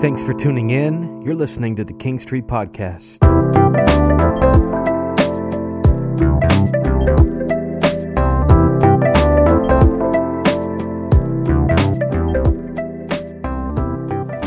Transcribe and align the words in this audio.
Thanks 0.00 0.22
for 0.22 0.32
tuning 0.32 0.70
in. 0.70 1.22
You're 1.22 1.34
listening 1.34 1.74
to 1.74 1.82
the 1.82 1.92
King 1.92 2.20
Street 2.20 2.46
Podcast. 2.46 3.18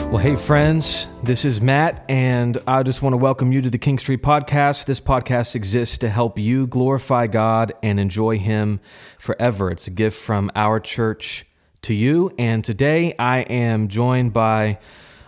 Well, 0.09 0.19
hey, 0.19 0.37
friends, 0.37 1.09
this 1.21 1.43
is 1.43 1.59
Matt, 1.59 2.05
and 2.07 2.57
I 2.65 2.83
just 2.83 3.01
want 3.01 3.11
to 3.11 3.17
welcome 3.17 3.51
you 3.51 3.61
to 3.61 3.69
the 3.69 3.77
King 3.77 3.99
Street 3.99 4.23
Podcast. 4.23 4.85
This 4.85 5.01
podcast 5.01 5.53
exists 5.55 5.97
to 5.97 6.09
help 6.09 6.39
you 6.39 6.65
glorify 6.65 7.27
God 7.27 7.73
and 7.83 7.99
enjoy 7.99 8.39
Him 8.39 8.79
forever. 9.19 9.69
It's 9.69 9.85
a 9.85 9.91
gift 9.91 10.17
from 10.17 10.49
our 10.55 10.79
church 10.79 11.45
to 11.81 11.93
you, 11.93 12.33
and 12.39 12.63
today 12.63 13.13
I 13.19 13.39
am 13.39 13.89
joined 13.89 14.31
by 14.31 14.79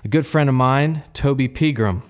a 0.03 0.07
good 0.07 0.25
friend 0.25 0.49
of 0.49 0.55
mine, 0.55 1.03
Toby 1.13 1.47
Pegram. 1.47 2.03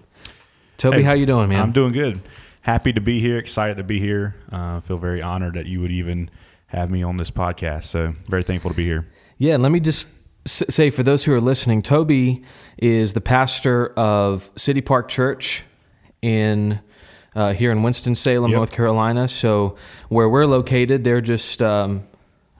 Toby, 0.78 0.98
Hey, 0.98 1.04
how 1.04 1.14
you 1.14 1.26
doing, 1.26 1.50
man? 1.50 1.62
I'm 1.62 1.72
doing 1.72 1.94
good. 1.94 2.20
Happy 2.62 2.94
to 2.94 3.02
be 3.02 3.20
here. 3.20 3.38
Excited 3.38 3.78
to 3.78 3.84
be 3.84 4.00
here. 4.00 4.36
Uh, 4.52 4.80
feel 4.80 4.98
very 4.98 5.22
honored 5.22 5.54
that 5.56 5.66
you 5.66 5.80
would 5.82 5.92
even 5.92 6.30
have 6.68 6.90
me 6.90 7.04
on 7.04 7.18
this 7.18 7.30
podcast. 7.32 7.84
So 7.84 8.16
very 8.28 8.44
thankful 8.44 8.72
to 8.72 8.78
be 8.78 8.86
here. 8.86 9.08
Yeah, 9.38 9.58
let 9.58 9.72
me 9.72 9.80
just 9.80 10.08
say 10.46 10.90
for 10.90 11.04
those 11.04 11.24
who 11.26 11.34
are 11.34 11.42
listening, 11.42 11.82
Toby 11.82 12.44
is 12.78 13.14
the 13.14 13.22
pastor 13.22 13.88
of 13.94 14.50
City 14.58 14.82
Park 14.82 15.10
Church 15.10 15.64
in 16.22 16.80
uh, 17.36 17.54
here 17.54 17.72
in 17.72 17.84
Winston 17.84 18.16
Salem, 18.16 18.52
Yep. 18.52 18.58
North 18.58 18.72
Carolina. 18.72 19.28
So 19.28 19.76
where 20.10 20.30
we're 20.30 20.46
located, 20.46 21.04
they're 21.04 21.22
just 21.22 21.62
um, 21.62 22.04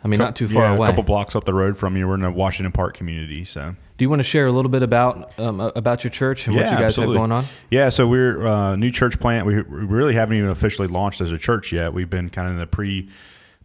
I 0.04 0.08
mean 0.08 0.20
not 0.20 0.36
too 0.36 0.48
far 0.48 0.64
yeah, 0.64 0.76
away. 0.76 0.88
A 0.88 0.90
couple 0.92 1.04
blocks 1.04 1.36
up 1.36 1.46
the 1.46 1.54
road 1.54 1.78
from 1.78 1.96
you. 1.96 2.08
We're 2.08 2.16
in 2.16 2.22
the 2.22 2.32
Washington 2.32 2.72
Park 2.72 2.96
community. 2.96 3.46
So 3.46 3.76
Do 3.98 4.06
you 4.06 4.10
want 4.10 4.22
to 4.22 4.24
share 4.24 4.48
a 4.48 4.52
little 4.52 4.72
bit 4.72 4.82
about 4.82 5.38
um, 5.40 5.60
about 5.60 6.04
your 6.04 6.12
church 6.12 6.48
and 6.48 6.56
what 6.56 6.66
you 6.66 6.72
guys 6.72 6.82
absolutely. 6.82 7.18
have 7.18 7.30
going 7.30 7.44
on? 7.44 7.46
Yeah, 7.70 7.90
so 7.90 8.08
we're 8.08 8.46
uh, 8.46 8.76
new 8.76 8.92
church 8.92 9.20
plant. 9.20 9.46
We, 9.46 9.56
we 9.62 9.86
really 9.86 10.16
haven't 10.16 10.36
even 10.38 10.50
officially 10.50 10.88
launched 10.88 11.22
as 11.22 11.32
a 11.32 11.38
church 11.38 11.72
yet. 11.72 11.94
We've 11.94 12.10
been 12.10 12.30
kind 12.30 12.48
of 12.48 12.54
in 12.54 12.60
the 12.60 12.68
pre 12.68 13.10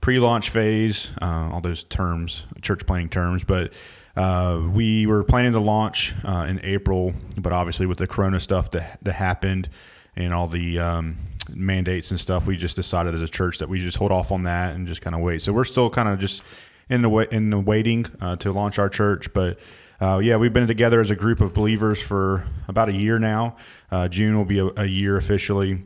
pre 0.00 0.18
launch 0.18 0.50
phase, 0.50 1.10
uh, 1.22 1.50
all 1.52 1.60
those 1.60 1.84
terms, 1.84 2.44
church 2.60 2.86
planning 2.86 3.08
terms. 3.08 3.42
But 3.42 3.72
uh, 4.16 4.68
we 4.70 5.06
were 5.06 5.24
planning 5.24 5.52
to 5.52 5.60
launch 5.60 6.14
uh, 6.24 6.46
in 6.48 6.60
April, 6.62 7.14
but 7.36 7.52
obviously 7.52 7.86
with 7.86 7.98
the 7.98 8.06
Corona 8.06 8.40
stuff 8.40 8.70
that, 8.72 8.98
that 9.02 9.14
happened 9.14 9.68
and 10.14 10.34
all 10.34 10.46
the 10.48 10.78
um, 10.78 11.16
mandates 11.50 12.10
and 12.10 12.18
stuff, 12.20 12.46
we 12.46 12.56
just 12.56 12.76
decided 12.76 13.14
as 13.14 13.22
a 13.22 13.28
church 13.28 13.58
that 13.58 13.68
we 13.68 13.78
just 13.78 13.96
hold 13.96 14.12
off 14.12 14.32
on 14.32 14.42
that 14.42 14.74
and 14.74 14.86
just 14.86 15.00
kind 15.00 15.14
of 15.14 15.22
wait. 15.22 15.40
So 15.40 15.52
we're 15.52 15.64
still 15.64 15.88
kind 15.88 16.08
of 16.08 16.18
just 16.18 16.42
in 16.90 17.02
the 17.02 17.10
in 17.30 17.50
the 17.50 17.60
waiting 17.60 18.06
uh, 18.20 18.36
to 18.36 18.52
launch 18.52 18.78
our 18.78 18.90
church, 18.90 19.32
but. 19.32 19.58
Uh, 20.00 20.20
yeah, 20.22 20.36
we've 20.36 20.52
been 20.52 20.68
together 20.68 21.00
as 21.00 21.10
a 21.10 21.16
group 21.16 21.40
of 21.40 21.52
believers 21.52 22.00
for 22.00 22.46
about 22.68 22.88
a 22.88 22.92
year 22.92 23.18
now. 23.18 23.56
Uh, 23.90 24.06
June 24.06 24.36
will 24.36 24.44
be 24.44 24.60
a, 24.60 24.68
a 24.76 24.84
year 24.84 25.16
officially, 25.16 25.82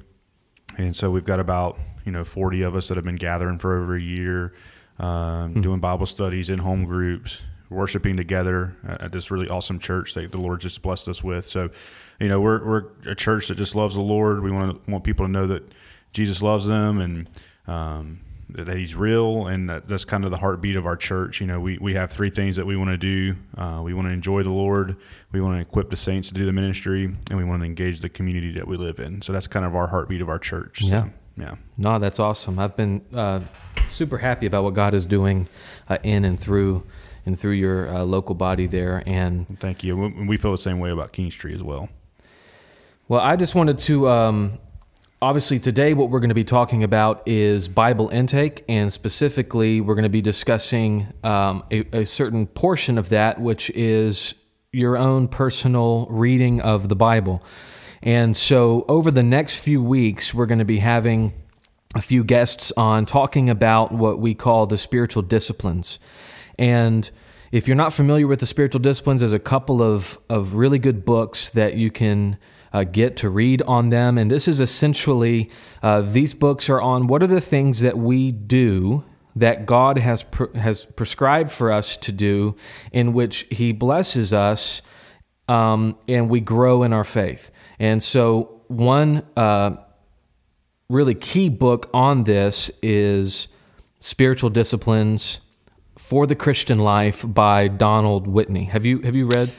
and 0.76 0.94
so 0.94 1.10
we've 1.10 1.24
got 1.24 1.40
about 1.40 1.78
you 2.04 2.12
know 2.12 2.22
forty 2.22 2.60
of 2.60 2.74
us 2.74 2.88
that 2.88 2.96
have 2.96 3.04
been 3.04 3.16
gathering 3.16 3.58
for 3.58 3.78
over 3.78 3.96
a 3.96 4.00
year, 4.00 4.52
um, 4.98 5.54
doing 5.62 5.80
Bible 5.80 6.04
studies 6.04 6.50
in 6.50 6.58
home 6.58 6.84
groups, 6.84 7.40
worshiping 7.70 8.18
together 8.18 8.76
at, 8.86 9.00
at 9.02 9.12
this 9.12 9.30
really 9.30 9.48
awesome 9.48 9.78
church 9.78 10.12
that 10.12 10.30
the 10.30 10.38
Lord 10.38 10.60
just 10.60 10.82
blessed 10.82 11.08
us 11.08 11.24
with. 11.24 11.48
So, 11.48 11.70
you 12.20 12.28
know, 12.28 12.38
we're 12.38 12.62
we're 12.62 12.84
a 13.06 13.14
church 13.14 13.48
that 13.48 13.56
just 13.56 13.74
loves 13.74 13.94
the 13.94 14.02
Lord. 14.02 14.42
We 14.42 14.50
want 14.50 14.84
to 14.84 14.90
want 14.90 15.04
people 15.04 15.24
to 15.24 15.32
know 15.32 15.46
that 15.46 15.62
Jesus 16.12 16.42
loves 16.42 16.66
them 16.66 16.98
and. 16.98 17.30
Um, 17.66 18.20
that 18.54 18.76
he's 18.76 18.94
real 18.94 19.46
and 19.46 19.68
that 19.70 19.88
that's 19.88 20.04
kind 20.04 20.24
of 20.24 20.30
the 20.30 20.36
heartbeat 20.38 20.76
of 20.76 20.86
our 20.86 20.96
church. 20.96 21.40
You 21.40 21.46
know 21.46 21.60
we, 21.60 21.78
we 21.78 21.94
have 21.94 22.10
three 22.10 22.30
things 22.30 22.56
that 22.56 22.66
we 22.66 22.76
want 22.76 22.90
to 22.90 22.96
do. 22.96 23.36
Uh, 23.56 23.80
we 23.84 23.94
want 23.94 24.08
to 24.08 24.12
enjoy 24.12 24.42
the 24.42 24.50
lord. 24.50 24.96
We 25.32 25.40
want 25.40 25.56
to 25.56 25.60
equip 25.60 25.90
the 25.90 25.96
saints 25.96 26.28
to 26.28 26.34
do 26.34 26.44
the 26.46 26.52
ministry. 26.52 27.04
And 27.04 27.38
we 27.38 27.44
want 27.44 27.62
to 27.62 27.66
engage 27.66 28.00
the 28.00 28.08
community 28.08 28.52
that 28.52 28.66
we 28.66 28.76
live 28.76 28.98
in. 28.98 29.22
So 29.22 29.32
that's 29.32 29.46
kind 29.46 29.64
of 29.64 29.74
our 29.74 29.86
heartbeat 29.88 30.20
of 30.20 30.28
our 30.28 30.38
church. 30.38 30.80
So, 30.80 30.86
Yeah. 30.86 31.08
yeah. 31.36 31.54
No, 31.78 31.98
that's 31.98 32.18
awesome. 32.20 32.58
I've 32.58 32.76
been 32.76 33.02
uh, 33.14 33.40
super 33.88 34.18
happy 34.18 34.46
about 34.46 34.64
what 34.64 34.74
God 34.74 34.94
is 34.94 35.06
doing 35.06 35.48
uh, 35.88 35.98
in 36.02 36.24
and 36.24 36.38
through 36.38 36.84
and 37.24 37.38
through 37.38 37.52
your 37.52 37.88
uh, 37.88 38.02
local 38.04 38.34
body 38.34 38.66
there. 38.66 39.02
And 39.06 39.58
thank 39.60 39.82
you. 39.84 39.96
We, 39.96 40.26
we 40.26 40.36
feel 40.36 40.50
the 40.52 40.58
same 40.58 40.78
way 40.80 40.90
about 40.90 41.12
king 41.12 41.30
street 41.30 41.54
as 41.54 41.62
well. 41.62 41.88
Well, 43.08 43.20
I 43.20 43.36
just 43.36 43.54
wanted 43.54 43.78
to 43.80 44.08
um, 44.08 44.58
obviously 45.22 45.60
today 45.60 45.94
what 45.94 46.10
we're 46.10 46.18
going 46.18 46.30
to 46.30 46.34
be 46.34 46.42
talking 46.42 46.82
about 46.82 47.22
is 47.26 47.68
Bible 47.68 48.08
intake, 48.08 48.64
and 48.68 48.92
specifically 48.92 49.80
we're 49.80 49.94
going 49.94 50.02
to 50.02 50.08
be 50.08 50.20
discussing 50.20 51.06
um, 51.22 51.62
a, 51.70 52.00
a 52.00 52.04
certain 52.04 52.44
portion 52.48 52.98
of 52.98 53.08
that, 53.10 53.40
which 53.40 53.70
is 53.70 54.34
your 54.72 54.96
own 54.96 55.28
personal 55.28 56.06
reading 56.10 56.60
of 56.60 56.88
the 56.88 56.96
Bible. 56.96 57.40
And 58.02 58.36
so 58.36 58.84
over 58.88 59.12
the 59.12 59.22
next 59.22 59.58
few 59.58 59.80
weeks, 59.80 60.34
we're 60.34 60.46
going 60.46 60.58
to 60.58 60.64
be 60.64 60.80
having 60.80 61.32
a 61.94 62.02
few 62.02 62.24
guests 62.24 62.72
on 62.76 63.06
talking 63.06 63.48
about 63.48 63.92
what 63.92 64.18
we 64.18 64.34
call 64.34 64.66
the 64.66 64.78
spiritual 64.78 65.22
disciplines. 65.22 66.00
And 66.58 67.08
if 67.52 67.68
you're 67.68 67.76
not 67.76 67.92
familiar 67.92 68.26
with 68.26 68.40
the 68.40 68.46
spiritual 68.46 68.80
disciplines, 68.80 69.20
there's 69.20 69.32
a 69.32 69.38
couple 69.38 69.82
of, 69.82 70.18
of 70.28 70.54
really 70.54 70.80
good 70.80 71.04
books 71.04 71.48
that 71.50 71.74
you 71.74 71.92
can 71.92 72.38
uh, 72.72 72.84
get 72.84 73.16
to 73.18 73.28
read 73.28 73.62
on 73.62 73.90
them. 73.90 74.18
And 74.18 74.30
this 74.30 74.48
is 74.48 74.60
essentially, 74.60 75.50
uh, 75.82 76.00
these 76.00 76.34
books 76.34 76.68
are 76.70 76.80
on 76.80 77.06
what 77.06 77.22
are 77.22 77.26
the 77.28 77.40
things 77.40 77.80
that 77.80 77.98
we 77.98 78.32
do 78.32 79.04
that 79.34 79.66
God 79.66 79.98
has, 79.98 80.22
pre- 80.22 80.58
has 80.58 80.84
prescribed 80.84 81.50
for 81.50 81.72
us 81.72 81.96
to 81.98 82.12
do, 82.12 82.56
in 82.92 83.12
which 83.12 83.46
He 83.50 83.72
blesses 83.72 84.32
us 84.32 84.82
um, 85.48 85.96
and 86.08 86.28
we 86.28 86.40
grow 86.40 86.82
in 86.82 86.92
our 86.92 87.04
faith. 87.04 87.50
And 87.78 88.02
so, 88.02 88.60
one 88.68 89.26
uh, 89.36 89.76
really 90.88 91.14
key 91.14 91.48
book 91.48 91.90
on 91.92 92.24
this 92.24 92.70
is 92.82 93.48
Spiritual 93.98 94.50
Disciplines 94.50 95.40
for 95.98 96.26
the 96.26 96.34
Christian 96.34 96.78
Life 96.78 97.24
by 97.26 97.68
Donald 97.68 98.26
Whitney. 98.26 98.64
Have 98.64 98.86
you 98.86 99.00
have 99.00 99.14
you 99.14 99.26
read? 99.26 99.52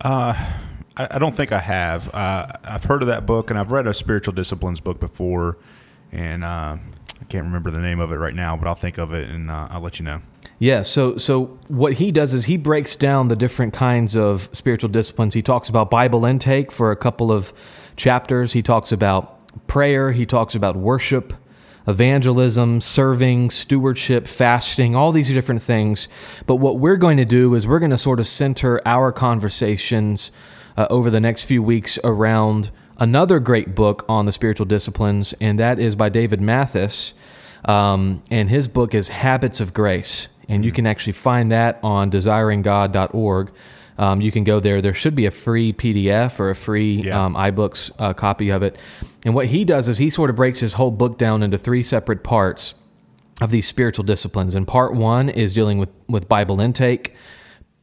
I, 0.00 0.54
I 0.96 1.18
don't 1.18 1.34
think 1.34 1.52
I 1.52 1.58
have. 1.58 2.14
Uh, 2.14 2.48
I've 2.64 2.84
heard 2.84 3.02
of 3.02 3.08
that 3.08 3.24
book, 3.24 3.50
and 3.50 3.58
I've 3.58 3.72
read 3.72 3.86
a 3.86 3.94
spiritual 3.94 4.34
disciplines 4.34 4.80
book 4.80 5.00
before, 5.00 5.56
and 6.10 6.44
uh, 6.44 6.76
I 7.20 7.24
can't 7.28 7.44
remember 7.44 7.70
the 7.70 7.80
name 7.80 8.00
of 8.00 8.12
it 8.12 8.16
right 8.16 8.34
now, 8.34 8.56
but 8.56 8.66
I'll 8.66 8.74
think 8.74 8.98
of 8.98 9.14
it 9.14 9.30
and 9.30 9.50
uh, 9.50 9.68
I'll 9.70 9.80
let 9.80 9.98
you 9.98 10.04
know. 10.04 10.20
Yeah, 10.58 10.82
so 10.82 11.16
so 11.16 11.58
what 11.68 11.94
he 11.94 12.12
does 12.12 12.34
is 12.34 12.44
he 12.44 12.56
breaks 12.56 12.94
down 12.94 13.28
the 13.28 13.36
different 13.36 13.72
kinds 13.72 14.16
of 14.16 14.48
spiritual 14.52 14.90
disciplines. 14.90 15.34
He 15.34 15.42
talks 15.42 15.68
about 15.68 15.90
Bible 15.90 16.24
intake 16.24 16.70
for 16.70 16.90
a 16.90 16.96
couple 16.96 17.32
of 17.32 17.52
chapters. 17.96 18.52
He 18.52 18.62
talks 18.62 18.92
about 18.92 19.38
prayer, 19.66 20.12
he 20.12 20.24
talks 20.26 20.54
about 20.54 20.76
worship, 20.76 21.32
evangelism, 21.86 22.80
serving, 22.80 23.50
stewardship, 23.50 24.26
fasting, 24.26 24.94
all 24.94 25.12
these 25.12 25.28
different 25.28 25.62
things. 25.62 26.08
But 26.46 26.56
what 26.56 26.78
we're 26.78 26.96
going 26.96 27.16
to 27.16 27.24
do 27.24 27.54
is 27.54 27.66
we're 27.66 27.80
going 27.80 27.90
to 27.90 27.98
sort 27.98 28.20
of 28.20 28.26
center 28.26 28.80
our 28.86 29.10
conversations 29.12 30.30
uh, 30.76 30.86
over 30.90 31.10
the 31.10 31.20
next 31.20 31.44
few 31.44 31.62
weeks 31.62 31.98
around 32.04 32.70
another 32.98 33.40
great 33.40 33.74
book 33.74 34.04
on 34.08 34.26
the 34.26 34.32
spiritual 34.32 34.66
disciplines, 34.66 35.34
and 35.40 35.58
that 35.58 35.78
is 35.78 35.94
by 35.94 36.08
David 36.08 36.40
Mathis. 36.40 37.14
Um, 37.64 38.22
and 38.30 38.48
his 38.50 38.66
book 38.66 38.94
is 38.94 39.08
Habits 39.08 39.60
of 39.60 39.72
Grace. 39.72 40.28
And 40.48 40.64
you 40.64 40.72
can 40.72 40.86
actually 40.86 41.12
find 41.12 41.52
that 41.52 41.78
on 41.82 42.10
desiringgod.org. 42.10 43.52
Um, 43.98 44.20
you 44.20 44.32
can 44.32 44.42
go 44.44 44.58
there. 44.58 44.80
There 44.82 44.94
should 44.94 45.14
be 45.14 45.26
a 45.26 45.30
free 45.30 45.72
PDF 45.72 46.40
or 46.40 46.50
a 46.50 46.54
free 46.54 47.02
Yeah. 47.04 47.24
um, 47.24 47.34
iBooks 47.34 47.90
uh, 47.98 48.14
copy 48.14 48.50
of 48.50 48.62
it. 48.62 48.76
And 49.24 49.34
what 49.34 49.46
he 49.46 49.64
does 49.64 49.88
is 49.88 49.98
he 49.98 50.10
sort 50.10 50.30
of 50.30 50.36
breaks 50.36 50.60
his 50.60 50.72
whole 50.74 50.90
book 50.90 51.18
down 51.18 51.42
into 51.42 51.56
three 51.58 51.82
separate 51.82 52.24
parts 52.24 52.74
of 53.40 53.50
these 53.50 53.66
spiritual 53.66 54.04
disciplines. 54.04 54.54
And 54.54 54.66
part 54.66 54.94
one 54.94 55.28
is 55.28 55.52
dealing 55.52 55.78
with, 55.78 55.90
with 56.08 56.28
Bible 56.28 56.60
intake. 56.60 57.14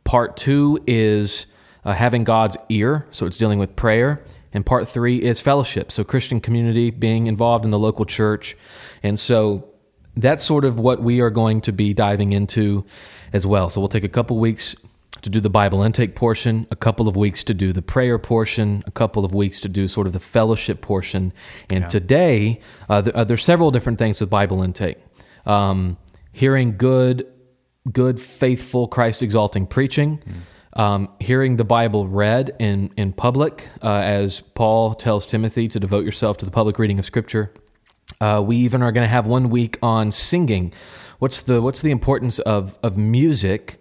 Part 0.04 0.36
two 0.36 0.84
is 0.88 1.46
uh, 1.84 1.94
having 1.94 2.24
God's 2.24 2.58
ear, 2.70 3.08
so 3.12 3.26
it's 3.26 3.38
dealing 3.38 3.60
with 3.60 3.76
prayer. 3.76 4.24
And 4.52 4.66
part 4.66 4.88
three 4.88 5.18
is 5.22 5.40
fellowship, 5.40 5.92
so 5.92 6.04
Christian 6.04 6.42
community, 6.42 6.90
being 6.90 7.28
involved 7.28 7.66
in 7.66 7.72
the 7.72 7.80
local 7.80 8.06
church. 8.06 8.58
And 9.04 9.20
so 9.20 9.70
that's 10.16 10.44
sort 10.44 10.66
of 10.66 10.80
what 10.80 11.02
we 11.02 11.20
are 11.20 11.30
going 11.30 11.62
to 11.62 11.72
be 11.72 11.94
diving 11.94 12.34
into 12.34 12.86
as 13.32 13.46
well. 13.46 13.70
So 13.70 13.80
we'll 13.80 13.90
take 13.90 14.04
a 14.04 14.10
couple 14.10 14.38
weeks 14.40 14.76
to 15.22 15.30
do 15.30 15.40
the 15.40 15.50
Bible 15.50 15.84
intake 15.84 16.16
portion, 16.16 16.66
a 16.72 16.76
couple 16.76 17.08
of 17.08 17.16
weeks 17.16 17.44
to 17.44 17.54
do 17.54 17.74
the 17.74 17.82
prayer 17.82 18.18
portion, 18.18 18.84
a 18.88 18.92
couple 18.92 19.26
of 19.26 19.34
weeks 19.34 19.60
to 19.62 19.70
do 19.70 19.88
sort 19.88 20.08
of 20.08 20.14
the 20.14 20.20
fellowship 20.20 20.82
portion. 20.82 21.34
And 21.70 21.90
today, 21.90 22.62
uh, 22.90 23.02
there, 23.02 23.18
uh, 23.18 23.24
there's 23.24 23.44
several 23.44 23.72
different 23.72 24.00
things 24.00 24.20
with 24.20 24.30
Bible 24.30 24.64
intake. 24.64 24.98
Um, 25.46 25.98
hearing 26.32 26.78
good, 26.78 27.28
good, 27.92 28.20
faithful, 28.20 28.88
Christ 28.88 29.22
exalting 29.22 29.68
preaching. 29.68 30.22
Um, 30.74 31.10
hearing 31.20 31.56
the 31.58 31.64
Bible 31.64 32.08
read 32.08 32.56
in, 32.60 32.92
in 32.96 33.12
public, 33.14 33.68
uh, 33.84 33.88
as 33.88 34.40
Paul 34.40 34.94
tells 34.94 35.26
Timothy 35.26 35.68
to 35.68 35.80
devote 35.80 36.06
yourself 36.06 36.38
to 36.38 36.46
the 36.46 36.52
public 36.52 36.78
reading 36.78 37.00
of 37.00 37.06
Scripture. 37.06 37.52
Uh, 38.22 38.42
we 38.46 38.58
even 38.58 38.82
are 38.84 38.92
going 38.92 39.06
to 39.06 39.10
have 39.10 39.26
one 39.26 39.50
week 39.50 39.78
on 39.82 40.12
singing. 40.12 40.72
What's 41.20 41.42
the 41.42 41.62
what's 41.62 41.82
the 41.82 41.92
importance 41.92 42.40
of 42.40 42.78
of 42.84 42.98
music 42.98 43.80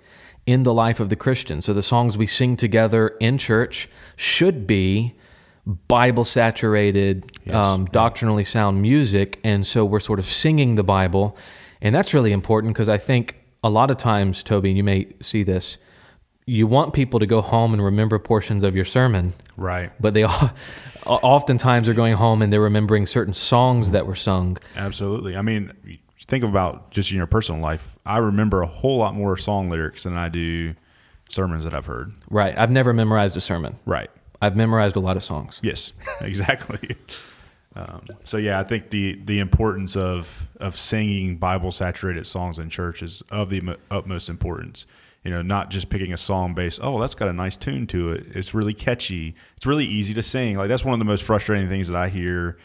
in 0.49 0.62
the 0.62 0.73
life 0.73 0.99
of 0.99 1.11
the 1.11 1.14
Christian. 1.17 1.61
So 1.61 1.75
the 1.75 1.82
songs 1.82 2.17
we 2.17 2.26
sing 2.26 2.56
together 2.56 3.08
in 3.20 3.37
church 3.37 3.87
should 4.17 4.67
be 4.67 5.14
Bible 5.67 6.25
saturated, 6.25 7.31
Yes. 7.44 7.55
um, 7.55 7.84
doctrinally 7.93 8.44
sound 8.44 8.81
music. 8.81 9.38
And 9.44 9.67
so 9.67 9.84
we're 9.84 10.00
sort 10.00 10.19
of 10.19 10.25
singing 10.25 10.76
the 10.76 10.82
Bible. 10.82 11.37
And 11.82 11.94
that's 11.94 12.14
really 12.14 12.32
important 12.32 12.73
because 12.73 12.88
I 12.88 12.96
think 12.96 13.37
a 13.62 13.69
lot 13.69 13.91
of 13.91 13.99
times, 13.99 14.43
Toby, 14.43 14.70
and 14.70 14.79
you 14.79 14.84
may 14.84 15.08
see 15.20 15.43
this, 15.43 15.76
you 16.49 16.67
want 16.67 16.95
people 16.95 17.21
to 17.21 17.27
go 17.27 17.41
home 17.43 17.75
and 17.75 17.85
remember 17.85 18.19
portions 18.19 18.65
of 18.65 18.75
your 18.75 18.85
sermon, 18.87 19.35
Right. 19.56 19.93
but 20.00 20.15
they 20.15 20.23
all, 20.23 20.50
oftentimes 21.06 21.89
are 21.89 21.95
going 21.95 22.15
home 22.15 22.41
and 22.41 22.50
they're 22.53 22.61
remembering 22.61 23.05
certain 23.06 23.35
songs 23.35 23.91
that 23.91 24.06
were 24.06 24.15
sung. 24.15 24.56
Absolutely. 24.75 25.37
I 25.37 25.43
mean, 25.43 25.73
think 26.27 26.45
about 26.45 26.91
just 26.91 27.11
in 27.11 27.19
your 27.19 27.27
personal 27.27 27.61
life. 27.61 27.99
I 28.06 28.17
remember 28.19 28.62
a 28.62 28.67
whole 28.67 28.97
lot 28.99 29.15
more 29.15 29.37
song 29.37 29.69
lyrics 29.69 30.05
than 30.05 30.17
I 30.17 30.29
do 30.31 30.75
sermons 31.29 31.65
that 31.65 31.75
I've 31.75 31.87
heard. 31.87 32.12
Right. 32.31 32.56
I've 32.56 32.71
never 32.71 32.94
memorized 32.94 33.37
a 33.37 33.41
sermon. 33.41 33.77
Right. 33.85 34.11
I've 34.41 34.56
memorized 34.56 34.97
a 34.97 35.01
lot 35.01 35.17
of 35.19 35.25
songs. 35.25 35.61
Yes, 35.62 35.93
exactly. 36.21 36.79
Um, 37.77 38.03
so 38.25 38.39
yeah, 38.39 38.59
I 38.59 38.65
think 38.65 38.91
the 38.91 39.21
the 39.25 39.39
importance 39.39 39.94
of 39.94 40.49
of 40.59 40.75
singing 40.77 41.37
Bible 41.37 41.71
saturated 41.71 42.27
songs 42.27 42.59
in 42.59 42.71
church 42.71 43.03
is 43.05 43.23
of 43.31 43.51
the 43.51 43.77
utmost 43.89 44.29
importance. 44.29 44.85
You 45.25 45.32
know, 45.32 45.43
not 45.43 45.70
just 45.70 45.91
picking 45.91 46.12
a 46.12 46.17
song 46.17 46.55
based. 46.55 46.81
Oh, 46.82 47.00
that's 47.00 47.15
got 47.15 47.29
a 47.29 47.32
nice 47.32 47.56
tune 47.56 47.87
to 47.88 48.12
it. 48.12 48.26
It's 48.31 48.55
really 48.55 48.73
catchy. 48.73 49.35
It's 49.56 49.67
really 49.67 49.85
easy 49.85 50.15
to 50.15 50.23
sing. 50.23 50.56
Like 50.56 50.69
that's 50.69 50.85
one 50.85 50.94
of 50.94 50.99
the 50.99 51.05
most 51.05 51.23
frustrating 51.25 51.69
things 51.69 51.88
that 51.88 51.97
I 51.97 52.09
hear 52.09 52.56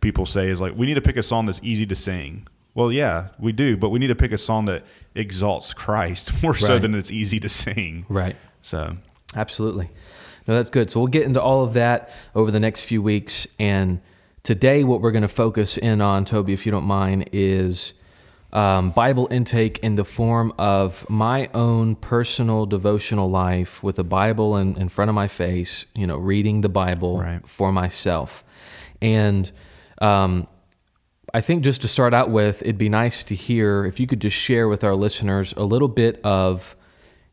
people 0.00 0.24
say 0.24 0.48
is 0.48 0.60
like, 0.60 0.74
we 0.76 0.86
need 0.86 0.94
to 0.94 1.02
pick 1.02 1.16
a 1.16 1.22
song 1.22 1.46
that's 1.46 1.60
easy 1.62 1.86
to 1.86 1.96
sing. 1.96 2.46
Well, 2.74 2.92
yeah, 2.92 3.28
we 3.38 3.52
do, 3.52 3.76
but 3.76 3.90
we 3.90 3.98
need 3.98 4.06
to 4.06 4.14
pick 4.14 4.30
a 4.30 4.38
song 4.38 4.66
that 4.66 4.84
exalts 5.14 5.74
Christ 5.74 6.42
more 6.42 6.56
so 6.56 6.78
than 6.78 6.94
it's 6.94 7.10
easy 7.10 7.40
to 7.40 7.48
sing. 7.48 8.06
Right. 8.08 8.36
So 8.62 8.96
Absolutely. 9.34 9.90
No, 10.46 10.54
that's 10.54 10.70
good. 10.70 10.90
So 10.90 11.00
we'll 11.00 11.08
get 11.08 11.24
into 11.24 11.42
all 11.42 11.64
of 11.64 11.74
that 11.74 12.10
over 12.34 12.50
the 12.50 12.60
next 12.60 12.82
few 12.82 13.02
weeks. 13.02 13.46
And 13.58 14.00
today, 14.42 14.84
what 14.84 15.00
we're 15.00 15.10
going 15.10 15.22
to 15.22 15.28
focus 15.28 15.76
in 15.76 16.00
on, 16.00 16.24
Toby, 16.24 16.52
if 16.52 16.64
you 16.64 16.72
don't 16.72 16.84
mind, 16.84 17.28
is 17.32 17.92
um, 18.52 18.90
Bible 18.90 19.28
intake 19.30 19.78
in 19.80 19.96
the 19.96 20.04
form 20.04 20.52
of 20.58 21.08
my 21.10 21.50
own 21.52 21.96
personal 21.96 22.64
devotional 22.66 23.28
life 23.28 23.82
with 23.82 23.98
a 23.98 24.04
Bible 24.04 24.56
in, 24.56 24.76
in 24.76 24.88
front 24.88 25.08
of 25.10 25.14
my 25.14 25.28
face, 25.28 25.84
you 25.94 26.06
know, 26.06 26.16
reading 26.16 26.62
the 26.62 26.68
Bible 26.68 27.18
Right. 27.18 27.46
for 27.46 27.72
myself. 27.72 28.42
And 29.02 29.50
um, 30.00 30.46
I 31.34 31.42
think 31.42 31.62
just 31.62 31.82
to 31.82 31.88
start 31.88 32.14
out 32.14 32.30
with, 32.30 32.62
it'd 32.62 32.78
be 32.78 32.88
nice 32.88 33.22
to 33.24 33.34
hear 33.34 33.84
if 33.84 34.00
you 34.00 34.06
could 34.06 34.20
just 34.20 34.36
share 34.36 34.66
with 34.66 34.82
our 34.82 34.94
listeners 34.94 35.52
a 35.56 35.64
little 35.64 35.88
bit 35.88 36.20
of 36.24 36.74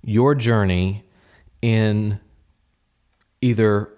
your 0.03 0.35
journey 0.35 1.05
in 1.61 2.19
either 3.41 3.89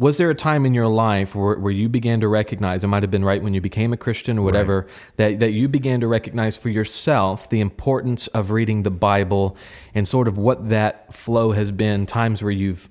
was 0.00 0.16
there 0.16 0.30
a 0.30 0.34
time 0.34 0.64
in 0.64 0.72
your 0.72 0.88
life 0.88 1.34
where, 1.34 1.58
where 1.58 1.72
you 1.72 1.88
began 1.88 2.20
to 2.20 2.26
recognize 2.26 2.82
it 2.82 2.86
might 2.86 3.02
have 3.02 3.10
been 3.10 3.24
right 3.24 3.42
when 3.42 3.54
you 3.54 3.60
became 3.60 3.92
a 3.92 3.96
christian 3.96 4.38
or 4.38 4.42
whatever 4.42 4.86
that, 5.16 5.38
that 5.40 5.52
you 5.52 5.68
began 5.68 6.00
to 6.00 6.08
recognize 6.08 6.56
for 6.56 6.70
yourself 6.70 7.48
the 7.50 7.60
importance 7.60 8.26
of 8.28 8.50
reading 8.50 8.82
the 8.82 8.90
bible 8.90 9.56
and 9.94 10.08
sort 10.08 10.26
of 10.26 10.38
what 10.38 10.70
that 10.70 11.12
flow 11.12 11.52
has 11.52 11.70
been 11.70 12.06
times 12.06 12.42
where 12.42 12.50
you've 12.50 12.88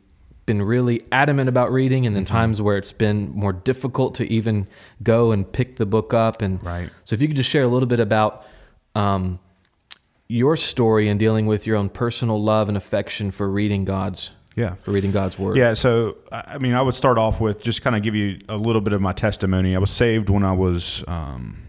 been 0.50 0.62
really 0.64 1.00
adamant 1.12 1.48
about 1.48 1.72
reading 1.72 2.08
and 2.08 2.16
then 2.16 2.26
times 2.26 2.60
where 2.60 2.76
it's 2.76 2.92
been 2.92 3.30
more 3.36 3.54
difficult 3.54 4.16
to 4.16 4.26
even 4.34 4.66
go 5.04 5.32
and 5.32 5.52
pick 5.52 5.76
the 5.76 5.86
book 5.86 6.12
up? 6.12 6.42
And 6.42 6.64
Right. 6.64 6.90
so 7.04 7.14
if 7.14 7.22
you 7.22 7.28
could 7.28 7.38
just 7.38 7.52
share 7.52 7.62
a 7.62 7.68
little 7.68 7.86
bit 7.86 8.00
about 8.00 8.48
um, 8.96 9.38
your 10.28 10.56
story 10.56 11.08
in 11.08 11.20
dealing 11.20 11.46
with 11.46 11.68
your 11.68 11.78
own 11.78 11.88
personal 11.88 12.42
love 12.42 12.68
and 12.68 12.76
affection 12.76 13.30
for 13.30 13.48
reading 13.48 13.86
God's 13.86 14.32
yeah, 14.60 14.76
for 14.76 14.92
reading 14.92 15.12
God's 15.12 15.40
word. 15.40 15.56
Yeah, 15.56 15.74
so 15.74 16.18
I 16.34 16.58
mean, 16.58 16.74
I 16.74 16.82
would 16.82 16.94
start 16.94 17.18
off 17.18 17.40
with 17.40 17.62
just 17.62 17.82
kind 17.82 17.96
of 17.96 18.04
give 18.04 18.14
you 18.14 18.40
a 18.50 18.58
little 18.58 18.82
bit 18.82 18.92
of 18.92 19.00
my 19.00 19.14
testimony. 19.14 19.74
I 19.74 19.80
was 19.80 19.90
saved 19.90 20.30
when 20.30 20.44
I 20.44 20.52
was 20.52 21.02
um, 21.08 21.64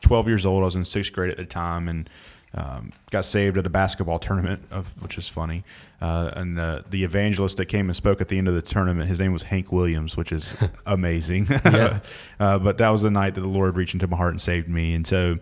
12 0.00 0.26
years 0.26 0.46
old. 0.46 0.62
I 0.62 0.64
was 0.64 0.74
in 0.74 0.86
sixth 0.86 1.12
grade 1.12 1.30
at 1.30 1.36
the 1.36 1.44
time, 1.44 1.86
and 1.86 2.08
um, 2.54 2.92
got 3.10 3.26
saved 3.26 3.58
at 3.58 3.66
a 3.66 3.70
basketball 3.70 4.18
tournament, 4.18 4.64
of 4.70 5.00
which 5.02 5.18
is 5.18 5.28
funny. 5.28 5.64
Uh, 6.00 6.30
and 6.34 6.58
uh, 6.58 6.80
the 6.88 7.04
evangelist 7.04 7.58
that 7.58 7.66
came 7.66 7.90
and 7.90 7.96
spoke 7.96 8.22
at 8.22 8.28
the 8.28 8.38
end 8.38 8.48
of 8.48 8.54
the 8.54 8.62
tournament, 8.62 9.10
his 9.10 9.20
name 9.20 9.34
was 9.34 9.42
Hank 9.44 9.70
Williams, 9.70 10.16
which 10.16 10.32
is 10.32 10.56
amazing. 10.86 11.46
uh, 11.64 12.00
but 12.38 12.78
that 12.78 12.88
was 12.88 13.02
the 13.02 13.10
night 13.10 13.34
that 13.34 13.42
the 13.42 13.48
Lord 13.48 13.76
reached 13.76 13.92
into 13.92 14.06
my 14.06 14.16
heart 14.16 14.30
and 14.30 14.40
saved 14.40 14.68
me. 14.68 14.94
And 14.94 15.06
so 15.06 15.38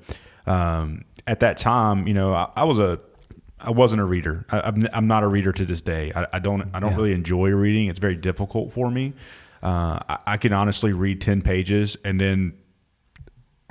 um, 0.49 1.05
at 1.29 1.39
that 1.41 1.59
time, 1.59 2.09
you 2.09 2.15
know, 2.15 2.35
I, 2.35 2.51
I 2.57 2.65
was 2.65 2.81
a 2.81 2.99
I 3.61 3.71
wasn't 3.71 4.01
a 4.01 4.05
reader. 4.05 4.45
I, 4.51 4.61
I'm, 4.61 4.87
I'm 4.93 5.07
not 5.07 5.23
a 5.25 5.27
reader 5.29 5.53
to 5.53 5.65
this 5.65 5.81
day. 5.83 6.13
I, 6.15 6.27
I 6.35 6.39
don't 6.39 6.71
I 6.75 6.81
don't 6.81 6.91
Yeah. 6.93 6.97
really 6.97 7.13
enjoy 7.13 7.51
reading. 7.51 7.89
It's 7.89 7.99
very 7.99 8.17
difficult 8.17 8.73
for 8.73 8.91
me. 8.91 9.15
Uh, 9.63 9.99
I, 10.09 10.19
I 10.27 10.37
can 10.37 10.53
honestly 10.53 10.93
read 10.93 11.21
ten 11.21 11.43
pages 11.43 11.97
and 12.05 12.21
then 12.21 12.53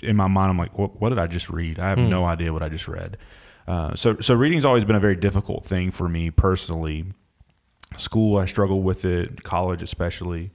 in 0.03 0.15
my 0.15 0.27
mind 0.27 0.51
I'm 0.51 0.57
like, 0.57 0.77
what, 0.77 0.99
what 1.01 1.09
did 1.09 1.19
I 1.19 1.27
just 1.27 1.49
read? 1.49 1.79
I 1.79 1.89
have 1.89 1.97
no 1.97 2.25
idea 2.25 2.51
what 2.53 2.61
I 2.61 2.69
just 2.69 2.87
read. 2.87 3.17
Uh, 3.67 3.95
so 3.95 4.17
so 4.19 4.33
reading's 4.33 4.65
always 4.65 4.85
been 4.85 4.95
a 4.95 4.99
very 4.99 5.15
difficult 5.15 5.65
thing 5.65 5.91
for 5.91 6.07
me 6.09 6.29
personally. 6.31 7.05
School 7.97 8.37
I 8.37 8.45
struggled 8.45 8.83
with 8.83 9.05
it, 9.05 9.43
college 9.43 9.81
especially. 9.81 10.51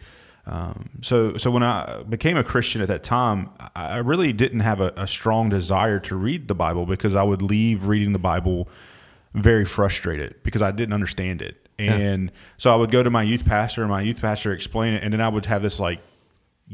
Um, 0.46 0.90
so 1.02 1.36
so 1.36 1.50
when 1.50 1.62
I 1.62 2.02
became 2.02 2.36
a 2.36 2.44
Christian 2.44 2.82
at 2.82 2.88
that 2.88 3.02
time, 3.02 3.48
I 3.58 3.70
I 3.92 3.96
really 3.98 4.32
didn't 4.32 4.60
have 4.60 4.80
a, 4.80 4.92
a 4.96 5.06
strong 5.08 5.48
desire 5.48 5.98
to 6.00 6.16
read 6.16 6.48
the 6.48 6.54
Bible 6.54 6.84
because 6.84 7.14
I 7.14 7.22
would 7.22 7.40
leave 7.42 7.86
reading 7.86 8.12
the 8.12 8.18
Bible 8.18 8.68
very 9.34 9.64
frustrated 9.64 10.42
because 10.42 10.62
I 10.62 10.70
didn't 10.72 10.92
understand 10.92 11.42
it. 11.42 11.68
And 11.78 12.30
so 12.58 12.72
I 12.72 12.76
would 12.76 12.90
go 12.90 13.02
to 13.02 13.10
my 13.10 13.22
youth 13.22 13.44
pastor 13.44 13.82
and 13.82 13.90
my 13.90 14.02
youth 14.02 14.20
pastor 14.20 14.52
explain 14.52 14.94
it 14.94 15.02
and 15.02 15.12
then 15.12 15.20
I 15.20 15.28
would 15.28 15.46
have 15.46 15.62
this 15.62 15.80
like 15.80 16.00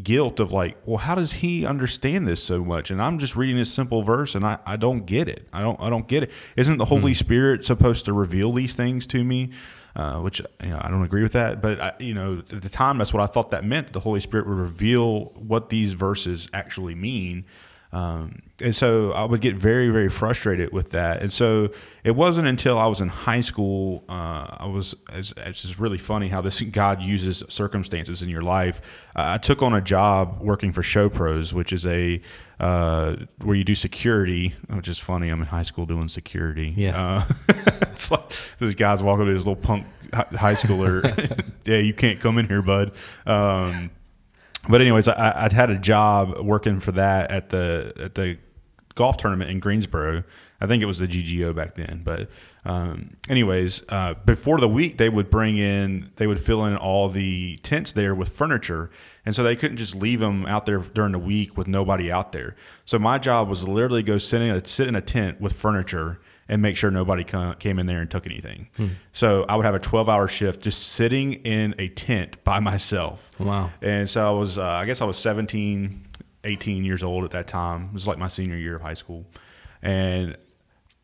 guilt 0.03 0.39
of 0.39 0.53
like, 0.53 0.77
well, 0.85 0.99
how 0.99 1.15
does 1.15 1.35
he 1.35 1.65
understand 1.65 2.29
this 2.29 2.43
so 2.43 2.65
much? 2.65 2.91
And 2.91 3.01
I'm 3.01 3.19
just 3.19 3.37
reading 3.37 3.57
this 3.57 3.73
simple 3.73 4.03
verse 4.03 4.35
and 4.35 4.45
I, 4.45 4.59
I 4.67 4.77
don't 4.77 5.07
get 5.07 5.29
it. 5.29 5.49
I 5.53 5.63
don't 5.63 5.81
I 5.81 5.89
don't 5.89 6.07
get 6.07 6.25
it. 6.25 6.31
Isn't 6.57 6.79
the 6.79 6.85
Holy 6.85 7.15
Spirit 7.15 7.65
supposed 7.65 8.05
to 8.07 8.13
reveal 8.13 8.53
these 8.53 8.75
things 8.75 9.07
to 9.09 9.25
me? 9.25 9.51
Uh, 9.97 10.21
which 10.21 10.41
you 10.63 10.69
know 10.69 10.79
I 10.81 10.89
don't 10.91 11.03
agree 11.03 11.23
with 11.23 11.33
that, 11.33 11.61
but 11.61 11.81
I, 11.81 11.93
you 11.99 12.15
know 12.15 12.39
at 12.53 12.63
the 12.63 12.69
time 12.69 12.99
that's 12.99 13.13
what 13.13 13.23
I 13.23 13.27
thought 13.27 13.49
that 13.51 13.65
meant. 13.65 13.89
That 13.89 13.93
the 13.95 14.01
Holy 14.01 14.21
Spirit 14.21 14.47
would 14.47 14.59
reveal 14.59 15.33
what 15.35 15.71
these 15.71 15.95
verses 15.95 16.49
actually 16.53 16.95
mean. 16.95 17.47
Um, 17.93 18.43
and 18.63 18.75
so 18.75 19.13
I 19.13 19.25
would 19.25 19.41
get 19.41 19.55
very, 19.55 19.89
very 19.91 20.09
frustrated 20.09 20.73
with 20.73 20.91
that. 20.91 21.23
And 21.23 21.33
so 21.33 21.71
it 22.05 22.11
wasn't 22.11 22.49
until 22.49 22.77
I 22.77 22.87
was 22.87 23.01
in 23.01 23.09
high 23.09 23.41
school, 23.41 24.05
uh, 24.09 24.57
I 24.59 24.67
was, 24.67 24.95
it's, 25.13 25.33
it's 25.37 25.63
just 25.63 25.79
really 25.79 25.99
funny 25.99 26.29
how 26.29 26.41
this 26.41 26.61
God 26.79 27.01
uses 27.01 27.43
circumstances 27.49 28.23
in 28.23 28.29
your 28.29 28.43
life. 28.43 28.81
Uh, 29.17 29.35
I 29.35 29.39
took 29.39 29.63
on 29.63 29.75
a 29.75 29.81
job 29.81 30.41
working 30.41 30.73
for 30.73 30.83
Show 30.83 31.09
Pros, 31.09 31.55
which 31.55 31.73
is 31.73 31.87
a, 31.87 32.21
uh, 32.61 33.17
where 33.43 33.57
you 33.57 33.65
do 33.65 33.75
security, 33.75 34.55
which 34.69 34.89
is 34.89 34.99
funny. 34.99 35.29
I'm 35.29 35.41
in 35.41 35.47
high 35.47 35.63
school 35.63 35.87
doing 35.87 36.09
security. 36.09 36.75
Yeah. 36.77 37.25
Uh, 37.27 37.33
it's 37.83 38.11
like 38.11 38.29
this 38.59 38.75
guy's 38.75 39.03
walking 39.03 39.27
to 39.27 39.33
his 39.33 39.47
little 39.47 39.63
punk 39.63 39.87
high 40.13 40.55
schooler. 40.55 41.45
yeah, 41.65 41.79
you 41.79 41.95
can't 41.95 42.21
come 42.21 42.39
in 42.39 42.49
here, 42.49 42.63
bud. 42.63 42.93
Um, 43.27 43.91
but 44.69 44.81
anyways, 44.81 45.09
I, 45.09 45.45
I'd 45.45 45.53
had 45.53 45.71
a 45.71 45.79
job 45.79 46.39
working 46.41 46.81
for 46.81 46.93
that 46.93 47.31
at 47.31 47.51
the 47.51 47.93
at 47.99 48.15
the 48.15 48.39
golf 48.95 49.17
tournament 49.17 49.51
in 49.51 49.61
Greensboro. 49.61 50.25
I 50.61 50.67
think 50.67 50.83
it 50.83 50.87
was 50.87 50.99
the 50.99 51.07
GGO 51.07 51.55
back 51.55 51.77
then. 51.77 52.03
But 52.05 52.29
um, 52.65 53.17
anyways, 53.29 53.83
uh, 53.89 54.15
before 54.27 54.59
the 54.59 54.69
week, 54.69 54.99
they 54.99 55.09
would 55.09 55.31
bring 55.31 55.57
in, 55.57 56.11
they 56.17 56.27
would 56.27 56.41
fill 56.41 56.65
in 56.65 56.77
all 56.77 57.09
the 57.09 57.59
tents 57.63 57.93
there 57.93 58.15
with 58.15 58.29
furniture, 58.31 58.91
and 59.25 59.37
so 59.37 59.43
they 59.45 59.55
couldn't 59.55 59.77
just 59.77 59.95
leave 59.95 60.19
them 60.19 60.47
out 60.47 60.67
there 60.67 60.79
during 60.79 61.13
the 61.13 61.19
week 61.19 61.57
with 61.57 61.69
nobody 61.69 62.11
out 62.11 62.33
there. 62.33 62.57
So 62.85 62.99
my 62.99 63.19
job 63.19 63.49
was 63.49 63.63
literally 63.63 64.03
go 64.03 64.19
sit 64.19 64.43
in 64.43 64.57
a, 64.57 64.65
sit 64.67 64.89
in 64.89 64.97
a 64.97 65.01
tent 65.01 65.41
with 65.41 65.53
furniture 65.53 66.21
and 66.49 66.63
make 66.63 66.77
sure 66.77 66.91
nobody 66.91 67.25
co- 67.25 67.55
came 67.55 67.79
in 67.79 67.87
there 67.87 68.01
and 68.01 68.11
took 68.11 68.27
anything. 68.27 68.69
So 69.13 69.45
I 69.49 69.57
would 69.57 69.67
have 69.67 69.75
a 69.75 69.79
12 69.79 70.09
hour 70.09 70.29
shift 70.29 70.63
just 70.63 70.89
sitting 70.89 71.35
in 71.35 71.75
a 71.79 71.89
tent 71.89 72.43
by 72.45 72.61
myself. 72.61 73.29
Wow. 73.39 73.71
And 73.83 74.09
so 74.09 74.27
I 74.27 74.31
was, 74.39 74.57
uh, 74.59 74.65
I 74.65 74.87
guess 74.87 75.01
I 75.01 75.05
was 75.05 75.19
17, 75.19 76.07
18 76.45 76.85
years 76.85 77.03
old 77.03 77.25
at 77.25 77.31
that 77.33 77.47
time. 77.47 77.85
It 77.85 77.93
was 77.93 78.07
like 78.07 78.19
my 78.19 78.29
senior 78.29 78.57
year 78.57 78.77
of 78.77 78.83
high 78.83 78.95
school. 78.95 79.27
And 79.83 80.37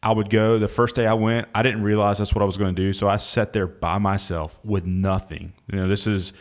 I 0.02 0.12
would 0.12 0.30
go 0.30 0.58
the 0.58 0.68
first 0.68 0.96
day 0.96 1.06
I 1.06 1.14
went, 1.14 1.48
I 1.54 1.62
didn't 1.62 1.82
realize 1.82 2.18
that's 2.18 2.34
what 2.34 2.42
I 2.42 2.44
was 2.44 2.56
going 2.56 2.74
to 2.74 2.82
do. 2.82 2.92
So 2.92 3.08
I 3.08 3.16
sat 3.16 3.52
there 3.52 3.66
by 3.66 3.98
myself 3.98 4.60
with 4.64 4.84
nothing. 4.84 5.52
You 5.70 5.78
know, 5.78 5.88
this 5.88 6.06
is, 6.06 6.32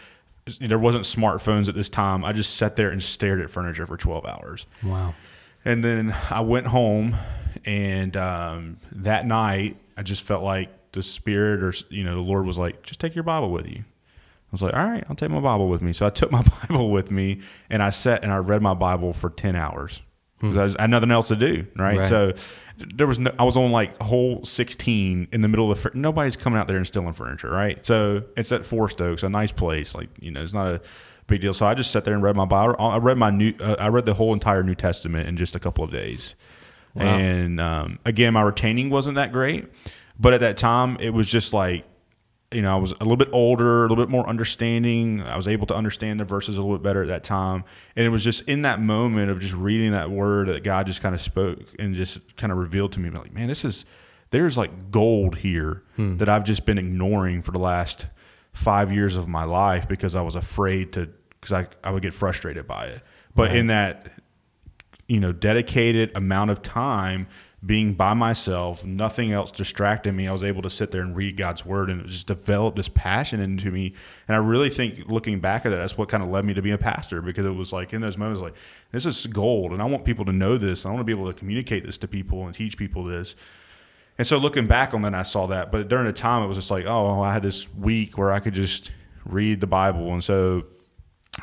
there 0.59 0.79
wasn't 0.79 1.05
smartphones 1.05 1.69
at 1.69 1.75
this 1.75 1.89
time. 1.89 2.25
I 2.25 2.33
just 2.33 2.55
sat 2.55 2.75
there 2.75 2.89
and 2.89 3.01
stared 3.01 3.39
at 3.41 3.49
furniture 3.49 3.87
for 3.87 3.95
12 3.95 4.25
hours. 4.25 4.65
Wow. 4.83 5.13
And 5.63 5.81
then 5.83 6.13
I 6.29 6.41
went 6.41 6.67
home, 6.67 7.15
and 7.65 8.15
um, 8.17 8.77
that 8.91 9.25
night 9.25 9.77
I 9.97 10.03
just 10.03 10.25
felt 10.25 10.43
like 10.43 10.69
the 10.91 11.03
Spirit 11.03 11.63
or 11.63 11.73
you 11.89 12.03
know 12.03 12.15
the 12.15 12.21
Lord 12.21 12.45
was 12.45 12.57
like, 12.57 12.83
just 12.83 12.99
take 12.99 13.15
your 13.15 13.23
Bible 13.23 13.51
with 13.51 13.67
you. 13.67 13.79
I 13.79 14.51
was 14.53 14.61
like, 14.61 14.73
all 14.75 14.85
right, 14.85 15.03
I'll 15.09 15.15
take 15.15 15.31
my 15.31 15.39
Bible 15.39 15.67
with 15.67 15.81
me. 15.81 15.93
So 15.93 16.05
I 16.05 16.09
took 16.11 16.31
my 16.31 16.43
Bible 16.69 16.91
with 16.91 17.09
me, 17.11 17.41
and 17.69 17.81
I 17.81 17.89
sat 17.89 18.23
and 18.23 18.31
I 18.31 18.37
read 18.37 18.61
my 18.61 18.73
Bible 18.75 19.13
for 19.13 19.29
ten 19.31 19.55
hours. 19.55 20.01
because 20.39 20.57
I, 20.57 20.63
was- 20.63 20.75
I 20.75 20.81
had 20.83 20.89
nothing 20.91 21.11
else 21.11 21.29
to 21.29 21.35
do. 21.35 21.65
Right. 21.75 21.97
Right. 21.97 22.07
So 22.07 22.33
there 22.95 23.07
was 23.07 23.17
no, 23.19 23.31
I 23.39 23.43
was 23.43 23.55
on 23.55 23.71
like 23.71 23.99
hole 24.01 24.43
16 24.43 25.27
in 25.31 25.41
the 25.41 25.47
middle 25.47 25.71
of, 25.71 25.79
fur- 25.79 25.91
nobody's 25.93 26.35
coming 26.35 26.59
out 26.59 26.67
there 26.67 26.77
and 26.77 26.85
stealing 26.87 27.13
furniture. 27.13 27.49
Right. 27.51 27.83
So 27.85 28.23
it's 28.35 28.51
at 28.51 28.65
Forest 28.65 28.99
Oaks, 28.99 29.21
a 29.23 29.29
nice 29.29 29.51
place. 29.51 29.93
Like, 29.93 30.09
you 30.19 30.31
know, 30.31 30.41
it's 30.41 30.53
not 30.53 30.67
a 30.67 30.81
big 31.27 31.41
deal. 31.41 31.53
So 31.53 31.67
I 31.67 31.75
just 31.75 31.91
sat 31.91 32.03
there 32.03 32.15
and 32.15 32.23
read 32.23 32.35
my 32.35 32.45
Bible. 32.45 32.75
I 32.79 32.97
read 32.97 33.17
my 33.17 33.29
new, 33.29 33.53
uh, 33.61 33.75
I 33.77 33.89
read 33.89 34.05
the 34.07 34.15
whole 34.15 34.33
entire 34.33 34.63
New 34.63 34.73
Testament 34.75 35.27
in 35.29 35.37
just 35.37 35.55
a 35.55 35.59
couple 35.59 35.83
of 35.83 35.91
days. 35.91 36.33
And 37.01 37.59
um, 37.59 37.99
again, 38.05 38.33
my 38.33 38.41
retaining 38.41 38.89
wasn't 38.89 39.15
that 39.15 39.31
great. 39.31 39.67
But 40.19 40.33
at 40.33 40.41
that 40.41 40.57
time, 40.57 40.97
it 40.99 41.09
was 41.09 41.27
just 41.27 41.53
like, 41.53 41.85
you 42.51 42.61
know, 42.61 42.71
I 42.71 42.79
was 42.79 42.91
a 42.91 42.99
little 42.99 43.17
bit 43.17 43.29
older, 43.31 43.79
a 43.79 43.87
little 43.89 44.05
bit 44.05 44.11
more 44.11 44.29
understanding. 44.29 45.23
I 45.23 45.35
was 45.35 45.47
able 45.47 45.65
to 45.67 45.75
understand 45.75 46.19
the 46.19 46.23
verses 46.23 46.55
a 46.55 46.61
little 46.61 46.77
bit 46.77 46.83
better 46.83 47.01
at 47.01 47.07
that 47.07 47.23
time. 47.23 47.63
And 47.95 48.05
it 48.05 48.09
was 48.09 48.23
just 48.23 48.43
in 48.43 48.61
that 48.61 48.79
moment 48.79 49.31
of 49.31 49.39
just 49.39 49.55
reading 49.55 49.91
that 49.91 50.11
word 50.11 50.49
that 50.49 50.63
God 50.63 50.85
just 50.85 51.01
kind 51.01 51.15
of 51.15 51.21
spoke 51.21 51.61
and 51.79 51.95
just 51.95 52.19
kind 52.37 52.51
of 52.51 52.59
revealed 52.59 52.91
to 52.93 52.99
me, 52.99 53.09
like, 53.09 53.33
man, 53.33 53.47
this 53.47 53.65
is, 53.65 53.85
there's 54.29 54.55
like 54.55 54.91
gold 54.91 55.37
here 55.37 55.83
that 56.17 56.29
I've 56.29 56.43
just 56.43 56.63
been 56.65 56.77
ignoring 56.77 57.41
for 57.41 57.51
the 57.51 57.59
last 57.59 58.05
five 58.51 58.91
years 58.91 59.17
of 59.17 59.27
my 59.27 59.45
life 59.45 59.87
because 59.87 60.13
I 60.13 60.21
was 60.21 60.35
afraid 60.35 60.93
to, 60.93 61.09
because 61.41 61.53
I, 61.53 61.67
I 61.83 61.89
would 61.89 62.03
get 62.03 62.13
frustrated 62.13 62.67
by 62.67 62.85
it. 62.85 63.01
But 63.33 63.55
in 63.55 63.67
that, 63.67 64.11
you 65.07 65.19
know, 65.19 65.31
dedicated 65.31 66.11
amount 66.15 66.51
of 66.51 66.61
time 66.61 67.27
being 67.65 67.93
by 67.93 68.13
myself, 68.13 68.85
nothing 68.85 69.31
else 69.31 69.49
distracting 69.49 70.15
me. 70.15 70.27
I 70.27 70.33
was 70.33 70.43
able 70.43 70.61
to 70.63 70.69
sit 70.69 70.91
there 70.91 71.01
and 71.01 71.15
read 71.15 71.37
God's 71.37 71.65
word 71.65 71.89
and 71.89 72.01
it 72.01 72.07
just 72.07 72.27
developed 72.27 72.75
this 72.75 72.89
passion 72.89 73.39
into 73.39 73.71
me. 73.71 73.93
And 74.27 74.35
I 74.35 74.39
really 74.39 74.69
think 74.69 75.07
looking 75.07 75.39
back 75.39 75.65
at 75.65 75.71
it, 75.71 75.77
that's 75.77 75.97
what 75.97 76.09
kind 76.09 76.21
of 76.21 76.29
led 76.29 76.43
me 76.43 76.53
to 76.55 76.61
be 76.61 76.71
a 76.71 76.77
pastor 76.77 77.21
because 77.21 77.45
it 77.45 77.55
was 77.55 77.71
like 77.71 77.93
in 77.93 78.01
those 78.01 78.17
moments, 78.17 78.41
like, 78.41 78.55
this 78.91 79.05
is 79.05 79.25
gold 79.27 79.71
and 79.71 79.81
I 79.81 79.85
want 79.85 80.03
people 80.03 80.25
to 80.25 80.33
know 80.33 80.57
this. 80.57 80.85
I 80.85 80.89
want 80.89 80.99
to 80.99 81.05
be 81.05 81.13
able 81.13 81.31
to 81.31 81.37
communicate 81.37 81.85
this 81.85 81.97
to 81.99 82.07
people 82.07 82.45
and 82.45 82.53
teach 82.53 82.77
people 82.77 83.05
this. 83.05 83.35
And 84.17 84.27
so 84.27 84.37
looking 84.37 84.67
back 84.67 84.93
on 84.93 85.01
that, 85.03 85.13
I 85.13 85.23
saw 85.23 85.47
that. 85.47 85.71
But 85.71 85.87
during 85.87 86.05
the 86.05 86.13
time, 86.13 86.43
it 86.43 86.47
was 86.47 86.57
just 86.57 86.69
like, 86.69 86.85
oh, 86.85 87.21
I 87.21 87.31
had 87.33 87.43
this 87.43 87.73
week 87.73 88.17
where 88.17 88.31
I 88.31 88.39
could 88.39 88.53
just 88.53 88.91
read 89.25 89.61
the 89.61 89.67
Bible. 89.67 90.11
And 90.11 90.23
so 90.23 90.65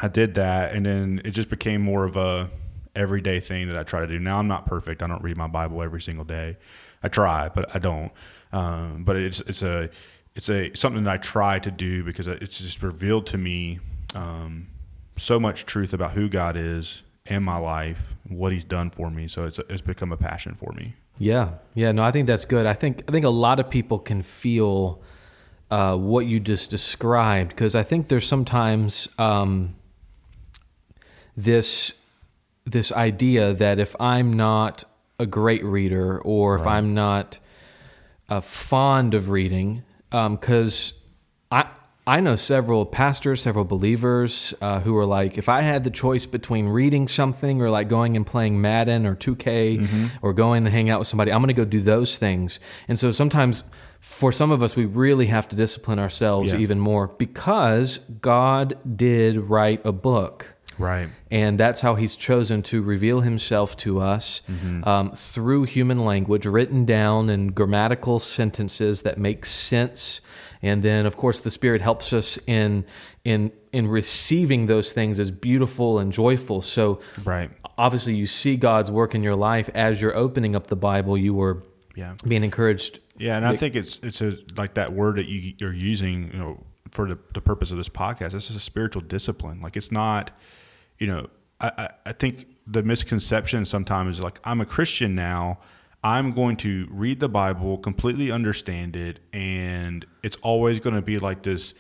I 0.01 0.09
did 0.09 0.35
that. 0.35 0.75
And 0.75 0.85
then 0.85 1.23
it 1.25 1.31
just 1.31 1.49
became 1.49 1.81
more 1.81 2.05
of 2.05 2.17
a 2.17 2.51
everyday 2.95 3.41
thing 3.41 3.69
that 3.69 3.77
I 3.77 3.83
try 3.83 4.01
to 4.01 4.07
do. 4.07 4.19
Now 4.19 4.39
I'm 4.39 4.49
not 4.49 4.67
perfect. 4.67 5.03
I 5.03 5.07
don't 5.07 5.23
read 5.23 5.37
my 5.37 5.47
Bible 5.47 5.83
every 5.83 6.01
single 6.01 6.25
day. 6.25 6.57
I 7.03 7.09
try, 7.09 7.49
but 7.49 7.75
I 7.75 7.79
don't. 7.79 8.13
Um, 8.53 9.05
but 9.05 9.17
it's 9.17 9.41
it's 9.41 9.63
a 9.63 9.91
it's 10.35 10.49
a 10.49 10.75
something 10.75 11.05
that 11.05 11.13
I 11.13 11.17
try 11.17 11.59
to 11.59 11.71
do 11.71 12.05
because 12.05 12.27
it's 12.27 12.59
just 12.59 12.83
revealed 12.83 13.27
to 13.29 13.39
me 13.39 13.81
um, 14.15 14.69
so 15.17 15.41
much 15.41 15.67
truth 15.67 15.93
about 15.93 16.13
who 16.13 16.29
God 16.29 16.57
is 16.57 17.03
in 17.27 17.43
my 17.43 17.57
life, 17.57 18.15
what 18.29 18.53
He's 18.53 18.65
done 18.65 18.91
for 18.91 19.11
me. 19.11 19.29
So 19.29 19.45
it's 19.45 19.59
it's 19.69 19.83
become 19.83 20.13
a 20.13 20.17
passion 20.17 20.55
for 20.55 20.73
me. 20.73 20.95
Yeah, 21.19 21.55
yeah. 21.75 21.93
No, 21.93 22.03
I 22.03 22.11
think 22.11 22.27
that's 22.27 22.45
good. 22.45 22.67
I 22.67 22.75
think 22.75 23.05
I 23.09 23.13
think 23.13 23.25
a 23.25 23.31
lot 23.31 23.61
of 23.61 23.71
people 23.71 23.99
can 23.99 24.23
feel 24.23 25.03
uh, 25.71 25.97
what 25.97 26.27
you 26.27 26.41
just 26.41 26.71
described 26.71 27.51
because 27.51 27.75
I 27.75 27.83
think 27.83 28.09
there's 28.09 28.27
sometimes 28.27 29.09
um, 29.19 29.77
this 31.37 31.93
this 32.71 32.93
idea 32.93 33.53
that 33.55 33.79
if 33.79 33.95
I'm 34.01 34.33
not 34.33 34.85
a 35.19 35.27
great 35.27 35.65
reader 35.65 36.21
or 36.21 36.55
if 36.57 36.67
I'm 36.67 36.95
not 36.95 37.39
uh, 38.29 38.41
fond 38.41 39.15
of 39.15 39.29
reading, 39.31 39.83
because 40.11 40.93
I 41.51 41.67
I 42.07 42.21
know 42.21 42.35
several 42.35 42.87
pastors, 42.87 43.43
several 43.43 43.65
believers 43.65 44.55
uh, 44.61 44.81
who 44.81 44.97
are 44.97 45.05
like, 45.07 45.39
if 45.39 45.49
I 45.49 45.61
had 45.61 45.85
the 45.85 45.91
choice 45.91 46.27
between 46.27 46.67
reading 46.67 47.07
something 47.07 47.61
or 47.63 47.71
like 47.71 47.89
going 47.89 48.17
and 48.17 48.27
playing 48.27 48.61
Madden 48.61 49.07
or 49.07 49.15
2K 49.15 50.11
or 50.23 50.33
going 50.33 50.65
and 50.65 50.73
hang 50.75 50.91
out 50.91 50.99
with 50.99 51.09
somebody, 51.09 51.31
I'm 51.33 51.41
going 51.41 51.49
to 51.49 51.55
go 51.55 51.65
do 51.65 51.81
those 51.81 52.19
things. 52.19 52.59
And 52.89 52.99
so 52.99 53.11
sometimes 53.13 53.63
for 54.01 54.33
some 54.33 54.51
of 54.51 54.63
us, 54.63 54.75
we 54.75 54.87
really 54.87 55.27
have 55.27 55.47
to 55.51 55.57
discipline 55.57 55.99
ourselves 55.99 56.53
Yeah. 56.53 56.59
even 56.59 56.81
more 56.81 57.07
because 57.09 57.99
God 58.21 58.75
did 58.97 59.37
write 59.37 59.83
a 59.85 59.93
book. 59.93 60.57
Right. 60.79 61.09
And 61.31 61.59
that's 61.61 61.81
how 61.83 61.95
he's 61.97 62.17
chosen 62.17 62.63
to 62.65 62.81
reveal 62.83 63.21
himself 63.21 63.77
to 63.79 64.01
us 64.01 64.41
um, 64.85 65.13
through 65.13 65.65
human 65.65 66.05
language, 66.05 66.47
written 66.47 66.85
down 66.87 67.29
in 67.29 67.49
grammatical 67.49 68.19
sentences 68.19 69.03
that 69.03 69.19
make 69.19 69.45
sense. 69.45 70.21
And 70.63 70.83
then, 70.83 71.07
of 71.07 71.17
course, 71.17 71.41
the 71.41 71.51
Spirit 71.51 71.81
helps 71.83 72.13
us 72.13 72.39
in 72.47 72.85
in 73.25 73.53
in 73.73 73.87
receiving 73.89 74.67
those 74.67 74.93
things 74.93 75.21
as 75.21 75.31
beautiful 75.31 75.99
and 75.99 76.13
joyful. 76.13 76.61
So, 76.63 77.01
Right. 77.25 77.51
obviously, 77.79 78.15
you 78.17 78.27
see 78.27 78.57
God's 78.57 78.91
work 78.91 79.15
in 79.15 79.23
your 79.23 79.37
life 79.37 79.71
as 79.75 80.01
you're 80.03 80.17
opening 80.17 80.57
up 80.57 80.67
the 80.69 80.77
Bible. 80.77 81.17
You 81.17 81.35
were 81.35 81.63
Yeah. 81.95 82.15
being 82.27 82.43
encouraged. 82.45 82.99
Yeah, 83.19 83.37
and 83.37 83.47
I 83.47 83.55
think 83.57 83.75
it's 83.75 83.99
it's 84.03 84.21
a 84.23 84.37
like 84.57 84.75
that 84.75 84.93
word 84.93 85.17
that 85.17 85.29
you 85.29 85.55
you're 85.59 85.73
using, 85.75 86.31
you 86.33 86.39
know, 86.39 86.65
for 86.91 87.07
the, 87.09 87.19
the 87.35 87.41
purpose 87.41 87.71
of 87.71 87.77
this 87.79 87.89
podcast. 87.89 88.33
This 88.33 88.51
is 88.51 88.57
a 88.57 88.61
spiritual 88.61 89.03
discipline. 89.03 89.61
Like 89.63 89.77
it's 89.77 89.93
not, 89.93 90.31
you 91.01 91.09
know, 91.09 91.29
I, 91.61 91.89
I, 92.07 92.13
think 92.13 92.47
the 92.67 92.83
misconception 92.83 93.65
sometimes 93.65 94.19
is 94.19 94.23
like 94.23 94.39
I'm 94.45 94.61
a 94.61 94.67
Christian 94.67 95.15
now. 95.15 95.59
I'm 96.03 96.33
going 96.33 96.57
to 96.59 96.87
read 96.91 97.21
the 97.21 97.29
Bible, 97.29 97.77
completely 97.77 98.31
understand 98.31 98.97
it, 98.97 99.19
and 99.33 100.07
it's 100.23 100.37
always 100.37 100.81
going 100.81 100.95
to 100.95 101.03
be 101.03 101.19
like 101.19 101.43
this 101.43 101.75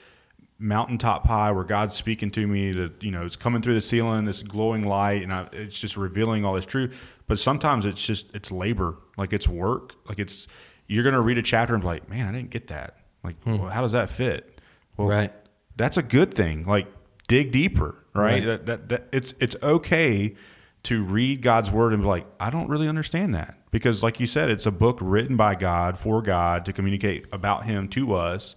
mountaintop 0.58 1.26
high 1.26 1.50
where 1.52 1.64
God's 1.64 1.94
speaking 1.94 2.30
to 2.32 2.46
me. 2.46 2.72
That 2.72 3.02
you 3.02 3.10
know, 3.10 3.24
it's 3.24 3.36
coming 3.36 3.62
through 3.62 3.74
the 3.74 3.80
ceiling, 3.80 4.24
this 4.24 4.42
glowing 4.42 4.82
light, 4.82 5.22
and 5.22 5.32
I, 5.32 5.48
it's 5.52 5.78
just 5.78 5.96
revealing 5.96 6.44
all 6.44 6.54
this 6.54 6.66
truth. 6.66 6.98
But 7.26 7.38
sometimes 7.38 7.86
it's 7.86 8.04
just 8.04 8.34
it's 8.34 8.50
labor, 8.50 8.98
like 9.16 9.32
it's 9.32 9.46
work, 9.48 9.94
like 10.08 10.18
it's 10.18 10.48
you're 10.86 11.04
going 11.04 11.14
to 11.14 11.20
read 11.20 11.38
a 11.38 11.42
chapter 11.42 11.72
and 11.72 11.82
be 11.82 11.86
like, 11.86 12.10
man, 12.10 12.26
I 12.26 12.36
didn't 12.36 12.50
get 12.50 12.66
that. 12.66 12.96
Like, 13.22 13.40
hmm. 13.44 13.58
well, 13.58 13.68
how 13.68 13.80
does 13.80 13.92
that 13.92 14.10
fit? 14.10 14.60
Well, 14.96 15.06
Right. 15.06 15.32
that's 15.76 15.96
a 15.96 16.02
good 16.02 16.34
thing. 16.34 16.64
Like, 16.64 16.88
dig 17.28 17.52
deeper, 17.52 17.99
right? 18.14 18.32
Right. 18.32 18.44
That, 18.44 18.66
that, 18.66 18.88
that 18.88 19.08
it's 19.12 19.34
it's 19.40 19.56
okay 19.62 20.34
to 20.82 21.04
read 21.04 21.42
God's 21.42 21.70
word 21.70 21.92
and 21.92 22.02
be 22.02 22.08
like, 22.08 22.26
I 22.38 22.50
don't 22.50 22.68
really 22.68 22.88
understand 22.88 23.34
that 23.34 23.58
because, 23.70 24.02
like 24.02 24.18
you 24.18 24.26
said, 24.26 24.50
it's 24.50 24.66
a 24.66 24.70
book 24.70 24.98
written 25.00 25.36
by 25.36 25.54
God 25.54 25.98
for 25.98 26.22
God 26.22 26.64
to 26.64 26.72
communicate 26.72 27.26
about 27.32 27.64
Him 27.64 27.88
to 27.88 28.14
us. 28.14 28.56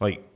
Like, 0.00 0.26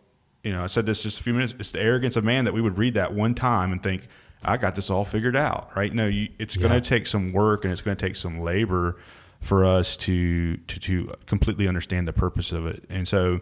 you 0.45 0.53
know, 0.53 0.63
I 0.63 0.67
said 0.69 0.87
this 0.87 1.03
just 1.03 1.21
a 1.21 1.23
few 1.23 1.35
minutes. 1.35 1.55
It's 1.59 1.73
the 1.73 1.81
arrogance 1.81 2.15
of 2.17 2.25
man 2.25 2.45
that 2.45 2.55
we 2.55 2.61
would 2.61 2.79
read 2.79 2.95
that 2.95 3.13
one 3.13 3.35
time 3.35 3.73
and 3.73 3.83
think, 3.83 4.07
I 4.45 4.57
got 4.57 4.77
this 4.77 4.91
all 4.91 5.05
figured 5.05 5.35
out, 5.35 5.75
right? 5.77 5.93
No, 5.93 6.07
you, 6.07 6.29
it's 6.39 6.57
going 6.57 6.73
to 6.73 6.81
take 6.81 7.07
some 7.07 7.33
work 7.33 7.65
and 7.65 7.73
it's 7.73 7.83
going 7.83 7.97
to 7.97 8.07
take 8.07 8.15
some 8.15 8.41
labor 8.41 8.97
for 9.41 9.65
us 9.65 9.97
to 9.97 10.57
to 10.57 10.81
to 10.81 11.13
completely 11.27 11.67
understand 11.67 12.07
the 12.07 12.13
purpose 12.13 12.53
of 12.53 12.67
it. 12.67 12.85
And 12.89 13.09
so, 13.09 13.41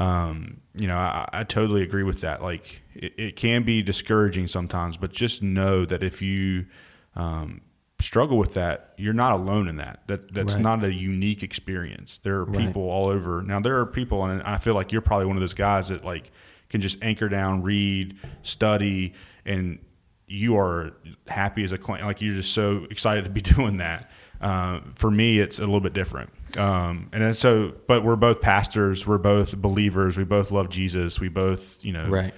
um, 0.00 0.60
you 0.74 0.86
know, 0.88 0.96
I, 0.96 1.28
I 1.32 1.44
totally 1.44 1.82
agree 1.82 2.02
with 2.02 2.22
that. 2.22 2.42
Like, 2.42 2.82
it, 2.94 3.12
it 3.18 3.36
can 3.36 3.62
be 3.64 3.82
discouraging 3.82 4.48
sometimes, 4.48 4.96
but 4.96 5.12
just 5.12 5.42
know 5.42 5.84
that 5.84 6.02
if 6.02 6.22
you 6.22 6.66
um, 7.14 7.60
struggle 8.00 8.38
with 8.38 8.54
that, 8.54 8.94
you're 8.96 9.12
not 9.12 9.32
alone 9.32 9.68
in 9.68 9.76
that. 9.76 10.00
That 10.06 10.32
that's 10.32 10.54
Right. 10.54 10.62
not 10.62 10.82
a 10.84 10.92
unique 10.92 11.42
experience. 11.42 12.18
There 12.22 12.36
are 12.36 12.44
Right. 12.44 12.66
people 12.66 12.82
all 12.88 13.08
over. 13.08 13.42
Now, 13.42 13.60
there 13.60 13.78
are 13.78 13.84
people, 13.86 14.24
and 14.24 14.42
I 14.42 14.56
feel 14.56 14.74
like 14.74 14.90
you're 14.90 15.02
probably 15.02 15.26
one 15.26 15.36
of 15.36 15.40
those 15.40 15.54
guys 15.54 15.88
that 15.88 16.04
like 16.04 16.30
can 16.70 16.80
just 16.80 17.02
anchor 17.02 17.28
down, 17.28 17.62
read, 17.62 18.16
study, 18.42 19.12
and 19.44 19.80
you 20.26 20.56
are 20.56 20.92
happy 21.26 21.64
as 21.64 21.72
a 21.72 21.78
client. 21.78 22.06
Like 22.06 22.22
you're 22.22 22.34
just 22.36 22.54
so 22.54 22.86
excited 22.90 23.24
to 23.24 23.30
be 23.30 23.40
doing 23.56 23.76
that. 23.78 24.10
Uh, 24.40 24.80
for 24.94 25.10
me, 25.10 25.40
it's 25.40 25.58
a 25.58 25.62
little 25.62 25.80
bit 25.80 25.92
different. 25.92 26.30
Um, 26.58 27.08
and 27.12 27.22
then 27.22 27.34
so, 27.34 27.74
but 27.86 28.04
we're 28.04 28.16
both 28.16 28.40
pastors. 28.40 29.06
We're 29.06 29.18
both 29.18 29.56
believers. 29.56 30.16
We 30.16 30.24
both 30.24 30.50
love 30.50 30.68
Jesus. 30.70 31.20
We 31.20 31.28
both, 31.28 31.84
you 31.84 31.92
know, 31.92 32.08
Right. 32.08 32.34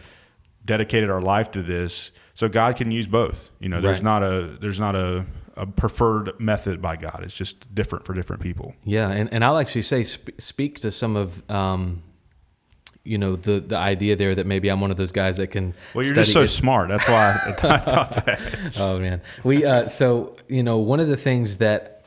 dedicated 0.64 1.10
our 1.10 1.20
life 1.20 1.50
to 1.52 1.62
this. 1.62 2.10
So 2.34 2.48
God 2.48 2.76
can 2.76 2.90
use 2.90 3.06
both. 3.06 3.50
You 3.60 3.68
know, 3.68 3.80
there's 3.80 3.98
Right. 3.98 4.04
not 4.04 4.22
a 4.22 4.56
there's 4.60 4.80
not 4.80 4.94
a, 4.96 5.26
a 5.56 5.66
preferred 5.66 6.38
method 6.40 6.80
by 6.80 6.96
God. 6.96 7.20
It's 7.24 7.34
just 7.34 7.74
different 7.74 8.04
for 8.06 8.14
different 8.14 8.42
people. 8.42 8.74
Yeah, 8.84 9.10
and, 9.10 9.32
and 9.32 9.44
I'll 9.44 9.58
actually 9.58 9.82
say 9.82 10.02
sp- 10.08 10.38
speak 10.38 10.80
to 10.80 10.90
some 10.90 11.14
of 11.16 11.42
um, 11.50 12.02
you 13.04 13.18
know 13.18 13.36
the 13.36 13.60
the 13.60 13.76
idea 13.76 14.16
there 14.16 14.34
that 14.34 14.46
maybe 14.46 14.68
I'm 14.70 14.80
one 14.80 14.90
of 14.90 14.96
those 14.96 15.12
guys 15.12 15.36
that 15.36 15.48
can. 15.48 15.74
Well, 15.94 16.04
you're 16.06 16.14
just 16.14 16.32
so 16.32 16.46
study- 16.46 16.58
smart. 16.60 16.88
That's 16.88 17.06
why 17.08 17.38
I, 17.44 17.48
I 17.50 17.52
thought 17.52 18.14
that. 18.26 18.76
oh 18.78 18.98
man, 18.98 19.20
we 19.44 19.64
uh, 19.66 19.88
so 19.88 20.36
you 20.48 20.62
know 20.62 20.78
one 20.78 21.00
of 21.00 21.08
the 21.08 21.16
things 21.18 21.58
that 21.58 22.01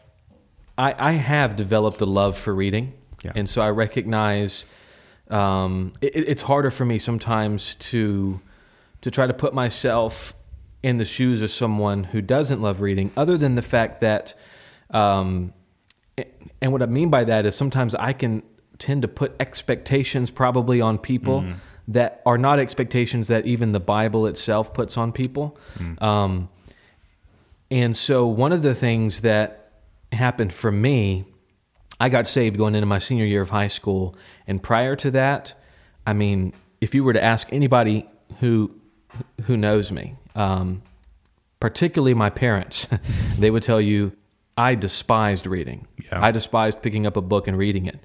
I 0.77 0.95
I 0.97 1.11
have 1.13 1.55
developed 1.55 2.01
a 2.01 2.05
love 2.05 2.37
for 2.37 2.53
reading, 2.53 2.93
Yeah. 3.23 3.31
and 3.35 3.49
so 3.49 3.61
I 3.61 3.69
recognize 3.69 4.65
um, 5.29 5.93
it, 6.01 6.15
it's 6.15 6.43
harder 6.43 6.71
for 6.71 6.85
me 6.85 6.99
sometimes 6.99 7.75
to 7.75 8.39
to 9.01 9.11
try 9.11 9.27
to 9.27 9.33
put 9.33 9.53
myself 9.53 10.33
in 10.83 10.97
the 10.97 11.05
shoes 11.05 11.41
of 11.41 11.49
someone 11.51 12.05
who 12.05 12.21
doesn't 12.21 12.61
love 12.61 12.81
reading, 12.81 13.11
other 13.17 13.37
than 13.37 13.55
the 13.55 13.61
fact 13.61 14.01
that. 14.01 14.33
Um, 14.91 15.53
and 16.61 16.71
what 16.71 16.81
I 16.81 16.85
mean 16.85 17.09
by 17.09 17.23
that 17.25 17.45
is 17.45 17.55
sometimes 17.55 17.93
I 17.95 18.13
can 18.13 18.41
tend 18.77 19.01
to 19.01 19.07
put 19.07 19.35
expectations 19.39 20.29
probably 20.31 20.79
on 20.81 20.97
people 20.97 21.41
Mm-hmm. 21.41 21.53
that 21.89 22.21
are 22.25 22.37
not 22.37 22.59
expectations 22.59 23.27
that 23.27 23.45
even 23.45 23.71
the 23.73 23.79
Bible 23.79 24.25
itself 24.25 24.73
puts 24.73 24.97
on 24.97 25.11
people. 25.11 25.57
Mm. 25.77 26.01
Um, 26.01 26.49
And 27.71 27.95
so, 27.97 28.25
one 28.27 28.53
of 28.53 28.61
the 28.61 28.73
things 28.75 29.21
that 29.21 29.64
happened 30.15 30.51
for 30.51 30.71
me, 30.71 31.25
I 31.99 32.09
got 32.09 32.27
saved 32.27 32.57
going 32.57 32.75
into 32.75 32.85
my 32.85 32.99
senior 32.99 33.25
year 33.25 33.41
of 33.41 33.51
high 33.51 33.67
school. 33.67 34.15
And 34.47 34.61
prior 34.61 34.95
to 34.97 35.11
that, 35.11 35.53
I 36.05 36.13
mean, 36.13 36.53
if 36.81 36.93
you 36.93 37.03
were 37.03 37.13
to 37.13 37.23
ask 37.23 37.51
anybody 37.53 38.09
who 38.39 38.75
who 39.43 39.55
knows 39.55 39.91
me, 39.91 40.15
um, 40.35 40.81
particularly 41.59 42.13
my 42.13 42.29
parents, 42.29 42.87
they 43.39 43.49
would 43.49 43.63
tell 43.63 43.79
you 43.79 44.11
I 44.57 44.75
despised 44.75 45.47
reading. 45.47 45.87
Yeah. 46.03 46.23
I 46.23 46.31
despised 46.31 46.81
picking 46.81 47.05
up 47.05 47.17
a 47.17 47.21
book 47.21 47.47
and 47.47 47.57
reading 47.57 47.85
it. 47.85 47.99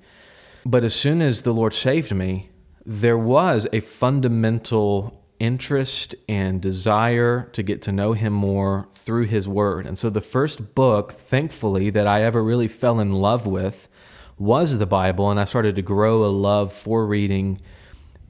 But 0.64 0.84
as 0.84 0.94
soon 0.94 1.22
as 1.22 1.42
the 1.42 1.52
Lord 1.52 1.72
saved 1.72 2.14
me, 2.14 2.50
there 2.84 3.18
was 3.18 3.66
a 3.72 3.80
fundamental 3.80 5.19
interest 5.40 6.14
and 6.28 6.60
desire 6.60 7.48
to 7.52 7.62
get 7.62 7.82
to 7.82 7.92
know 7.92 8.12
Him 8.12 8.32
more 8.32 8.86
through 8.92 9.24
His 9.24 9.48
Word. 9.48 9.86
And 9.86 9.98
so 9.98 10.10
the 10.10 10.20
first 10.20 10.74
book, 10.76 11.10
thankfully, 11.10 11.90
that 11.90 12.06
I 12.06 12.22
ever 12.22 12.44
really 12.44 12.68
fell 12.68 13.00
in 13.00 13.12
love 13.12 13.46
with 13.46 13.88
was 14.38 14.78
the 14.78 14.86
Bible. 14.86 15.30
And 15.30 15.40
I 15.40 15.44
started 15.44 15.74
to 15.76 15.82
grow 15.82 16.24
a 16.24 16.28
love 16.28 16.72
for 16.72 17.04
reading 17.06 17.60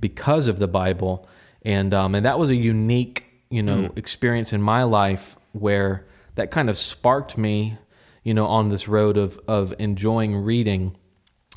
because 0.00 0.48
of 0.48 0.58
the 0.58 0.68
Bible. 0.68 1.28
And, 1.62 1.92
um, 1.92 2.14
and 2.14 2.24
that 2.24 2.38
was 2.38 2.48
a 2.48 2.56
unique, 2.56 3.26
you 3.50 3.62
know, 3.62 3.92
experience 3.96 4.52
in 4.52 4.62
my 4.62 4.84
life 4.84 5.36
where 5.52 6.06
that 6.36 6.50
kind 6.50 6.70
of 6.70 6.78
sparked 6.78 7.36
me, 7.36 7.76
you 8.24 8.32
know, 8.32 8.46
on 8.46 8.70
this 8.70 8.88
road 8.88 9.16
of, 9.16 9.38
of 9.46 9.74
enjoying 9.78 10.36
reading 10.36 10.96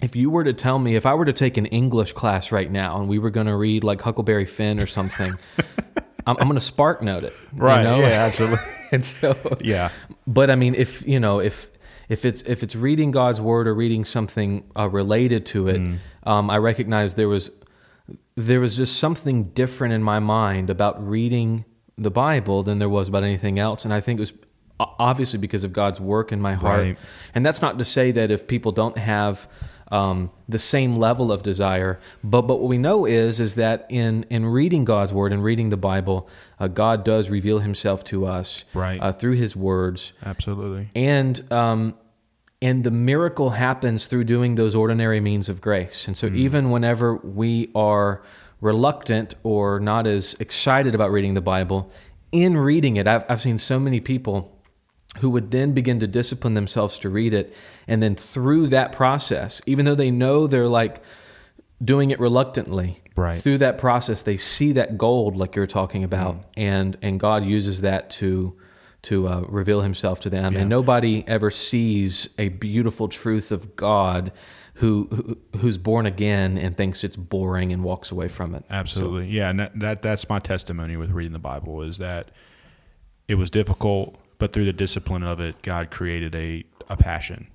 if 0.03 0.15
you 0.15 0.29
were 0.29 0.43
to 0.43 0.53
tell 0.53 0.77
me 0.79 0.95
if 0.95 1.05
I 1.05 1.13
were 1.13 1.25
to 1.25 1.33
take 1.33 1.55
an 1.57 1.65
English 1.67 2.13
class 2.13 2.51
right 2.51 2.69
now 2.69 2.99
and 2.99 3.07
we 3.07 3.19
were 3.19 3.29
going 3.29 3.47
to 3.47 3.55
read 3.55 3.83
like 3.83 4.01
Huckleberry 4.01 4.45
Finn 4.45 4.79
or 4.79 4.85
something, 4.85 5.33
I'm, 6.27 6.35
I'm 6.37 6.43
going 6.47 6.55
to 6.55 6.59
spark 6.61 7.01
note 7.01 7.23
it, 7.23 7.33
you 7.55 7.61
Right. 7.63 7.83
know? 7.83 7.99
Yeah, 7.99 8.05
absolutely. 8.27 8.59
and 8.91 9.03
so, 9.03 9.57
yeah. 9.61 9.89
but 10.27 10.49
I 10.49 10.55
mean, 10.55 10.75
if 10.75 11.07
you 11.07 11.19
know, 11.19 11.39
if 11.39 11.71
if 12.09 12.25
it's 12.25 12.41
if 12.43 12.63
it's 12.63 12.75
reading 12.75 13.11
God's 13.11 13.39
word 13.39 13.67
or 13.67 13.73
reading 13.73 14.03
something 14.03 14.69
uh, 14.77 14.89
related 14.89 15.45
to 15.47 15.69
it, 15.69 15.81
um, 16.23 16.49
I 16.49 16.57
recognize 16.57 17.15
there 17.15 17.29
was 17.29 17.49
there 18.35 18.59
was 18.59 18.75
just 18.75 18.97
something 18.97 19.43
different 19.43 19.93
in 19.93 20.03
my 20.03 20.19
mind 20.19 20.69
about 20.69 21.05
reading 21.07 21.63
the 21.97 22.11
Bible 22.11 22.61
than 22.63 22.79
there 22.79 22.89
was 22.89 23.07
about 23.07 23.23
anything 23.23 23.57
else, 23.57 23.85
and 23.85 23.93
I 23.93 24.01
think 24.01 24.19
it 24.19 24.21
was 24.21 24.33
obviously 24.79 25.39
because 25.39 25.63
of 25.63 25.71
God's 25.71 25.99
work 25.99 26.31
in 26.31 26.41
my 26.41 26.55
heart. 26.55 26.79
Right. 26.79 26.97
And 27.33 27.45
that's 27.45 27.61
not 27.61 27.77
to 27.77 27.85
say 27.85 28.11
that 28.11 28.31
if 28.31 28.47
people 28.47 28.71
don't 28.71 28.97
have 28.97 29.47
um, 29.93 30.31
the 30.49 30.59
same 30.59 30.95
level 30.97 31.31
of 31.31 31.43
desire, 31.43 31.99
but 32.23 32.41
but 32.43 32.59
what 32.59 32.67
we 32.67 32.77
know 32.77 33.05
is 33.05 33.39
is 33.39 33.55
that 33.55 33.85
in 33.89 34.25
in 34.29 34.45
reading 34.47 34.83
God's 34.85 35.13
word 35.13 35.31
and 35.31 35.43
reading 35.43 35.69
the 35.69 35.77
Bible, 35.77 36.27
uh, 36.59 36.67
God 36.67 37.05
does 37.05 37.29
reveal 37.29 37.59
Himself 37.59 38.03
to 38.05 38.25
us 38.25 38.65
Right. 38.73 38.99
uh, 39.01 39.11
through 39.11 39.33
His 39.37 39.55
words, 39.55 40.13
Absolutely. 40.25 40.89
and 40.95 41.51
um, 41.51 41.93
and 42.61 42.83
the 42.83 42.91
miracle 42.91 43.51
happens 43.51 44.07
through 44.07 44.23
doing 44.23 44.55
those 44.55 44.73
ordinary 44.73 45.19
means 45.19 45.49
of 45.49 45.61
grace. 45.61 46.07
And 46.07 46.15
so 46.17 46.27
even 46.27 46.71
whenever 46.71 47.15
we 47.17 47.69
are 47.75 48.23
reluctant 48.61 49.35
or 49.43 49.79
not 49.79 50.07
as 50.07 50.33
excited 50.39 50.95
about 50.95 51.11
reading 51.11 51.33
the 51.33 51.41
Bible, 51.41 51.91
in 52.31 52.55
reading 52.57 52.95
it, 52.95 53.05
I've, 53.07 53.25
I've 53.29 53.41
seen 53.41 53.57
so 53.57 53.79
many 53.79 53.99
people 53.99 54.52
who 55.19 55.29
would 55.29 55.51
then 55.51 55.73
begin 55.73 55.99
to 55.99 56.07
discipline 56.07 56.53
themselves 56.55 56.97
to 56.99 57.09
read 57.09 57.33
it. 57.33 57.53
And 57.87 58.01
then 58.01 58.15
through 58.15 58.67
that 58.67 58.91
process, 58.91 59.61
even 59.65 59.85
though 59.85 59.95
they 59.95 60.09
know 60.11 60.47
they're 60.47 60.67
like 60.67 61.01
doing 61.83 62.11
it 62.11 62.19
reluctantly, 62.19 62.99
Right. 63.15 63.39
through 63.39 63.59
that 63.59 63.77
process, 63.77 64.23
they 64.23 64.37
see 64.37 64.71
that 64.71 64.97
gold, 64.97 65.35
like 65.35 65.55
you're 65.55 65.67
talking 65.67 66.03
about, 66.03 66.35
Mm. 66.37 66.43
and 66.57 66.97
and 67.03 67.19
God 67.19 67.45
uses 67.45 67.81
that 67.81 68.09
to 68.11 68.55
to 69.03 69.27
uh, 69.27 69.41
reveal 69.49 69.81
Himself 69.81 70.19
to 70.21 70.29
them. 70.29 70.53
Yeah. 70.53 70.61
And 70.61 70.69
nobody 70.69 71.23
ever 71.27 71.51
sees 71.51 72.29
a 72.39 72.47
beautiful 72.49 73.07
truth 73.09 73.51
of 73.51 73.75
God 73.75 74.31
who, 74.75 75.07
who 75.11 75.37
who's 75.59 75.77
born 75.77 76.05
again 76.07 76.57
and 76.57 76.75
thinks 76.75 77.03
it's 77.03 77.17
boring 77.17 77.71
and 77.71 77.83
walks 77.83 78.09
away 78.11 78.29
from 78.29 78.55
it. 78.55 78.63
Absolutely. 78.69 79.27
yeah, 79.27 79.49
and 79.49 79.59
that, 79.59 79.77
that 79.79 80.01
that's 80.01 80.27
my 80.29 80.39
testimony 80.39 80.95
with 80.97 81.11
reading 81.11 81.33
the 81.33 81.39
Bible 81.39 81.81
is 81.83 81.97
that 81.99 82.31
it 83.27 83.35
was 83.35 83.49
difficult, 83.51 84.17
but 84.43 84.51
through 84.51 84.65
the 84.65 84.73
discipline 84.73 85.23
of 85.23 85.39
it, 85.39 85.61
God 85.61 85.89
created 85.89 86.35
a, 86.35 86.65
a 86.89 86.97
passion 86.97 87.47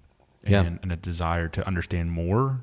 and, 0.43 0.51
Yeah. 0.51 0.79
and 0.83 0.91
a 0.91 0.97
desire 0.97 1.47
to 1.49 1.67
understand 1.67 2.13
more 2.13 2.63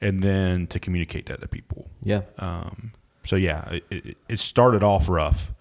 and 0.00 0.22
then 0.22 0.66
to 0.68 0.80
communicate 0.80 1.26
that 1.26 1.42
to 1.42 1.48
people. 1.48 1.90
Yeah, 2.02 2.22
Um, 2.38 2.92
so 3.24 3.36
yeah, 3.36 3.68
it, 3.72 3.84
it, 3.90 4.16
it 4.26 4.38
started 4.38 4.82
off 4.82 5.06
rough, 5.06 5.52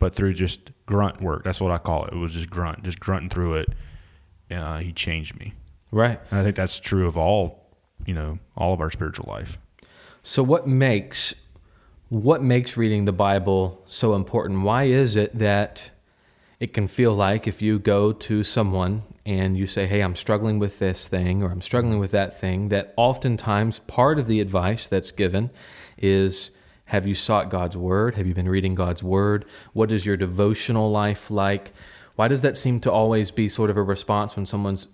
but 0.00 0.12
through 0.12 0.34
just 0.34 0.72
grunt 0.86 1.20
work, 1.20 1.44
that's 1.44 1.60
what 1.60 1.70
I 1.70 1.78
call 1.78 2.04
it. 2.06 2.14
It 2.14 2.16
was 2.16 2.32
just 2.32 2.50
grunt, 2.50 2.82
just 2.82 2.98
grunting 2.98 3.30
through 3.30 3.54
it. 3.54 3.68
Uh, 4.50 4.78
he 4.78 4.92
changed 4.92 5.38
me, 5.38 5.54
right. 5.92 6.18
and 6.32 6.40
I 6.40 6.42
think 6.42 6.56
that's 6.56 6.80
true 6.80 7.06
of 7.06 7.16
all, 7.16 7.64
you 8.04 8.12
know, 8.12 8.40
all 8.56 8.74
of 8.74 8.80
our 8.80 8.90
spiritual 8.90 9.26
life. 9.28 9.56
So 10.24 10.42
what 10.42 10.66
makes 10.66 11.32
what 12.08 12.42
makes 12.42 12.76
reading 12.76 13.04
the 13.04 13.12
Bible 13.12 13.84
so 13.86 14.16
important? 14.16 14.62
Why 14.62 14.84
is 14.86 15.14
it 15.14 15.38
that 15.38 15.91
it 16.62 16.72
can 16.72 16.86
feel 16.86 17.12
like 17.12 17.48
if 17.48 17.60
you 17.60 17.76
go 17.76 18.12
to 18.12 18.44
someone 18.44 19.02
and 19.26 19.56
you 19.56 19.66
say, 19.66 19.84
"Hey, 19.84 20.00
I'm 20.00 20.14
struggling 20.14 20.60
with 20.60 20.78
this 20.78 21.08
thing 21.08 21.42
or 21.42 21.50
I'm 21.50 21.60
struggling 21.60 21.98
with 21.98 22.12
that 22.12 22.38
thing," 22.38 22.68
that 22.68 22.94
oftentimes 22.96 23.80
part 23.80 24.16
of 24.16 24.28
the 24.28 24.40
advice 24.40 24.86
that's 24.86 25.10
given 25.10 25.50
is 25.98 26.52
have 26.84 27.04
you 27.04 27.16
sought 27.16 27.50
God's 27.50 27.76
word? 27.76 28.14
Have 28.14 28.28
you 28.28 28.34
been 28.34 28.48
reading 28.48 28.76
God's 28.76 29.02
word? 29.02 29.44
What 29.72 29.90
is 29.90 30.06
your 30.06 30.16
devotional 30.16 30.88
life 30.88 31.32
like? 31.32 31.72
Why 32.14 32.28
does 32.28 32.42
that 32.42 32.56
seem 32.56 32.78
to 32.82 32.92
always 32.92 33.32
be 33.32 33.48
sort 33.48 33.68
of 33.68 33.76
a 33.76 33.82
response 33.82 34.36
when 34.36 34.46
someone's 34.46 34.86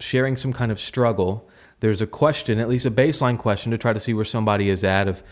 sharing 0.00 0.36
some 0.36 0.52
kind 0.52 0.72
of 0.72 0.80
struggle, 0.80 1.48
there's 1.78 2.02
a 2.02 2.08
question, 2.08 2.58
at 2.58 2.68
least 2.68 2.86
a 2.86 2.90
baseline 2.90 3.38
question, 3.38 3.70
to 3.70 3.78
try 3.78 3.92
to 3.92 4.00
see 4.00 4.14
where 4.14 4.24
somebody 4.24 4.68
is 4.68 4.82
at 4.82 5.06
of, 5.06 5.22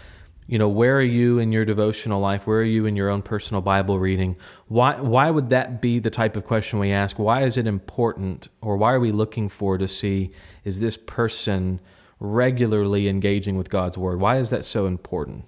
you 0.47 0.59
know, 0.59 0.69
where 0.69 0.97
are 0.97 1.03
you 1.03 1.39
in 1.39 1.51
your 1.51 1.65
devotional 1.65 2.21
life? 2.21 2.47
Where 2.47 2.61
are 2.61 2.65
you 2.65 2.87
in 2.87 2.95
your 2.95 3.09
own 3.09 3.23
personal 3.23 3.61
Bible 3.61 3.99
reading? 3.99 4.37
Why 4.69 5.01
why 5.01 5.31
would 5.31 5.51
that 5.51 5.81
be 5.81 5.99
the 5.99 6.11
type 6.11 6.37
of 6.37 6.45
question 6.45 6.79
we 6.79 6.93
ask? 6.93 7.19
Why 7.19 7.43
is 7.43 7.57
it 7.57 7.67
important 7.67 8.49
or 8.61 8.77
why 8.77 8.93
are 8.93 9.01
we 9.01 9.13
looking 9.13 9.49
for 9.49 9.77
to 9.79 9.89
see 9.89 10.31
is 10.65 10.81
this 10.81 10.97
person 10.97 11.81
regularly 12.21 13.09
engaging 13.09 13.57
with 13.57 13.71
God's 13.71 13.99
word? 13.99 14.21
Why 14.21 14.39
is 14.39 14.51
that 14.51 14.65
so 14.65 14.87
important? 14.87 15.45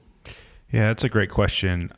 Yeah, 0.70 0.88
that's 0.88 1.04
a 1.04 1.08
great 1.08 1.30
question. 1.30 1.90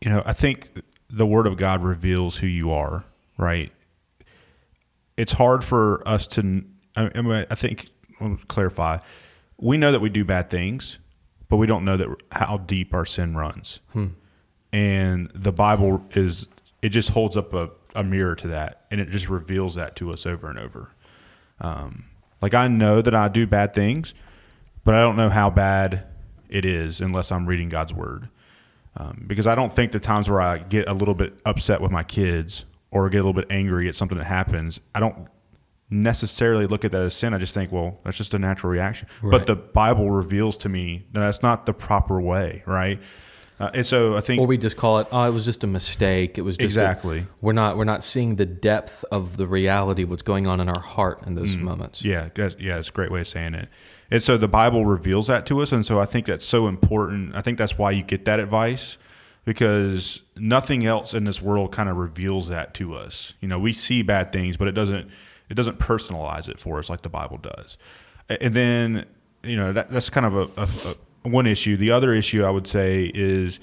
You 0.00 0.10
know, 0.10 0.22
I 0.24 0.32
think 0.32 0.82
the 1.10 1.26
Word 1.26 1.46
of 1.46 1.56
God 1.56 1.82
reveals 1.82 2.38
who 2.38 2.46
you 2.46 2.70
are, 2.70 3.04
right? 3.36 3.72
It's 5.16 5.32
hard 5.32 5.64
for 5.64 6.06
us 6.06 6.26
to. 6.28 6.64
I, 6.96 7.46
I 7.50 7.54
think. 7.54 7.88
I'll 8.20 8.38
clarify. 8.48 8.98
We 9.58 9.76
know 9.76 9.92
that 9.92 10.00
we 10.00 10.10
do 10.10 10.24
bad 10.24 10.50
things, 10.50 10.98
but 11.48 11.56
we 11.56 11.66
don't 11.66 11.84
know 11.84 11.96
that 11.96 12.08
how 12.32 12.58
deep 12.58 12.92
our 12.94 13.06
sin 13.06 13.36
runs. 13.36 13.80
And 14.72 15.30
the 15.34 15.52
Bible 15.52 16.04
is. 16.12 16.48
It 16.80 16.90
just 16.90 17.10
holds 17.10 17.36
up 17.36 17.52
a, 17.54 17.70
a 17.94 18.04
mirror 18.04 18.36
to 18.36 18.48
that, 18.48 18.84
and 18.90 19.00
it 19.00 19.08
just 19.10 19.28
reveals 19.28 19.74
that 19.74 19.96
to 19.96 20.10
us 20.12 20.26
over 20.26 20.48
and 20.48 20.58
over. 20.58 20.90
Um, 21.60 22.04
like 22.40 22.54
I 22.54 22.68
know 22.68 23.02
that 23.02 23.14
I 23.14 23.28
do 23.28 23.46
bad 23.46 23.74
things, 23.74 24.14
but 24.84 24.94
I 24.94 25.00
don't 25.00 25.16
know 25.16 25.30
how 25.30 25.50
bad 25.50 26.04
it 26.48 26.64
is 26.64 27.00
unless 27.00 27.32
I'm 27.32 27.46
reading 27.46 27.68
God's 27.68 27.92
word. 27.92 28.28
Um, 28.96 29.24
because 29.26 29.46
I 29.46 29.54
don't 29.54 29.72
think 29.72 29.92
the 29.92 30.00
times 30.00 30.28
where 30.28 30.40
I 30.40 30.58
get 30.58 30.88
a 30.88 30.92
little 30.92 31.14
bit 31.14 31.38
upset 31.44 31.80
with 31.80 31.90
my 31.90 32.02
kids 32.02 32.64
or 32.90 33.08
get 33.08 33.18
a 33.18 33.24
little 33.24 33.32
bit 33.32 33.46
angry 33.50 33.88
at 33.88 33.94
something 33.94 34.18
that 34.18 34.24
happens, 34.24 34.80
I 34.94 35.00
don't 35.00 35.28
necessarily 35.90 36.66
look 36.66 36.84
at 36.84 36.92
that 36.92 37.02
as 37.02 37.14
sin. 37.14 37.32
I 37.34 37.38
just 37.38 37.54
think, 37.54 37.72
well, 37.72 37.98
that's 38.04 38.16
just 38.16 38.34
a 38.34 38.38
natural 38.38 38.70
reaction. 38.72 39.08
Right. 39.22 39.30
But 39.30 39.46
the 39.46 39.56
Bible 39.56 40.10
reveals 40.10 40.56
to 40.58 40.68
me 40.68 41.06
that 41.12 41.20
that's 41.20 41.42
not 41.42 41.66
the 41.66 41.72
proper 41.74 42.20
way, 42.20 42.62
right? 42.66 43.00
Uh, 43.60 43.70
and 43.74 43.84
so 43.84 44.16
I 44.16 44.20
think 44.20 44.40
Or 44.40 44.46
we 44.46 44.56
just 44.56 44.76
call 44.76 44.98
it, 45.00 45.08
oh, 45.10 45.24
it 45.24 45.32
was 45.32 45.44
just 45.44 45.64
a 45.64 45.66
mistake. 45.66 46.38
It 46.38 46.42
was 46.42 46.56
just 46.56 46.76
a- 46.76 46.80
Exactly. 46.80 47.26
we're 47.40 47.52
not 47.52 47.76
we're 47.76 47.84
not 47.84 48.04
seeing 48.04 48.36
the 48.36 48.46
depth 48.46 49.04
of 49.10 49.36
the 49.36 49.48
reality 49.48 50.04
of 50.04 50.10
what's 50.10 50.22
going 50.22 50.46
on 50.46 50.60
in 50.60 50.68
our 50.68 50.80
heart 50.80 51.22
in 51.26 51.34
those 51.34 51.56
moments. 51.56 52.02
Mm. 52.02 52.04
Yeah, 52.04 52.28
that's, 52.34 52.56
yeah, 52.60 52.78
it's 52.78 52.88
a 52.88 52.92
great 52.92 53.10
way 53.10 53.20
of 53.22 53.26
saying 53.28 53.54
it. 53.54 53.68
And 54.10 54.22
so 54.22 54.36
the 54.36 54.48
Bible 54.48 54.86
reveals 54.86 55.26
that 55.26 55.44
to 55.46 55.60
us, 55.60 55.72
and 55.72 55.84
so 55.84 55.98
I 55.98 56.04
think 56.06 56.26
that's 56.26 56.44
so 56.44 56.68
important. 56.68 57.34
I 57.34 57.40
think 57.42 57.58
that's 57.58 57.76
why 57.76 57.90
you 57.90 58.02
get 58.04 58.24
that 58.26 58.38
advice 58.38 58.96
because 59.44 60.22
nothing 60.36 60.86
else 60.86 61.12
in 61.14 61.24
this 61.24 61.40
world 61.42 61.72
kind 61.72 61.88
of 61.88 61.96
reveals 61.96 62.48
that 62.48 62.74
to 62.74 62.94
us. 62.94 63.32
You 63.40 63.48
know, 63.48 63.58
we 63.58 63.72
see 63.72 64.02
bad 64.02 64.30
things, 64.30 64.56
but 64.56 64.68
it 64.68 64.72
doesn't 64.72 65.10
it 65.48 65.54
doesn't 65.54 65.78
personalize 65.78 66.48
it 66.48 66.58
for 66.58 66.78
us 66.78 66.88
like 66.90 67.02
the 67.02 67.08
Bible 67.08 67.38
does. 67.38 67.76
And 68.28 68.54
then 68.54 69.06
you 69.42 69.56
know 69.56 69.72
that 69.72 69.90
that's 69.90 70.10
kind 70.10 70.26
of 70.26 70.34
a, 70.34 70.60
a, 70.60 70.68
a 71.26 71.28
one 71.28 71.46
issue. 71.46 71.76
The 71.76 71.90
other 71.90 72.12
issue 72.14 72.44
I 72.44 72.50
would 72.50 72.66
say 72.66 73.10
is 73.14 73.58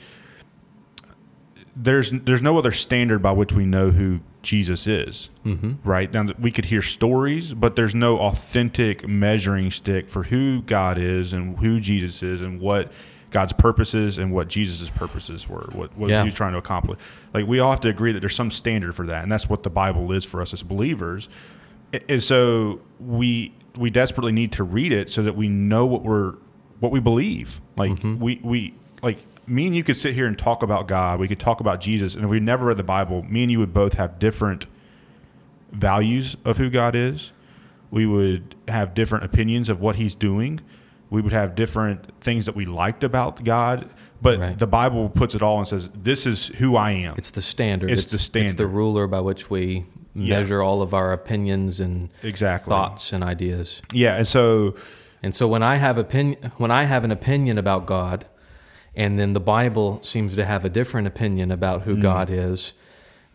there's 1.76 2.12
there's 2.12 2.42
no 2.42 2.58
other 2.58 2.72
standard 2.72 3.20
by 3.22 3.32
which 3.34 3.52
we 3.54 3.66
know 3.66 3.92
who 3.92 4.22
Jesus 4.42 4.88
is. 4.88 5.30
Mm-hmm. 5.46 5.74
Right 5.88 6.14
now, 6.14 6.28
we 6.40 6.52
could 6.52 6.66
hear 6.66 6.82
stories, 6.82 7.54
but 7.54 7.76
there's 7.76 7.96
no 7.96 8.20
authentic 8.20 9.08
measuring 9.08 9.72
stick 9.72 10.08
for 10.08 10.24
who 10.24 10.62
God 10.62 10.98
is 10.98 11.34
and 11.34 11.58
who 11.60 11.80
Jesus 11.80 12.22
is 12.24 12.42
and 12.42 12.62
what 12.62 12.92
God's 13.32 13.54
purposes 13.54 14.18
and 14.18 14.32
what 14.32 14.48
Jesus' 14.48 14.90
purposes 14.92 15.50
were, 15.50 15.68
what, 15.74 15.98
what 15.98 16.10
Yeah. 16.10 16.22
he 16.22 16.26
was 16.26 16.36
trying 16.36 16.54
to 16.54 16.60
accomplish. 16.60 17.00
Like 17.34 17.48
we 17.48 17.60
all 17.60 17.72
have 17.72 17.82
to 17.82 17.90
agree 17.90 18.12
that 18.14 18.20
there's 18.22 18.36
some 18.36 18.52
standard 18.52 18.96
for 18.96 19.06
that, 19.08 19.24
and 19.24 19.32
that's 19.32 19.50
what 19.50 19.64
the 19.64 19.70
Bible 19.70 20.12
is 20.12 20.24
for 20.24 20.42
us 20.42 20.54
as 20.54 20.64
believers. 20.64 21.28
And 22.10 22.22
so 22.24 22.82
we 23.00 23.54
we 23.78 23.90
desperately 23.90 24.32
need 24.32 24.52
to 24.54 24.64
read 24.64 24.92
it 24.92 25.12
so 25.12 25.22
that 25.24 25.36
we 25.36 25.48
know 25.50 25.86
what 25.86 26.04
we're 26.04 26.36
what 26.80 26.92
we 26.92 27.00
believe. 27.00 27.62
Like 27.78 27.92
Mm-hmm. 27.92 28.20
we 28.20 28.40
we 28.44 28.74
like 29.02 29.20
me 29.48 29.68
and 29.68 29.76
you 29.76 29.84
could 29.84 29.98
sit 29.98 30.14
here 30.16 30.26
and 30.26 30.38
talk 30.38 30.64
about 30.64 30.88
God. 30.88 31.20
We 31.20 31.28
could 31.28 31.40
talk 31.40 31.60
about 31.60 31.80
Jesus, 31.82 32.16
and 32.16 32.24
if 32.24 32.30
we 32.32 32.40
never 32.40 32.66
read 32.66 32.78
the 32.78 32.84
Bible, 32.84 33.24
me 33.24 33.44
and 33.44 33.52
you 33.52 33.60
would 33.60 33.74
both 33.74 33.94
have 33.94 34.18
different 34.18 34.66
values 35.72 36.36
of 36.46 36.58
who 36.58 36.70
God 36.70 36.96
is. 36.96 37.32
We 37.92 38.06
would 38.06 38.56
have 38.68 38.94
different 38.94 39.24
opinions 39.24 39.70
of 39.70 39.82
what 39.82 39.96
He's 39.98 40.16
doing. 40.16 40.62
We 41.10 41.22
would 41.22 41.34
have 41.34 41.56
different 41.56 42.12
things 42.22 42.46
that 42.46 42.56
we 42.56 42.66
liked 42.66 43.04
about 43.04 43.44
God. 43.44 43.90
But 44.22 44.40
Right. 44.40 44.58
the 44.58 44.68
Bible 44.68 45.10
puts 45.10 45.36
it 45.36 45.42
all 45.44 45.60
and 45.60 45.68
says, 45.68 45.92
"This 45.94 46.26
is 46.26 46.48
who 46.58 46.76
I 46.76 46.92
am." 46.92 47.16
It's 47.18 47.32
the 47.32 47.42
standard. 47.42 47.92
It's 47.92 48.06
the 48.06 48.18
standard. 48.18 48.46
It's 48.46 48.54
the 48.56 48.68
ruler 48.68 49.06
by 49.08 49.20
which 49.22 49.50
we 49.50 49.86
Yeah. 50.16 50.40
measure 50.40 50.62
all 50.64 50.82
of 50.82 50.94
our 50.94 51.12
opinions 51.12 51.80
and 51.80 52.10
exactly. 52.24 52.70
thoughts 52.72 53.12
and 53.14 53.24
ideas. 53.24 53.82
Yeah, 53.94 54.16
and 54.18 54.28
so 54.28 54.76
And 55.24 55.34
so 55.36 55.48
when 55.48 55.64
I 55.64 55.76
have 55.78 55.98
opinion, 55.98 56.52
when 56.58 56.72
I 56.72 56.84
have 56.86 57.04
an 57.04 57.12
opinion 57.12 57.58
about 57.58 57.86
God, 57.86 58.26
and 58.96 59.18
then 59.20 59.34
the 59.34 59.40
Bible 59.40 60.00
seems 60.04 60.36
to 60.36 60.46
have 60.46 60.64
a 60.66 60.70
different 60.70 61.08
opinion 61.08 61.52
about 61.52 61.82
Mm. 61.82 61.84
who 61.86 61.98
God 62.02 62.30
is, 62.30 62.74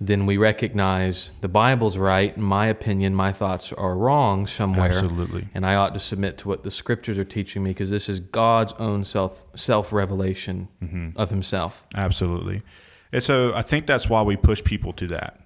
then 0.00 0.24
we 0.24 0.36
recognize 0.38 1.32
the 1.42 1.48
Bible's 1.48 1.98
right, 1.98 2.34
and 2.36 2.44
my 2.44 2.66
opinion, 2.68 3.14
my 3.14 3.32
thoughts 3.32 3.72
are 3.72 3.94
wrong 3.96 4.46
somewhere. 4.46 4.88
Absolutely. 4.92 5.48
And 5.54 5.66
I 5.66 5.74
ought 5.74 5.92
to 5.94 6.00
submit 6.00 6.38
to 6.38 6.48
what 6.48 6.62
the 6.62 6.70
Scriptures 6.70 7.18
are 7.18 7.24
teaching 7.24 7.62
me 7.62 7.70
because 7.70 7.90
this 7.90 8.08
is 8.08 8.20
God's 8.20 8.72
own 8.78 9.04
self 9.04 9.44
self 9.54 9.92
revelation 9.92 10.68
Mm-hmm. 10.82 11.18
of 11.18 11.28
Himself. 11.30 11.84
Absolutely. 11.94 12.62
And 13.12 13.22
so 13.22 13.52
I 13.54 13.62
think 13.62 13.86
that's 13.86 14.08
why 14.08 14.22
we 14.22 14.36
push 14.36 14.62
people 14.64 14.92
to 14.94 15.06
that. 15.08 15.40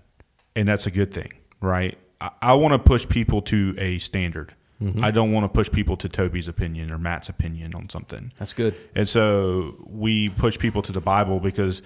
And 0.57 0.69
that's 0.69 0.87
a 0.87 0.91
good 0.91 1.13
thing, 1.13 1.33
right? 1.61 1.99
I, 2.21 2.31
I 2.43 2.55
want 2.55 2.73
to 2.73 2.79
push 2.79 3.09
people 3.09 3.43
to 3.43 3.75
a 3.79 3.99
standard. 3.99 4.55
I 5.01 5.13
don't 5.13 5.33
want 5.33 5.45
to 5.45 5.49
push 5.49 5.71
people 5.73 5.97
to 5.97 6.11
Toby's 6.11 6.47
opinion 6.47 6.91
or 6.93 6.99
Matt's 6.99 7.31
opinion 7.31 7.75
on 7.75 7.89
something. 7.89 8.33
That's 8.37 8.53
good. 8.53 8.75
And 8.95 9.09
so 9.09 9.77
we 9.87 10.29
push 10.29 10.59
people 10.59 10.83
to 10.83 10.93
the 10.93 11.01
Bible 11.01 11.41
because 11.41 11.81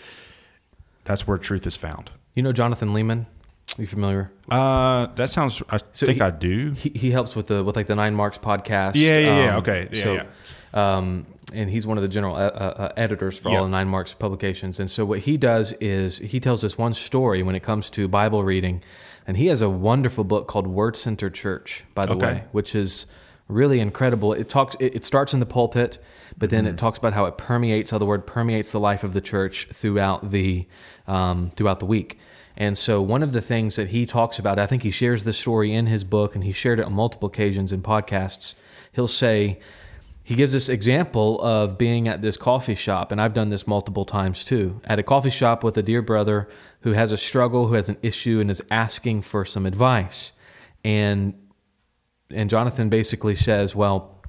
that's 1.05 1.25
where 1.25 1.39
truth 1.39 1.65
is 1.65 1.77
found. 1.77 2.11
You 2.35 2.43
know 2.43 2.51
Jonathan 2.53 2.89
Leeman? 2.89 3.27
Are 3.79 3.81
you 3.83 3.87
familiar? 3.87 4.33
Uh, 4.51 5.07
that 5.15 5.31
sounds, 5.31 5.63
I 5.71 5.77
So 5.93 6.07
think 6.07 6.17
he- 6.17 6.23
I 6.23 6.31
do. 6.31 6.73
He, 6.73 6.89
he 6.91 7.11
helps 7.13 7.37
with 7.37 7.47
the 7.47 7.63
with 7.63 7.77
like 7.77 7.87
the 7.87 7.95
Nine 7.95 8.17
Marks 8.17 8.39
podcast. 8.39 8.93
Yeah, 8.97 9.19
yeah, 9.21 9.45
yeah. 9.45 9.51
Um, 9.53 9.59
Okay. 9.59 9.89
Yeah, 9.93 10.03
so, 10.03 10.15
yeah. 10.15 10.97
Um, 10.97 11.27
and 11.53 11.71
he's 11.71 11.87
one 11.87 11.97
of 11.99 12.03
the 12.03 12.09
general 12.09 12.35
uh, 12.37 12.39
uh, 12.51 12.93
editors 12.97 13.39
for 13.39 13.51
Yeah. 13.51 13.59
all 13.59 13.65
the 13.65 13.71
Nine 13.71 13.89
Marks 13.89 14.15
publications. 14.15 14.79
And 14.81 14.91
so 14.91 15.05
what 15.05 15.21
he 15.21 15.37
does 15.37 15.73
is 15.81 16.19
he 16.19 16.41
tells 16.41 16.65
us 16.65 16.77
one 16.79 16.95
story 16.95 17.43
when 17.43 17.55
it 17.55 17.63
comes 17.63 17.91
to 17.91 18.07
Bible 18.09 18.45
reading, 18.45 18.83
and 19.27 19.37
he 19.37 19.47
has 19.47 19.61
a 19.63 19.69
wonderful 19.69 20.25
book 20.25 20.47
called 20.47 20.67
Word 20.67 20.97
Center 20.97 21.31
Church, 21.31 21.85
by 21.95 22.07
the 22.07 22.13
Okay. 22.15 22.27
way, 22.27 22.45
which 22.53 22.75
is 22.75 23.07
really 23.49 23.81
incredible. 23.81 24.33
It 24.33 24.49
talks. 24.49 24.77
It, 24.79 24.97
it 24.97 25.05
starts 25.05 25.33
in 25.33 25.41
the 25.41 25.47
pulpit, 25.47 25.99
but 26.37 26.51
then 26.51 26.65
Mm-hmm. 26.65 26.75
it 26.75 26.79
talks 26.79 26.99
about 26.99 27.15
how 27.15 27.25
it 27.27 27.39
permeates, 27.39 27.91
how 27.91 27.99
the 27.99 28.07
word 28.07 28.27
permeates 28.27 28.71
the 28.73 28.81
life 28.81 29.03
of 29.05 29.13
the 29.15 29.21
church 29.23 29.69
throughout 29.73 30.31
the 30.31 30.67
um, 31.07 31.51
throughout 31.57 31.79
the 31.81 31.87
week. 31.87 32.19
And 32.57 32.77
so, 32.77 33.01
one 33.01 33.23
of 33.23 33.33
the 33.33 33.41
things 33.41 33.77
that 33.77 33.89
he 33.89 34.05
talks 34.05 34.39
about, 34.39 34.59
I 34.59 34.67
think 34.67 34.83
he 34.83 34.91
shares 34.91 35.25
this 35.25 35.39
story 35.39 35.73
in 35.73 35.87
his 35.87 36.05
book, 36.05 36.35
and 36.35 36.43
he 36.45 36.53
shared 36.53 36.81
it 36.81 36.85
on 36.87 36.93
multiple 36.93 37.29
occasions 37.29 37.73
in 37.73 37.83
podcasts. 37.83 38.55
He'll 38.93 39.07
say, 39.09 39.61
he 40.29 40.35
gives 40.35 40.53
this 40.53 40.69
example 40.69 41.41
of 41.41 41.79
being 41.79 42.07
at 42.07 42.21
this 42.21 42.37
coffee 42.37 42.75
shop, 42.75 43.13
and 43.13 43.19
I've 43.19 43.33
done 43.33 43.49
this 43.49 43.67
multiple 43.67 44.05
times 44.05 44.45
too. 44.45 44.79
At 44.85 44.99
a 44.99 45.03
coffee 45.03 45.31
shop 45.31 45.65
with 45.65 45.79
a 45.79 45.83
dear 45.83 46.03
brother 46.03 46.51
who 46.83 46.93
has 46.93 47.13
a 47.13 47.17
struggle, 47.17 47.69
who 47.69 47.73
has 47.73 47.89
an 47.89 47.97
issue, 48.03 48.39
and 48.39 48.51
is 48.51 48.61
asking 48.71 49.23
for 49.23 49.47
some 49.47 49.65
advice. 49.65 50.33
And 50.85 51.33
and 52.29 52.51
Jonathan 52.51 52.91
basically 52.91 53.37
says, 53.37 53.75
Well, 53.75 54.21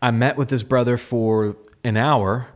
I 0.00 0.12
met 0.12 0.36
with 0.36 0.50
this 0.50 0.62
brother 0.62 0.96
for 0.98 1.56
an 1.82 1.96
hour 1.96 2.46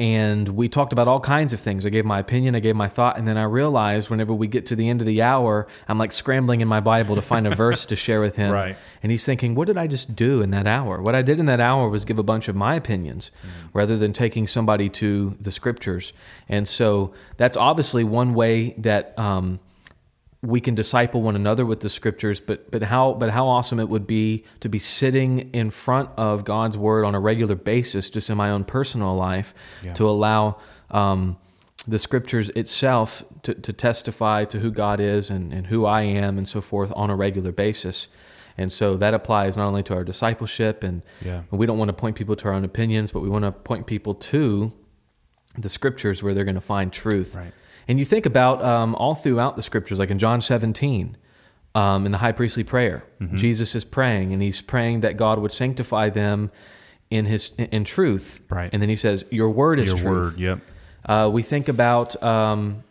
and 0.00 0.48
we 0.48 0.66
talked 0.66 0.94
about 0.94 1.08
all 1.08 1.20
kinds 1.20 1.52
of 1.52 1.60
things. 1.60 1.84
I 1.84 1.90
gave 1.90 2.06
my 2.06 2.18
opinion, 2.18 2.54
I 2.54 2.60
gave 2.60 2.74
my 2.74 2.88
thought, 2.88 3.18
and 3.18 3.28
then 3.28 3.36
I 3.36 3.42
realized 3.42 4.08
whenever 4.08 4.32
we 4.32 4.46
get 4.46 4.64
to 4.66 4.74
the 4.74 4.88
end 4.88 5.02
of 5.02 5.06
the 5.06 5.20
hour, 5.20 5.66
I'm 5.86 5.98
like 5.98 6.12
scrambling 6.12 6.62
in 6.62 6.68
my 6.68 6.80
Bible 6.80 7.16
to 7.16 7.22
find 7.22 7.46
a 7.46 7.54
verse 7.54 7.84
to 7.84 7.96
share 7.96 8.22
with 8.22 8.36
him. 8.36 8.50
Right. 8.50 8.78
And 9.02 9.12
he's 9.12 9.26
thinking, 9.26 9.54
what 9.54 9.66
did 9.66 9.76
I 9.76 9.86
just 9.86 10.16
do 10.16 10.40
in 10.40 10.52
that 10.52 10.66
hour? 10.66 11.02
What 11.02 11.14
I 11.14 11.20
did 11.20 11.38
in 11.38 11.44
that 11.46 11.60
hour 11.60 11.90
was 11.90 12.06
give 12.06 12.18
a 12.18 12.22
bunch 12.22 12.48
of 12.48 12.56
my 12.56 12.76
opinions 12.76 13.30
rather 13.74 13.98
than 13.98 14.14
taking 14.14 14.46
somebody 14.46 14.88
to 14.88 15.36
the 15.38 15.52
scriptures. 15.52 16.14
And 16.48 16.66
so 16.66 17.12
that's 17.36 17.58
obviously 17.58 18.02
one 18.02 18.32
way 18.32 18.70
that 18.78 19.18
um, 19.18 19.60
we 20.42 20.60
can 20.60 20.74
disciple 20.74 21.20
one 21.20 21.36
another 21.36 21.66
with 21.66 21.80
the 21.80 21.88
scriptures, 21.88 22.40
but 22.40 22.70
but 22.70 22.82
how 22.84 23.12
but 23.14 23.30
how 23.30 23.46
awesome 23.46 23.78
it 23.78 23.88
would 23.88 24.06
be 24.06 24.44
to 24.60 24.68
be 24.68 24.78
sitting 24.78 25.50
in 25.52 25.68
front 25.70 26.08
of 26.16 26.44
God's 26.44 26.78
word 26.78 27.04
on 27.04 27.14
a 27.14 27.20
regular 27.20 27.54
basis, 27.54 28.08
just 28.08 28.30
in 28.30 28.36
my 28.38 28.50
own 28.50 28.64
personal 28.64 29.14
life, 29.14 29.52
Yeah. 29.84 29.92
to 29.94 30.08
allow 30.08 30.56
um, 30.90 31.36
the 31.86 31.98
scriptures 31.98 32.48
itself 32.50 33.22
to, 33.42 33.54
to 33.54 33.72
testify 33.72 34.44
to 34.46 34.58
who 34.60 34.70
God 34.70 34.98
is 35.00 35.30
and, 35.30 35.52
and 35.52 35.66
who 35.66 35.84
I 35.84 36.02
am 36.02 36.38
and 36.38 36.48
so 36.48 36.60
forth 36.60 36.92
on 36.96 37.10
a 37.10 37.16
regular 37.16 37.52
basis. 37.52 38.08
And 38.58 38.70
so 38.72 38.96
that 38.96 39.14
applies 39.14 39.56
not 39.56 39.66
only 39.66 39.82
to 39.84 39.94
our 39.94 40.04
discipleship, 40.04 40.82
and 40.84 41.02
Yeah. 41.24 41.42
we 41.50 41.66
don't 41.66 41.78
want 41.78 41.88
to 41.90 41.94
point 41.94 42.16
people 42.16 42.36
to 42.36 42.48
our 42.48 42.54
own 42.54 42.64
opinions, 42.64 43.10
but 43.12 43.20
we 43.20 43.28
want 43.28 43.44
to 43.44 43.52
point 43.52 43.86
people 43.86 44.14
to 44.14 44.72
the 45.58 45.68
scriptures 45.68 46.22
where 46.22 46.32
they're 46.34 46.44
going 46.44 46.54
to 46.56 46.60
find 46.60 46.92
truth. 46.92 47.34
Right. 47.36 47.52
And 47.90 47.98
you 47.98 48.04
think 48.04 48.24
about 48.24 48.62
um, 48.64 48.94
all 48.94 49.16
throughout 49.16 49.56
the 49.56 49.62
scriptures, 49.62 49.98
like 49.98 50.10
in 50.10 50.18
John 50.20 50.40
17, 50.40 51.16
um, 51.74 52.06
in 52.06 52.12
the 52.12 52.18
high 52.18 52.30
priestly 52.30 52.62
prayer, 52.62 53.04
Mm-hmm. 53.20 53.36
Jesus 53.36 53.74
is 53.74 53.84
praying, 53.84 54.32
and 54.32 54.40
he's 54.40 54.62
praying 54.62 55.00
that 55.00 55.16
God 55.16 55.40
would 55.40 55.50
sanctify 55.50 56.08
them 56.08 56.52
in 57.10 57.24
his 57.26 57.50
in 57.58 57.82
truth. 57.82 58.42
Right. 58.48 58.70
And 58.72 58.80
then 58.80 58.88
he 58.88 58.94
says, 58.96 59.24
"Your 59.30 59.50
word 59.50 59.80
is 59.80 59.88
Your 59.88 59.96
truth." 59.98 60.32
word. 60.32 60.40
Yep. 60.40 60.60
Uh, 61.04 61.30
we 61.32 61.42
think 61.42 61.68
about 61.68 62.22
um, 62.22 62.84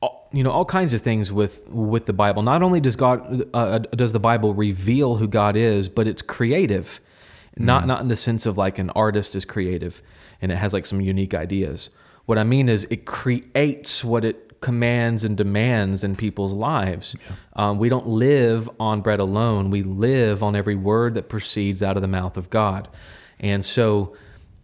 all, 0.00 0.30
you 0.32 0.44
know 0.44 0.52
all 0.52 0.64
kinds 0.64 0.94
of 0.94 1.02
things 1.02 1.32
with 1.32 1.68
with 1.68 2.06
the 2.06 2.12
Bible. 2.12 2.42
Not 2.42 2.62
only 2.62 2.80
does 2.80 2.96
God 2.96 3.44
uh, 3.52 3.78
does 3.78 4.12
the 4.12 4.20
Bible 4.20 4.54
reveal 4.54 5.16
who 5.16 5.26
God 5.26 5.56
is, 5.56 5.88
but 5.88 6.06
it's 6.06 6.22
creative. 6.22 7.00
Not 7.58 7.88
not 7.88 8.00
in 8.00 8.08
the 8.08 8.16
sense 8.16 8.46
of 8.46 8.56
like 8.56 8.78
an 8.78 8.88
artist 8.90 9.34
is 9.34 9.44
creative 9.44 10.00
and 10.40 10.52
it 10.52 10.56
has 10.56 10.72
like 10.72 10.86
some 10.86 11.00
unique 11.00 11.34
ideas. 11.34 11.90
What 12.28 12.36
I 12.36 12.44
mean 12.44 12.68
is 12.68 12.86
it 12.90 13.06
creates 13.06 14.04
what 14.04 14.22
it 14.22 14.60
commands 14.60 15.24
and 15.24 15.34
demands 15.34 16.04
in 16.04 16.14
people's 16.14 16.52
lives. 16.52 17.16
Um, 17.56 17.78
we 17.78 17.88
don't 17.88 18.06
live 18.06 18.68
on 18.78 19.00
bread 19.00 19.18
alone. 19.18 19.70
We 19.70 19.82
live 19.82 20.42
on 20.42 20.54
every 20.54 20.74
word 20.74 21.14
that 21.14 21.30
proceeds 21.30 21.82
out 21.82 21.96
of 21.96 22.02
the 22.02 22.06
mouth 22.08 22.36
of 22.36 22.50
God. 22.50 22.86
And 23.40 23.64
so 23.64 24.14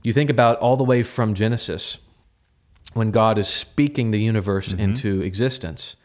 you 0.02 0.12
think 0.12 0.28
about 0.28 0.58
all 0.58 0.76
the 0.76 0.84
way 0.84 1.02
from 1.02 1.32
Genesis 1.32 1.96
when 2.92 3.10
God 3.10 3.38
is 3.38 3.48
speaking 3.48 4.10
the 4.10 4.20
universe 4.20 4.74
into 4.74 5.22
existence 5.22 5.96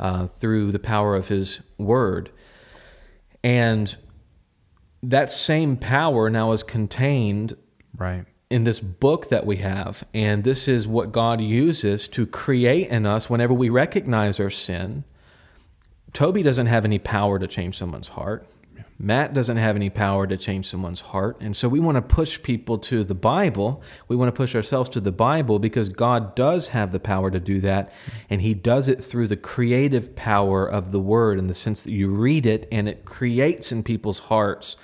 uh, 0.00 0.26
through 0.26 0.72
the 0.72 0.80
power 0.80 1.14
of 1.14 1.28
His 1.28 1.60
Word. 1.78 2.32
And 3.44 3.96
that 5.00 5.30
same 5.30 5.76
power 5.76 6.28
now 6.28 6.50
is 6.50 6.64
contained 6.64 7.56
Right. 7.96 8.24
In 8.54 8.62
this 8.62 8.78
book 8.78 9.30
that 9.30 9.44
we 9.44 9.56
have. 9.56 10.04
And 10.14 10.44
this 10.44 10.68
is 10.68 10.86
what 10.86 11.10
God 11.10 11.40
uses 11.40 12.06
to 12.06 12.24
create 12.24 12.88
in 12.88 13.04
us 13.04 13.28
whenever 13.28 13.52
we 13.52 13.68
recognize 13.68 14.38
our 14.38 14.48
sin. 14.48 15.02
Toby 16.12 16.40
doesn't 16.40 16.68
have 16.68 16.84
any 16.84 17.00
power 17.00 17.40
to 17.40 17.48
change 17.48 17.76
someone's 17.76 18.08
heart. 18.08 18.46
Matt 18.96 19.34
doesn't 19.34 19.56
have 19.56 19.74
any 19.74 19.90
power 19.90 20.28
to 20.28 20.36
change 20.36 20.66
someone's 20.66 21.00
heart. 21.00 21.36
And 21.40 21.56
so 21.56 21.68
we 21.68 21.80
want 21.80 21.96
to 21.96 22.02
push 22.02 22.40
people 22.40 22.78
to 22.78 23.02
the 23.02 23.14
Bible. 23.16 23.82
We 24.06 24.14
want 24.14 24.28
to 24.28 24.36
push 24.36 24.54
ourselves 24.54 24.88
to 24.90 25.00
the 25.00 25.10
Bible 25.10 25.58
because 25.58 25.88
God 25.88 26.36
does 26.36 26.68
have 26.68 26.92
the 26.92 27.00
power 27.00 27.32
to 27.32 27.40
do 27.40 27.60
that. 27.62 27.92
And 28.30 28.40
He 28.40 28.54
does 28.54 28.88
it 28.88 29.02
through 29.02 29.26
the 29.26 29.36
creative 29.36 30.14
power 30.14 30.64
of 30.64 30.92
the 30.92 31.00
Word 31.00 31.40
in 31.40 31.48
the 31.48 31.54
sense 31.54 31.82
that 31.82 31.92
you 31.92 32.08
read 32.08 32.46
it 32.46 32.68
and 32.70 32.88
it 32.88 33.04
creates 33.04 33.72
in 33.72 33.82
people's 33.82 34.20
hearts 34.20 34.76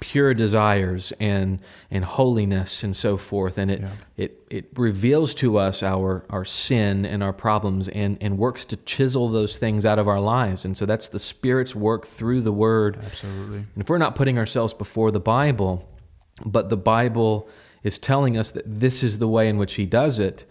pure 0.00 0.34
desires 0.34 1.12
and 1.20 1.58
and 1.90 2.04
holiness 2.04 2.82
and 2.84 2.96
so 2.96 3.16
forth 3.16 3.58
and 3.58 3.70
it 3.70 3.80
Yeah. 3.80 3.90
it 4.16 4.40
it 4.50 4.66
reveals 4.76 5.34
to 5.34 5.58
us 5.58 5.82
our 5.82 6.24
our 6.30 6.44
sin 6.44 7.04
and 7.04 7.22
our 7.22 7.32
problems 7.32 7.88
and 7.88 8.16
and 8.20 8.38
works 8.38 8.64
to 8.66 8.76
chisel 8.76 9.28
those 9.28 9.58
things 9.58 9.84
out 9.84 9.98
of 9.98 10.06
our 10.08 10.20
lives 10.20 10.64
and 10.64 10.76
so 10.76 10.86
that's 10.86 11.08
the 11.08 11.18
spirit's 11.18 11.74
work 11.74 12.06
through 12.06 12.40
the 12.42 12.52
word 12.52 12.98
Absolutely. 13.04 13.58
and 13.58 13.78
if 13.82 13.88
we're 13.90 13.98
not 13.98 14.14
putting 14.14 14.38
ourselves 14.38 14.72
before 14.74 15.10
the 15.10 15.20
bible 15.20 15.88
but 16.44 16.68
the 16.68 16.76
bible 16.76 17.48
is 17.82 17.98
telling 17.98 18.36
us 18.36 18.50
that 18.52 18.64
this 18.66 19.02
is 19.02 19.18
the 19.18 19.28
way 19.28 19.48
in 19.48 19.56
which 19.58 19.74
he 19.74 19.86
does 19.86 20.18
it 20.18 20.44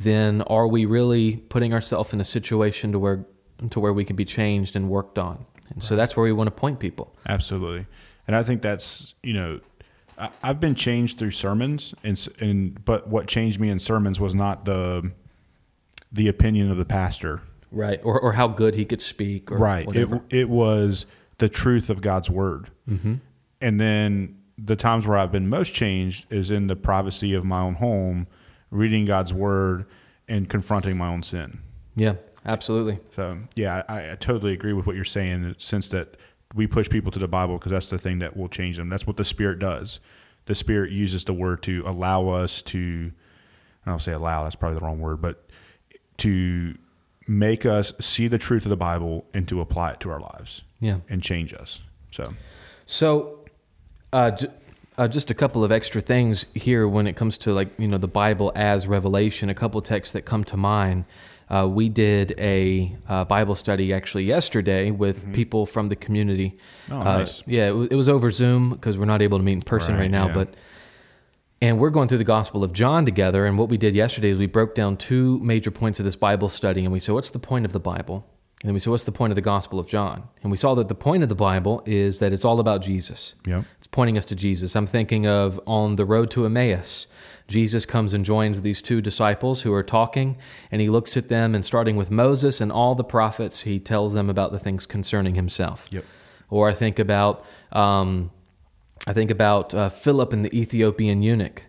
then 0.00 0.42
are 0.42 0.66
we 0.68 0.84
really 0.86 1.36
putting 1.48 1.72
ourselves 1.74 2.12
in 2.12 2.20
a 2.20 2.24
situation 2.24 2.92
to 2.92 2.98
where 2.98 3.24
to 3.70 3.80
where 3.80 3.92
we 3.92 4.04
can 4.04 4.16
be 4.16 4.24
changed 4.24 4.76
and 4.76 4.88
worked 4.88 5.18
on 5.18 5.44
and 5.70 5.82
so 5.82 5.94
that's 5.96 6.16
where 6.16 6.24
we 6.24 6.32
want 6.32 6.46
to 6.46 6.50
point 6.52 6.78
people 6.78 7.14
Absolutely. 7.28 7.84
And 8.28 8.36
I 8.36 8.44
think 8.44 8.62
that's, 8.62 9.14
you 9.24 9.32
know, 9.32 9.60
I- 10.18 10.30
I've 10.42 10.60
been 10.60 10.74
changed 10.76 11.18
through 11.18 11.30
sermons, 11.32 11.94
and, 12.04 12.28
and 12.38 12.84
but 12.84 13.08
what 13.08 13.26
changed 13.26 13.58
me 13.58 13.70
in 13.70 13.78
sermons 13.80 14.20
was 14.20 14.34
not 14.34 14.64
the 14.64 15.10
the 16.12 16.28
opinion 16.28 16.70
of 16.70 16.76
the 16.76 16.84
pastor, 16.84 17.42
Right. 17.70 18.00
Or, 18.02 18.18
or 18.18 18.32
how 18.32 18.48
good 18.48 18.74
he 18.74 18.86
could 18.86 19.02
speak. 19.02 19.50
Or 19.52 19.58
right? 19.58 19.86
It 19.94 20.08
it 20.30 20.48
was 20.48 21.06
the 21.38 21.48
truth 21.48 21.90
of 21.90 22.00
God's 22.00 22.30
word, 22.30 22.70
mm-hmm. 22.88 23.16
and 23.60 23.80
then 23.80 24.36
the 24.56 24.76
times 24.76 25.06
where 25.06 25.18
I've 25.18 25.32
been 25.32 25.48
most 25.48 25.72
changed 25.74 26.26
is 26.30 26.50
in 26.50 26.66
the 26.66 26.76
privacy 26.76 27.32
of 27.34 27.44
my 27.44 27.60
own 27.60 27.74
home, 27.74 28.26
reading 28.70 29.04
God's 29.04 29.32
word 29.32 29.86
and 30.28 30.48
confronting 30.48 30.96
my 30.96 31.08
own 31.08 31.22
sin. 31.22 31.60
yeah. 31.96 32.14
Absolutely. 32.46 32.98
So 33.16 33.38
yeah, 33.56 33.82
I, 33.88 34.12
I 34.12 34.14
totally 34.14 34.52
agree 34.52 34.72
with 34.72 34.86
what 34.86 34.96
you're 34.96 35.04
saying. 35.04 35.32
In 35.32 35.48
the 35.52 35.54
sense 35.58 35.88
that 35.90 36.16
we 36.54 36.66
push 36.66 36.88
people 36.88 37.10
to 37.12 37.18
the 37.18 37.28
Bible 37.28 37.58
because 37.58 37.72
that's 37.72 37.90
the 37.90 37.98
thing 37.98 38.18
that 38.20 38.36
will 38.36 38.48
change 38.48 38.76
them. 38.76 38.88
That's 38.88 39.06
what 39.06 39.16
the 39.16 39.24
Spirit 39.24 39.58
does. 39.58 40.00
The 40.46 40.54
Spirit 40.54 40.90
uses 40.90 41.24
the 41.24 41.34
word 41.34 41.62
to 41.64 41.82
allow 41.86 42.28
us 42.28 42.62
to. 42.62 43.12
I 43.86 43.90
don't 43.90 44.00
say 44.00 44.12
allow. 44.12 44.44
That's 44.44 44.56
probably 44.56 44.78
the 44.78 44.84
wrong 44.84 45.00
word, 45.00 45.20
but 45.22 45.44
to 46.18 46.76
make 47.26 47.64
us 47.66 47.92
see 48.00 48.26
the 48.28 48.38
truth 48.38 48.64
of 48.64 48.70
the 48.70 48.76
Bible 48.76 49.26
and 49.34 49.46
to 49.48 49.60
apply 49.60 49.92
it 49.92 50.00
to 50.00 50.10
our 50.10 50.20
lives 50.20 50.62
Yeah. 50.80 50.98
and 51.08 51.22
change 51.22 51.52
us. 51.52 51.80
So 52.10 52.34
So, 52.86 53.44
uh, 54.12 54.30
j- 54.30 54.46
uh, 54.96 55.06
just 55.08 55.30
a 55.30 55.34
couple 55.34 55.62
of 55.62 55.70
extra 55.70 56.00
things 56.00 56.46
here 56.54 56.88
when 56.88 57.06
it 57.06 57.14
comes 57.16 57.36
to 57.38 57.52
like 57.52 57.68
you 57.78 57.86
know 57.86 57.98
the 57.98 58.08
Bible 58.08 58.50
as 58.56 58.86
revelation. 58.86 59.50
A 59.50 59.54
couple 59.54 59.78
of 59.78 59.84
texts 59.84 60.12
that 60.14 60.22
come 60.22 60.42
to 60.44 60.56
mind. 60.56 61.04
Uh, 61.50 61.66
we 61.66 61.88
did 61.88 62.34
a 62.38 62.94
uh, 63.08 63.24
Bible 63.24 63.54
study 63.54 63.92
actually 63.92 64.24
yesterday 64.24 64.90
with 64.90 65.32
people 65.32 65.64
from 65.66 65.86
the 65.88 65.96
community. 65.96 66.58
Oh, 66.90 66.98
Uh, 67.00 67.04
nice. 67.18 67.42
yeah, 67.46 67.68
it, 67.68 67.74
wa- 67.76 67.88
it 67.90 67.94
was 67.94 68.08
over 68.08 68.30
Zoom 68.30 68.70
because 68.70 68.98
we're 68.98 69.06
not 69.06 69.22
able 69.22 69.38
to 69.38 69.44
meet 69.44 69.52
in 69.54 69.62
person 69.62 69.94
right, 69.94 70.02
Right, 70.02 70.10
now. 70.10 70.26
yeah. 70.26 70.32
But 70.34 70.54
and 71.60 71.78
we're 71.80 71.90
going 71.90 72.06
through 72.08 72.18
the 72.18 72.24
Gospel 72.24 72.62
of 72.62 72.72
John 72.72 73.04
together. 73.04 73.44
And 73.46 73.58
what 73.58 73.68
we 73.68 73.76
did 73.78 73.94
yesterday 73.96 74.28
is 74.28 74.38
we 74.38 74.46
broke 74.46 74.74
down 74.74 74.96
two 74.96 75.38
major 75.40 75.70
points 75.72 75.98
of 75.98 76.04
this 76.04 76.16
Bible 76.16 76.48
study, 76.48 76.84
and 76.84 76.92
we 76.92 77.00
said, 77.00 77.14
"What's 77.14 77.30
the 77.30 77.40
point 77.40 77.64
of 77.64 77.72
the 77.72 77.80
Bible?" 77.80 78.26
And 78.62 78.68
then 78.68 78.74
we 78.74 78.80
said, 78.80 78.90
"What's 78.90 79.04
the 79.04 79.12
point 79.12 79.30
of 79.32 79.34
the 79.36 79.40
Gospel 79.54 79.78
of 79.78 79.88
John?" 79.88 80.24
And 80.42 80.50
we 80.52 80.56
saw 80.56 80.74
that 80.74 80.88
the 80.88 80.94
point 80.94 81.22
of 81.22 81.28
the 81.28 81.34
Bible 81.34 81.82
is 81.86 82.18
that 82.20 82.32
it's 82.32 82.44
all 82.44 82.60
about 82.60 82.82
Jesus. 82.82 83.34
Yep. 83.46 83.64
It's 83.78 83.86
pointing 83.88 84.16
us 84.18 84.24
to 84.26 84.36
Jesus. 84.36 84.76
I'm 84.76 84.86
thinking 84.86 85.26
of 85.26 85.58
on 85.66 85.96
the 85.96 86.04
road 86.04 86.30
to 86.32 86.44
Emmaus. 86.44 87.06
Jesus 87.48 87.86
comes 87.86 88.12
and 88.12 88.24
joins 88.24 88.62
these 88.62 88.82
two 88.82 89.00
disciples 89.00 89.62
who 89.62 89.72
are 89.72 89.82
talking, 89.82 90.36
and 90.70 90.80
he 90.80 90.88
looks 90.88 91.16
at 91.16 91.28
them, 91.28 91.54
and 91.54 91.64
starting 91.64 91.96
with 91.96 92.10
Moses 92.10 92.60
and 92.60 92.70
all 92.70 92.94
the 92.94 93.04
prophets, 93.04 93.62
he 93.62 93.80
tells 93.80 94.12
them 94.12 94.28
about 94.28 94.52
the 94.52 94.58
things 94.58 94.84
concerning 94.86 95.34
himself. 95.34 95.88
Yep. 95.90 96.04
Or 96.50 96.68
I 96.68 96.74
think 96.74 96.98
about 96.98 97.44
um, 97.72 98.30
I 99.08 99.14
think 99.14 99.30
about 99.30 99.74
uh, 99.74 99.88
Philip 99.88 100.34
and 100.34 100.44
the 100.44 100.58
Ethiopian 100.58 101.22
eunuch. 101.22 101.62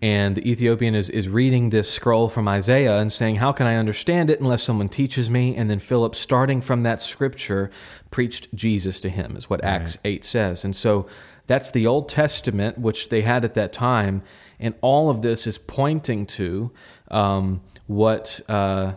And 0.00 0.36
the 0.36 0.48
Ethiopian 0.48 0.94
is, 0.94 1.10
is 1.10 1.28
reading 1.28 1.70
this 1.70 1.92
scroll 1.92 2.28
from 2.28 2.46
Isaiah 2.46 2.98
and 2.98 3.12
saying, 3.12 3.36
How 3.36 3.50
can 3.50 3.66
I 3.66 3.74
understand 3.74 4.30
it 4.30 4.38
unless 4.38 4.62
someone 4.62 4.88
teaches 4.88 5.28
me? 5.28 5.56
And 5.56 5.68
then 5.68 5.80
Philip, 5.80 6.14
starting 6.14 6.60
from 6.60 6.82
that 6.82 7.00
scripture, 7.00 7.72
preached 8.12 8.54
Jesus 8.54 9.00
to 9.00 9.08
him, 9.08 9.36
is 9.36 9.50
what 9.50 9.64
Acts 9.64 9.98
8 10.04 10.24
says. 10.24 10.64
And 10.64 10.76
so 10.76 11.08
that's 11.48 11.72
the 11.72 11.84
Old 11.84 12.08
Testament, 12.08 12.78
which 12.78 13.08
they 13.08 13.22
had 13.22 13.44
at 13.44 13.54
that 13.54 13.72
time. 13.72 14.22
And 14.58 14.74
all 14.80 15.10
of 15.10 15.22
this 15.22 15.46
is 15.46 15.58
pointing 15.58 16.26
to 16.26 16.72
um, 17.10 17.60
what, 17.86 18.40
uh, 18.48 18.94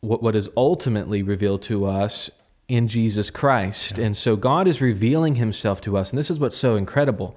what, 0.00 0.22
what 0.22 0.36
is 0.36 0.50
ultimately 0.56 1.22
revealed 1.22 1.62
to 1.62 1.86
us 1.86 2.30
in 2.68 2.86
Jesus 2.86 3.30
Christ. 3.30 3.98
And 3.98 4.16
so 4.16 4.36
God 4.36 4.68
is 4.68 4.80
revealing 4.80 5.36
himself 5.36 5.80
to 5.82 5.96
us. 5.96 6.10
And 6.10 6.18
this 6.18 6.30
is 6.30 6.38
what's 6.38 6.56
so 6.56 6.76
incredible. 6.76 7.36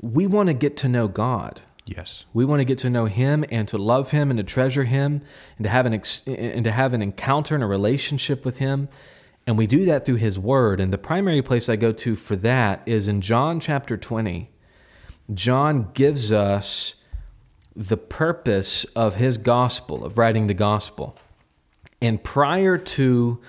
We 0.00 0.26
want 0.26 0.48
to 0.48 0.54
get 0.54 0.76
to 0.78 0.88
know 0.88 1.06
God. 1.06 1.60
yes, 1.86 2.24
We 2.32 2.44
want 2.44 2.60
to 2.60 2.64
get 2.64 2.78
to 2.78 2.90
know 2.90 3.06
him 3.06 3.44
and 3.50 3.68
to 3.68 3.78
love 3.78 4.10
him 4.10 4.30
and 4.30 4.38
to 4.38 4.44
treasure 4.44 4.84
him 4.84 5.22
and 5.56 5.64
to 5.64 5.70
have 5.70 5.86
an 5.86 5.94
ex- 5.94 6.26
and 6.26 6.64
to 6.64 6.72
have 6.72 6.92
an 6.92 7.02
encounter 7.02 7.54
and 7.54 7.62
a 7.62 7.68
relationship 7.68 8.44
with 8.44 8.58
him. 8.58 8.88
And 9.46 9.56
we 9.56 9.66
do 9.66 9.84
that 9.86 10.04
through 10.04 10.16
his 10.16 10.38
word. 10.38 10.80
And 10.80 10.92
the 10.92 10.98
primary 10.98 11.42
place 11.42 11.68
I 11.68 11.76
go 11.76 11.92
to 11.92 12.16
for 12.16 12.36
that 12.36 12.82
is 12.86 13.08
in 13.08 13.20
John 13.20 13.60
chapter 13.60 13.96
20. 13.96 14.51
John 15.32 15.90
gives 15.94 16.32
us 16.32 16.94
the 17.74 17.96
purpose 17.96 18.84
of 18.96 19.16
his 19.16 19.38
gospel, 19.38 20.04
of 20.04 20.18
writing 20.18 20.46
the 20.46 20.54
gospel. 20.54 21.16
And 22.00 22.22
prior 22.22 22.76
to 22.76 23.40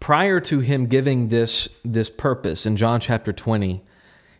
prior 0.00 0.40
to 0.40 0.60
him 0.60 0.86
giving 0.86 1.28
this 1.28 1.68
this 1.84 2.10
purpose 2.10 2.66
in 2.66 2.76
John 2.76 3.00
chapter 3.00 3.32
20, 3.32 3.82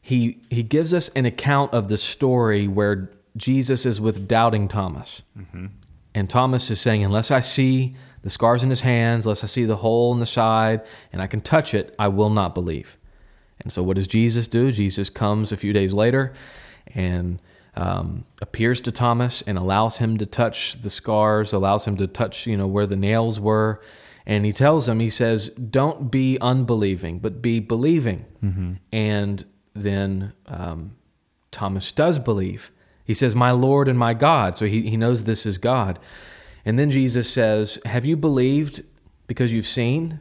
he 0.01 0.39
he 0.51 0.63
gives 0.63 0.95
us 0.95 1.09
an 1.11 1.27
account 1.27 1.73
of 1.73 1.89
the 1.89 1.97
story 1.97 2.67
where 2.69 3.11
Jesus 3.37 3.87
is 3.87 4.01
with 4.01 4.29
doubting 4.29 4.69
Thomas. 4.69 5.23
Mm-hmm. 5.39 5.67
And 6.15 6.29
Thomas 6.29 6.71
is 6.71 6.81
saying, 6.81 7.05
Unless 7.05 7.31
I 7.31 7.41
see 7.41 7.95
the 8.23 8.31
scars 8.31 8.63
in 8.63 8.71
his 8.71 8.81
hands, 8.81 9.27
unless 9.27 9.43
I 9.43 9.47
see 9.47 9.65
the 9.65 9.77
hole 9.77 10.13
in 10.13 10.21
the 10.21 10.27
side, 10.27 10.83
and 11.13 11.23
I 11.23 11.27
can 11.27 11.41
touch 11.41 11.75
it, 11.75 11.95
I 11.99 12.09
will 12.09 12.31
not 12.31 12.55
believe. 12.55 12.99
And 13.63 13.73
so, 13.73 13.83
what 13.83 13.97
does 13.97 14.09
Jesus 14.09 14.49
do? 14.49 14.73
Jesus 14.73 15.11
comes 15.11 15.53
a 15.53 15.57
few 15.57 15.73
days 15.73 15.93
later 15.93 16.33
and 16.89 17.41
um, 17.75 18.25
appears 18.41 18.81
to 18.83 18.93
Thomas 18.93 19.43
and 19.43 19.57
allows 19.57 19.99
him 19.99 20.19
to 20.19 20.27
touch 20.27 20.81
the 20.83 20.91
scars, 20.91 21.53
allows 21.53 21.87
him 21.87 21.97
to 21.97 22.07
touch, 22.07 22.47
you 22.47 22.57
know, 22.57 22.67
where 22.67 22.87
the 22.87 22.97
nails 22.97 23.41
were. 23.41 23.81
And 24.27 24.45
he 24.45 24.53
tells 24.53 24.89
him, 24.89 25.01
he 25.01 25.11
says, 25.11 25.49
Don't 25.51 26.11
be 26.11 26.39
unbelieving, 26.41 27.19
but 27.19 27.43
be 27.43 27.61
believing. 27.61 28.27
And 28.93 29.45
then 29.75 30.33
um, 30.47 30.97
Thomas 31.51 31.91
does 31.93 32.19
believe. 32.19 32.71
He 33.05 33.15
says, 33.15 33.35
My 33.35 33.51
Lord 33.51 33.89
and 33.89 33.99
my 33.99 34.15
God. 34.15 34.57
So 34.57 34.67
he, 34.67 34.89
he 34.89 34.97
knows 34.97 35.25
this 35.25 35.47
is 35.47 35.59
God. 35.59 35.99
And 36.65 36.79
then 36.79 36.91
Jesus 36.91 37.29
says, 37.31 37.79
Have 37.85 38.05
you 38.05 38.17
believed 38.17 38.85
because 39.27 39.53
you've 39.53 39.67
seen? 39.67 40.21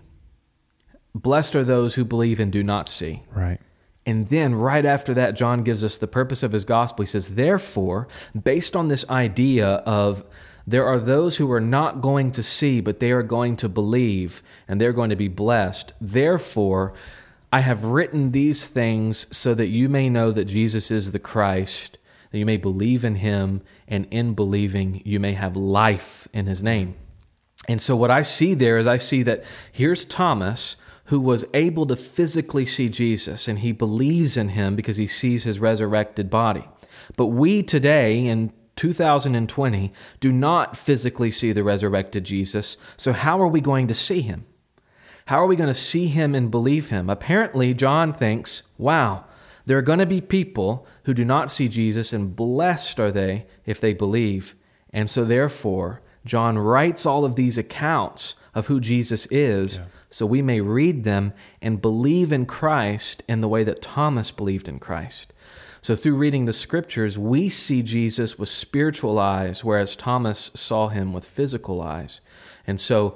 Blessed 1.14 1.56
are 1.56 1.64
those 1.64 1.96
who 1.96 2.06
believe 2.06 2.40
and 2.40 2.52
do 2.52 2.64
not 2.64 2.90
see. 2.90 3.24
right. 3.34 3.60
And 4.04 4.30
then, 4.30 4.56
right 4.56 4.84
after 4.84 5.14
that, 5.14 5.36
John 5.36 5.62
gives 5.62 5.84
us 5.84 5.98
the 5.98 6.08
purpose 6.08 6.42
of 6.42 6.54
his 6.54 6.66
gospel. 6.66 7.04
He 7.04 7.08
says, 7.08 7.36
Therefore, 7.36 8.08
based 8.44 8.76
on 8.76 8.88
this 8.88 9.08
idea 9.12 9.68
of 9.68 10.28
there 10.66 10.86
are 10.86 11.00
those 11.00 11.38
who 11.38 11.52
are 11.52 11.62
not 11.62 12.02
going 12.02 12.32
to 12.32 12.44
see, 12.44 12.82
but 12.82 13.00
they 13.00 13.12
are 13.12 13.24
going 13.24 13.56
to 13.58 13.70
believe, 13.70 14.42
and 14.68 14.82
they're 14.82 14.94
going 14.94 15.10
to 15.12 15.16
be 15.16 15.28
blessed. 15.28 15.94
Therefore, 16.02 16.94
I 17.54 17.60
have 17.60 17.84
written 17.84 18.32
these 18.32 18.68
things 18.68 19.28
so 19.36 19.54
that 19.54 19.68
you 19.68 19.90
may 19.90 20.10
know 20.10 20.32
that 20.32 20.46
Jesus 20.46 20.90
is 20.90 21.12
the 21.12 21.20
Christ, 21.20 21.98
that 22.32 22.38
you 22.40 22.46
may 22.46 22.58
believe 22.58 23.04
in 23.04 23.16
him, 23.16 23.62
and 23.88 24.08
in 24.10 24.34
believing, 24.34 25.02
you 25.06 25.20
may 25.20 25.34
have 25.34 25.56
life 25.56 26.28
in 26.34 26.48
his 26.48 26.64
name. 26.64 26.96
And 27.68 27.82
so, 27.82 27.96
what 27.96 28.10
I 28.10 28.24
see 28.24 28.54
there 28.54 28.78
is 28.78 28.88
I 28.88 28.98
see 28.98 29.22
that 29.24 29.44
here's 29.72 30.06
Thomas 30.06 30.76
who 31.06 31.20
was 31.20 31.46
able 31.54 31.86
to 31.88 31.96
physically 31.96 32.66
see 32.66 32.90
Jesus, 32.90 33.48
and 33.48 33.60
he 33.60 33.72
believes 33.72 34.38
in 34.38 34.50
him 34.50 34.76
because 34.76 34.98
he 34.98 35.08
sees 35.08 35.44
his 35.44 35.60
resurrected 35.60 36.30
body. 36.30 36.68
But 37.18 37.28
we 37.28 37.64
today, 37.64 38.26
in 38.26 38.54
2020, 38.76 39.92
do 40.20 40.32
not 40.32 40.78
physically 40.78 41.32
see 41.32 41.52
the 41.52 41.64
resurrected 41.64 42.24
Jesus. 42.24 42.78
So, 42.98 43.14
how 43.14 43.42
are 43.42 43.48
we 43.48 43.62
going 43.62 43.88
to 43.88 43.96
see 43.96 44.22
him? 44.22 44.46
How 45.26 45.42
are 45.42 45.48
we 45.48 45.56
going 45.56 45.68
to 45.68 45.74
see 45.74 46.08
him 46.08 46.34
and 46.34 46.50
believe 46.50 46.90
him? 46.90 47.10
Apparently, 47.10 47.74
John 47.74 48.12
thinks, 48.12 48.64
wow, 48.78 49.26
there 49.66 49.78
are 49.78 49.84
going 49.84 50.00
to 50.00 50.06
be 50.06 50.22
people 50.22 50.88
who 51.04 51.14
do 51.14 51.24
not 51.24 51.52
see 51.52 51.68
Jesus, 51.68 52.14
and 52.14 52.36
blessed 52.36 53.00
are 53.00 53.12
they 53.12 53.46
if 53.66 53.80
they 53.80 53.94
believe. 53.94 54.56
And 54.92 55.10
so, 55.10 55.24
therefore, 55.24 56.02
John 56.26 56.58
writes 56.58 57.06
all 57.06 57.26
of 57.26 57.36
these 57.36 57.58
accounts 57.58 58.36
of 58.54 58.68
who 58.68 58.80
Jesus 58.80 59.28
is 59.28 59.80
so 60.12 60.26
we 60.26 60.42
may 60.42 60.62
read 60.62 61.04
them 61.04 61.34
and 61.62 61.82
believe 61.82 62.32
in 62.32 62.46
Christ 62.46 63.24
in 63.28 63.42
the 63.42 63.48
way 63.48 63.64
that 63.64 63.82
Thomas 63.82 64.30
believed 64.30 64.68
in 64.68 64.78
Christ. 64.78 65.34
So, 65.82 65.96
through 65.96 66.16
reading 66.16 66.46
the 66.46 66.54
scriptures, 66.54 67.18
we 67.18 67.50
see 67.50 67.82
Jesus 67.82 68.38
with 68.38 68.50
spiritual 68.50 69.18
eyes, 69.18 69.64
whereas 69.64 69.96
Thomas 69.96 70.52
saw 70.54 70.90
him 70.90 71.12
with 71.12 71.26
physical 71.26 71.82
eyes. 71.82 72.22
And 72.68 72.80
so, 72.80 73.16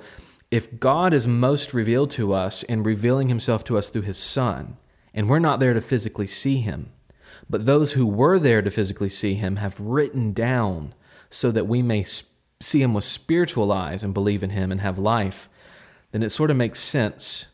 if 0.50 0.80
God 0.80 1.14
is 1.14 1.28
most 1.28 1.76
revealed 1.76 2.10
to 2.12 2.34
us 2.34 2.64
in 2.64 2.82
revealing 2.82 3.30
himself 3.30 3.64
to 3.66 3.78
us 3.78 3.90
through 3.90 4.04
his 4.04 4.18
Son, 4.18 4.78
and 5.14 5.30
we're 5.30 5.38
not 5.38 5.60
there 5.60 5.74
to 5.74 5.82
physically 5.82 6.26
see 6.26 6.58
him, 6.58 6.92
but 7.48 7.68
those 7.68 7.92
who 7.94 8.08
were 8.08 8.40
there 8.40 8.62
to 8.62 8.72
physically 8.72 9.10
see 9.10 9.36
him 9.36 9.58
have 9.58 9.80
written 9.80 10.34
down 10.34 10.96
so 11.30 11.52
that 11.52 11.68
we 11.68 11.82
may 11.84 12.04
see 12.04 12.82
him 12.82 12.94
with 12.94 13.04
spiritual 13.04 13.72
eyes 13.72 14.02
and 14.02 14.14
believe 14.14 14.42
in 14.42 14.52
him 14.52 14.72
and 14.72 14.82
have 14.82 14.98
life, 14.98 15.50
then 16.16 16.24
it 16.24 16.30
sort 16.30 16.50
of 16.50 16.56
makes 16.56 16.80
sense 16.80 17.48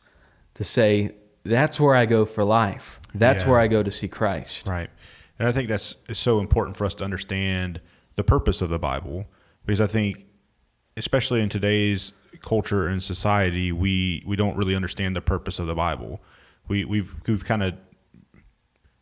to 0.53 0.63
say, 0.63 1.15
that's 1.41 1.79
where 1.79 1.95
I 1.95 2.05
go 2.05 2.25
for 2.25 2.43
life. 2.43 3.01
That's 3.11 3.41
Yeah. 3.41 3.49
where 3.49 3.59
I 3.59 3.67
go 3.67 3.81
to 3.81 3.89
see 3.89 4.07
Christ. 4.07 4.67
Right. 4.67 4.91
And 5.39 5.47
I 5.47 5.51
think 5.51 5.67
that's 5.67 5.95
so 6.13 6.39
important 6.39 6.77
for 6.77 6.85
us 6.85 6.93
to 6.95 7.03
understand 7.03 7.81
the 8.17 8.23
purpose 8.23 8.61
of 8.61 8.69
the 8.69 8.77
Bible 8.77 9.25
because 9.65 9.81
I 9.81 9.87
think 9.87 10.25
especially 10.95 11.41
in 11.41 11.49
today's 11.49 12.13
culture 12.41 12.87
and 12.87 13.01
society 13.01 13.71
we 13.71 14.21
we 14.27 14.35
don't 14.35 14.55
really 14.55 14.75
understand 14.75 15.15
the 15.15 15.21
purpose 15.21 15.57
of 15.57 15.65
the 15.65 15.73
Bible. 15.73 16.21
We 16.67 16.85
we've 16.85 17.15
we've 17.27 17.43
kind 17.43 17.63
of 17.63 17.73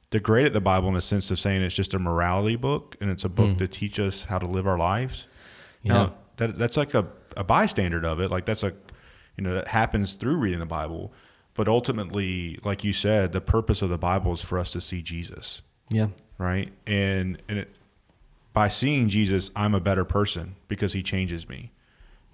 degraded 0.09 0.53
the 0.53 0.61
Bible 0.61 0.87
in 0.87 0.95
a 0.95 1.01
sense 1.01 1.31
of 1.31 1.37
saying 1.37 1.63
it's 1.63 1.75
just 1.75 1.93
a 1.93 1.99
morality 1.99 2.55
book 2.55 2.95
and 3.01 3.11
it's 3.11 3.25
a 3.25 3.29
book 3.29 3.49
hmm. 3.49 3.57
to 3.57 3.67
teach 3.67 3.99
us 3.99 4.23
how 4.23 4.39
to 4.39 4.47
live 4.47 4.65
our 4.65 4.77
lives. 4.77 5.27
Yeah. 5.83 5.93
Now, 5.93 6.13
that 6.37 6.57
that's 6.57 6.77
like 6.77 6.93
a, 6.93 7.07
a 7.35 7.43
bystander 7.43 8.05
of 8.05 8.21
it. 8.21 8.31
Like 8.31 8.45
that's 8.45 8.63
a 8.63 8.71
you 9.37 9.43
know 9.43 9.53
that 9.53 9.69
happens 9.69 10.13
through 10.13 10.37
reading 10.37 10.59
the 10.59 10.65
Bible. 10.65 11.13
But 11.55 11.67
ultimately, 11.67 12.57
like 12.63 12.83
you 12.85 12.93
said, 12.93 13.31
the 13.33 13.41
purpose 13.41 13.81
of 13.81 13.89
the 13.89 13.97
Bible 13.97 14.33
is 14.33 14.41
for 14.41 14.57
us 14.57 14.71
to 14.71 14.79
see 14.79 15.01
Jesus, 15.01 15.61
Yeah. 15.89 16.07
right? 16.37 16.71
And 16.87 17.41
and 17.49 17.59
it, 17.59 17.75
by 18.53 18.69
seeing 18.69 19.09
Jesus, 19.09 19.51
I'm 19.55 19.73
a 19.75 19.79
better 19.81 20.05
person 20.05 20.55
because 20.67 20.93
He 20.93 21.03
changes 21.03 21.49
me. 21.49 21.71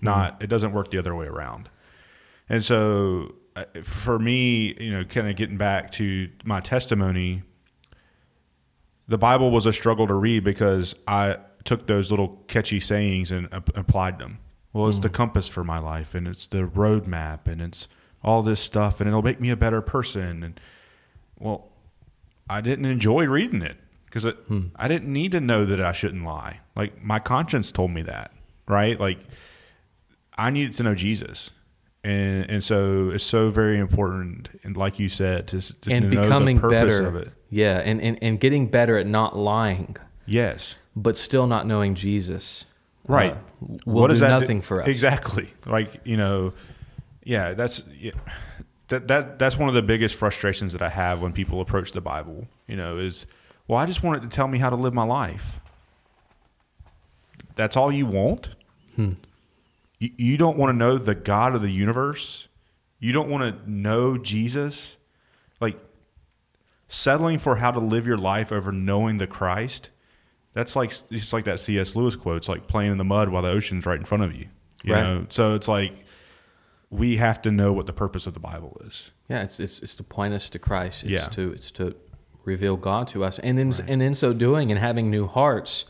Not 0.02 0.42
it 0.44 0.48
doesn't 0.48 0.74
work 0.74 0.92
the 0.92 1.00
other 1.00 1.16
way 1.16 1.26
around. 1.26 1.70
And 2.50 2.64
so, 2.64 3.34
uh, 3.56 3.64
for 3.82 4.20
me, 4.20 4.76
you 4.80 4.92
know, 4.92 5.04
kind 5.06 5.28
of 5.28 5.36
getting 5.36 5.58
back 5.58 5.92
to 5.94 6.30
my 6.44 6.60
testimony, 6.60 7.42
the 9.08 9.18
Bible 9.18 9.50
was 9.52 9.66
a 9.66 9.74
struggle 9.74 10.06
to 10.08 10.14
read 10.14 10.44
because 10.44 10.94
I 11.08 11.38
took 11.64 11.88
those 11.88 12.12
little 12.12 12.44
catchy 12.48 12.80
sayings 12.80 13.32
and 13.32 13.48
applied 13.52 14.20
them. 14.20 14.38
Well, 14.76 14.90
it's 14.90 15.00
the 15.00 15.08
hmm. 15.08 15.14
compass 15.14 15.48
for 15.48 15.64
my 15.64 15.80
life, 15.80 16.14
and 16.14 16.28
it's 16.28 16.48
the 16.48 16.64
roadmap, 16.64 17.48
and 17.48 17.62
it's 17.62 17.88
all 18.22 18.44
this 18.44 18.60
stuff, 18.60 19.00
and 19.00 19.08
it'll 19.08 19.22
make 19.22 19.40
me 19.40 19.50
a 19.50 19.56
better 19.56 19.82
person. 19.82 20.44
And 20.44 20.60
well, 21.40 21.70
I 22.50 22.60
didn't 22.60 22.84
enjoy 22.84 23.26
reading 23.26 23.62
it 23.62 23.78
because 24.04 24.26
it, 24.26 24.36
hmm. 24.50 24.68
I 24.76 24.90
didn't 24.90 25.14
need 25.14 25.32
to 25.32 25.40
know 25.40 25.64
that 25.64 25.80
I 25.80 25.94
shouldn't 25.94 26.26
lie. 26.26 26.60
Like 26.76 27.02
my 27.02 27.20
conscience 27.20 27.72
told 27.72 27.92
me 27.92 28.02
that, 28.02 28.34
right? 28.68 29.00
Like 29.00 29.20
I 30.38 30.50
needed 30.50 30.74
to 30.74 30.84
know 30.84 30.94
Jesus. 30.94 31.52
And, 32.04 32.50
and 32.50 32.64
so 32.64 33.12
it's 33.12 33.24
so 33.24 33.52
very 33.52 33.80
important, 33.80 34.60
and 34.62 34.76
like 34.76 35.00
you 35.00 35.08
said, 35.08 35.48
to, 35.48 35.62
to 35.62 35.90
And 35.90 36.10
know 36.12 36.22
becoming 36.22 36.58
the 36.58 36.64
purpose 36.64 36.98
better. 36.98 37.08
of 37.08 37.16
it. 37.16 37.32
Yeah. 37.50 37.78
And, 37.78 38.02
and, 38.02 38.22
and 38.22 38.42
getting 38.42 38.68
better 38.68 38.98
at 38.98 39.08
not 39.08 39.38
lying, 39.38 39.96
Yes, 40.26 40.76
but 40.98 41.16
still 41.16 41.48
not 41.48 41.66
knowing 41.66 41.96
Jesus. 41.96 42.66
Right. 43.08 43.34
uh, 43.34 43.38
will 43.86 44.08
do 44.08 44.20
nothing 44.20 44.62
for 44.62 44.82
us. 44.82 44.88
Exactly. 44.88 45.54
Like 45.66 46.02
you 46.04 46.18
know, 46.18 46.54
yeah. 47.24 47.54
That's 47.54 47.84
yeah, 48.00 48.12
that 48.90 49.08
that 49.08 49.40
that's 49.40 49.58
one 49.58 49.70
of 49.70 49.76
the 49.76 49.82
biggest 49.82 50.16
frustrations 50.16 50.74
that 50.74 50.82
I 50.82 50.90
have 50.90 51.22
when 51.22 51.34
people 51.34 51.62
approach 51.62 51.92
the 51.92 52.02
Bible. 52.02 52.48
You 52.68 52.76
know, 52.76 52.98
is 52.98 53.26
well, 53.68 53.80
I 53.80 53.86
just 53.86 54.04
want 54.04 54.18
it 54.24 54.30
to 54.30 54.36
tell 54.36 54.48
me 54.48 54.60
how 54.60 54.70
to 54.70 54.76
live 54.76 54.94
my 54.94 55.04
life. 55.04 55.60
That's 57.56 57.78
all 57.78 57.92
you 57.92 58.06
want. 58.06 58.50
Hmm. 58.96 59.14
You, 60.00 60.10
you 60.18 60.38
don't 60.38 60.58
want 60.58 60.72
to 60.72 60.78
know 60.78 60.98
the 60.98 61.16
God 61.16 61.56
of 61.56 61.62
the 61.62 61.72
universe. 61.72 62.48
You 63.00 63.12
don't 63.12 63.30
want 63.30 63.66
to 63.66 63.70
know 63.70 64.18
Jesus. 64.18 64.98
Like 65.62 65.80
settling 66.88 67.40
for 67.40 67.58
how 67.58 67.72
to 67.72 67.80
live 67.80 68.06
your 68.06 68.18
life 68.18 68.52
over 68.52 68.72
knowing 68.72 69.18
the 69.18 69.28
Christ. 69.28 69.90
That's 70.56 70.76
like 70.76 70.92
it's 71.12 71.32
like 71.34 71.44
that 71.46 71.60
C.S. 71.60 71.96
Lewis 71.96 72.16
quote. 72.16 72.38
It's 72.38 72.50
like 72.50 72.66
playing 72.66 72.92
in 72.94 72.98
the 72.98 73.04
mud 73.04 73.30
while 73.30 73.44
the 73.44 73.50
ocean's 73.50 73.86
right 73.86 74.00
in 74.00 74.06
front 74.06 74.24
of 74.24 74.36
you. 74.36 74.48
You 74.84 74.94
Right. 74.94 75.04
know, 75.04 75.26
so 75.30 75.54
it's 75.54 75.68
like 75.68 75.94
we 76.90 77.18
have 77.18 77.42
to 77.44 77.52
know 77.52 77.74
what 77.74 77.86
the 77.86 77.94
purpose 77.94 78.26
of 78.26 78.34
the 78.34 78.40
Bible 78.40 78.82
is. 78.88 79.12
Yeah, 79.30 79.44
it's 79.44 79.60
it's, 79.60 79.80
it's 79.82 79.96
to 79.96 80.04
point 80.04 80.34
us 80.34 80.50
to 80.50 80.58
Christ. 80.60 81.04
It's 81.04 81.12
Yeah. 81.12 81.28
to 81.28 81.52
it's 81.52 81.70
to 81.72 81.96
reveal 82.46 82.78
God 82.78 83.08
to 83.10 83.24
us, 83.24 83.38
and 83.40 83.60
in 83.60 83.74
and 83.88 84.02
in 84.02 84.16
so 84.16 84.34
doing, 84.34 84.72
and 84.72 84.80
having 84.80 85.12
new 85.12 85.28
hearts, 85.28 85.86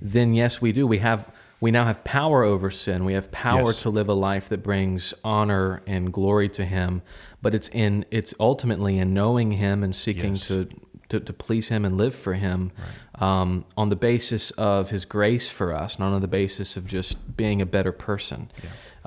then 0.00 0.34
yes, 0.34 0.60
we 0.62 0.72
do. 0.72 0.86
We 0.86 0.98
have 0.98 1.30
we 1.62 1.70
now 1.70 1.84
have 1.84 2.04
power 2.04 2.42
over 2.42 2.70
sin. 2.70 3.04
We 3.04 3.12
have 3.14 3.30
power 3.32 3.66
Yes. 3.66 3.82
to 3.82 3.90
live 3.90 4.08
a 4.08 4.14
life 4.14 4.48
that 4.50 4.62
brings 4.62 5.12
honor 5.24 5.82
and 5.86 6.10
glory 6.12 6.48
to 6.50 6.64
Him. 6.64 7.02
But 7.42 7.54
it's 7.54 7.68
in 7.70 8.04
it's 8.10 8.34
ultimately 8.38 8.98
in 8.98 9.12
knowing 9.14 9.52
Him 9.52 9.82
and 9.82 9.94
seeking 9.96 10.36
Yes. 10.36 10.46
to, 10.48 10.68
to 11.10 11.20
to 11.20 11.32
please 11.32 11.68
Him 11.68 11.84
and 11.84 11.96
live 11.96 12.14
for 12.14 12.34
Him, 12.34 12.72
um, 13.16 13.64
on 13.76 13.88
the 13.90 13.96
basis 13.96 14.50
of 14.52 14.90
His 14.90 15.04
grace 15.04 15.48
for 15.48 15.72
us, 15.72 15.98
not 15.98 16.12
on 16.12 16.20
the 16.20 16.28
basis 16.28 16.76
of 16.76 16.86
just 16.86 17.36
being 17.36 17.60
a 17.60 17.66
better 17.66 17.92
person. 17.92 18.50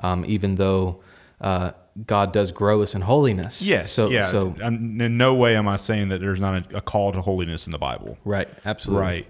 Um, 0.00 0.24
even 0.26 0.56
though 0.56 1.02
uh, 1.40 1.70
God 2.06 2.32
does 2.32 2.50
grow 2.50 2.82
us 2.82 2.94
in 2.94 3.02
holiness. 3.02 3.62
Yes. 3.62 3.92
So 3.92 4.10
yeah. 4.10 4.26
so 4.26 4.54
I'm- 4.62 5.00
in 5.00 5.16
no 5.16 5.34
way 5.34 5.56
am 5.56 5.68
I 5.68 5.76
saying 5.76 6.08
that 6.08 6.20
there's 6.20 6.40
not 6.40 6.72
a, 6.72 6.78
a 6.78 6.80
call 6.80 7.12
to 7.12 7.20
holiness 7.20 7.66
in 7.66 7.72
the 7.72 7.78
Bible. 7.78 8.18
right, 8.24 8.48
absolutely. 8.64 9.02
Right. 9.02 9.26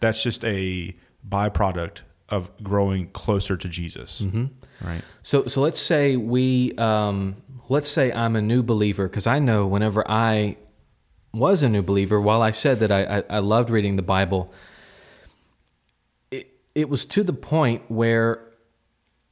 That's 0.00 0.22
just 0.22 0.44
a 0.44 0.94
byproduct 1.28 2.02
of 2.28 2.50
growing 2.62 3.08
closer 3.10 3.56
to 3.56 3.68
Jesus. 3.68 4.20
Mm-hmm. 4.20 4.46
Right. 4.86 5.02
So 5.22 5.46
so 5.46 5.60
let's 5.60 5.78
say 5.78 6.16
we 6.16 6.72
um, 6.76 7.36
let's 7.68 7.88
say 7.88 8.12
I'm 8.12 8.36
a 8.36 8.42
new 8.42 8.62
believer 8.62 9.08
because 9.08 9.26
I 9.26 9.38
know 9.38 9.66
whenever 9.66 10.08
I 10.08 10.56
was 11.34 11.62
a 11.62 11.68
new 11.68 11.82
believer, 11.82 12.20
while 12.20 12.42
I 12.42 12.52
said 12.52 12.80
that 12.80 12.92
I, 12.92 13.18
I, 13.18 13.22
I 13.30 13.38
loved 13.38 13.70
reading 13.70 13.96
the 13.96 14.02
Bible, 14.02 14.52
it 16.30 16.50
it 16.74 16.88
was 16.88 17.04
to 17.06 17.22
the 17.22 17.32
point 17.32 17.82
where 17.88 18.44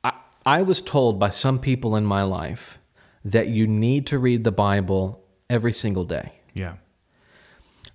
I 0.04 0.12
I 0.44 0.62
was 0.62 0.82
told 0.82 1.18
by 1.18 1.30
some 1.30 1.58
people 1.58 1.96
in 1.96 2.04
my 2.04 2.22
life 2.22 2.78
that 3.24 3.48
you 3.48 3.66
need 3.66 4.06
to 4.08 4.18
read 4.18 4.44
the 4.44 4.52
Bible 4.52 5.24
every 5.48 5.72
single 5.72 6.04
day. 6.04 6.32
Yeah. 6.54 6.74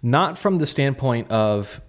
not 0.01 0.37
from 0.37 0.57
the 0.57 0.65
standpoint 0.65 1.29
of 1.29 1.81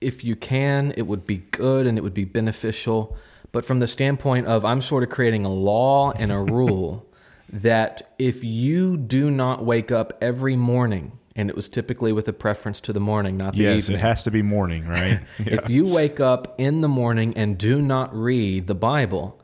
if 0.00 0.24
you 0.24 0.36
can, 0.36 0.92
it 0.96 1.02
would 1.02 1.24
be 1.24 1.38
good 1.38 1.86
and 1.86 1.96
it 1.96 2.02
would 2.02 2.14
be 2.14 2.24
beneficial, 2.24 3.16
but 3.52 3.64
from 3.64 3.80
the 3.80 3.86
standpoint 3.86 4.46
of 4.46 4.64
I'm 4.64 4.80
sort 4.80 5.02
of 5.02 5.10
creating 5.10 5.44
a 5.44 5.52
law 5.52 6.12
and 6.12 6.32
a 6.32 6.38
rule 6.38 7.06
that 7.52 8.14
if 8.18 8.42
you 8.42 8.96
do 8.96 9.30
not 9.30 9.64
wake 9.64 9.90
up 9.92 10.12
every 10.20 10.56
morning, 10.56 11.18
and 11.34 11.48
it 11.50 11.56
was 11.56 11.68
typically 11.68 12.12
with 12.12 12.28
a 12.28 12.32
preference 12.32 12.80
to 12.82 12.92
the 12.92 13.00
morning, 13.00 13.36
not 13.36 13.54
the 13.54 13.62
Yes, 13.62 13.84
evening. 13.84 13.98
it 13.98 14.02
has 14.02 14.22
to 14.24 14.30
be 14.30 14.42
morning, 14.42 14.86
right? 14.86 15.20
If 15.38 15.68
you 15.70 15.86
wake 15.86 16.20
up 16.20 16.54
in 16.58 16.80
the 16.82 16.88
morning 16.88 17.32
and 17.36 17.56
do 17.58 17.80
not 17.80 18.14
read 18.14 18.66
the 18.66 18.74
Bible, 18.74 19.40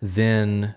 then 0.00 0.74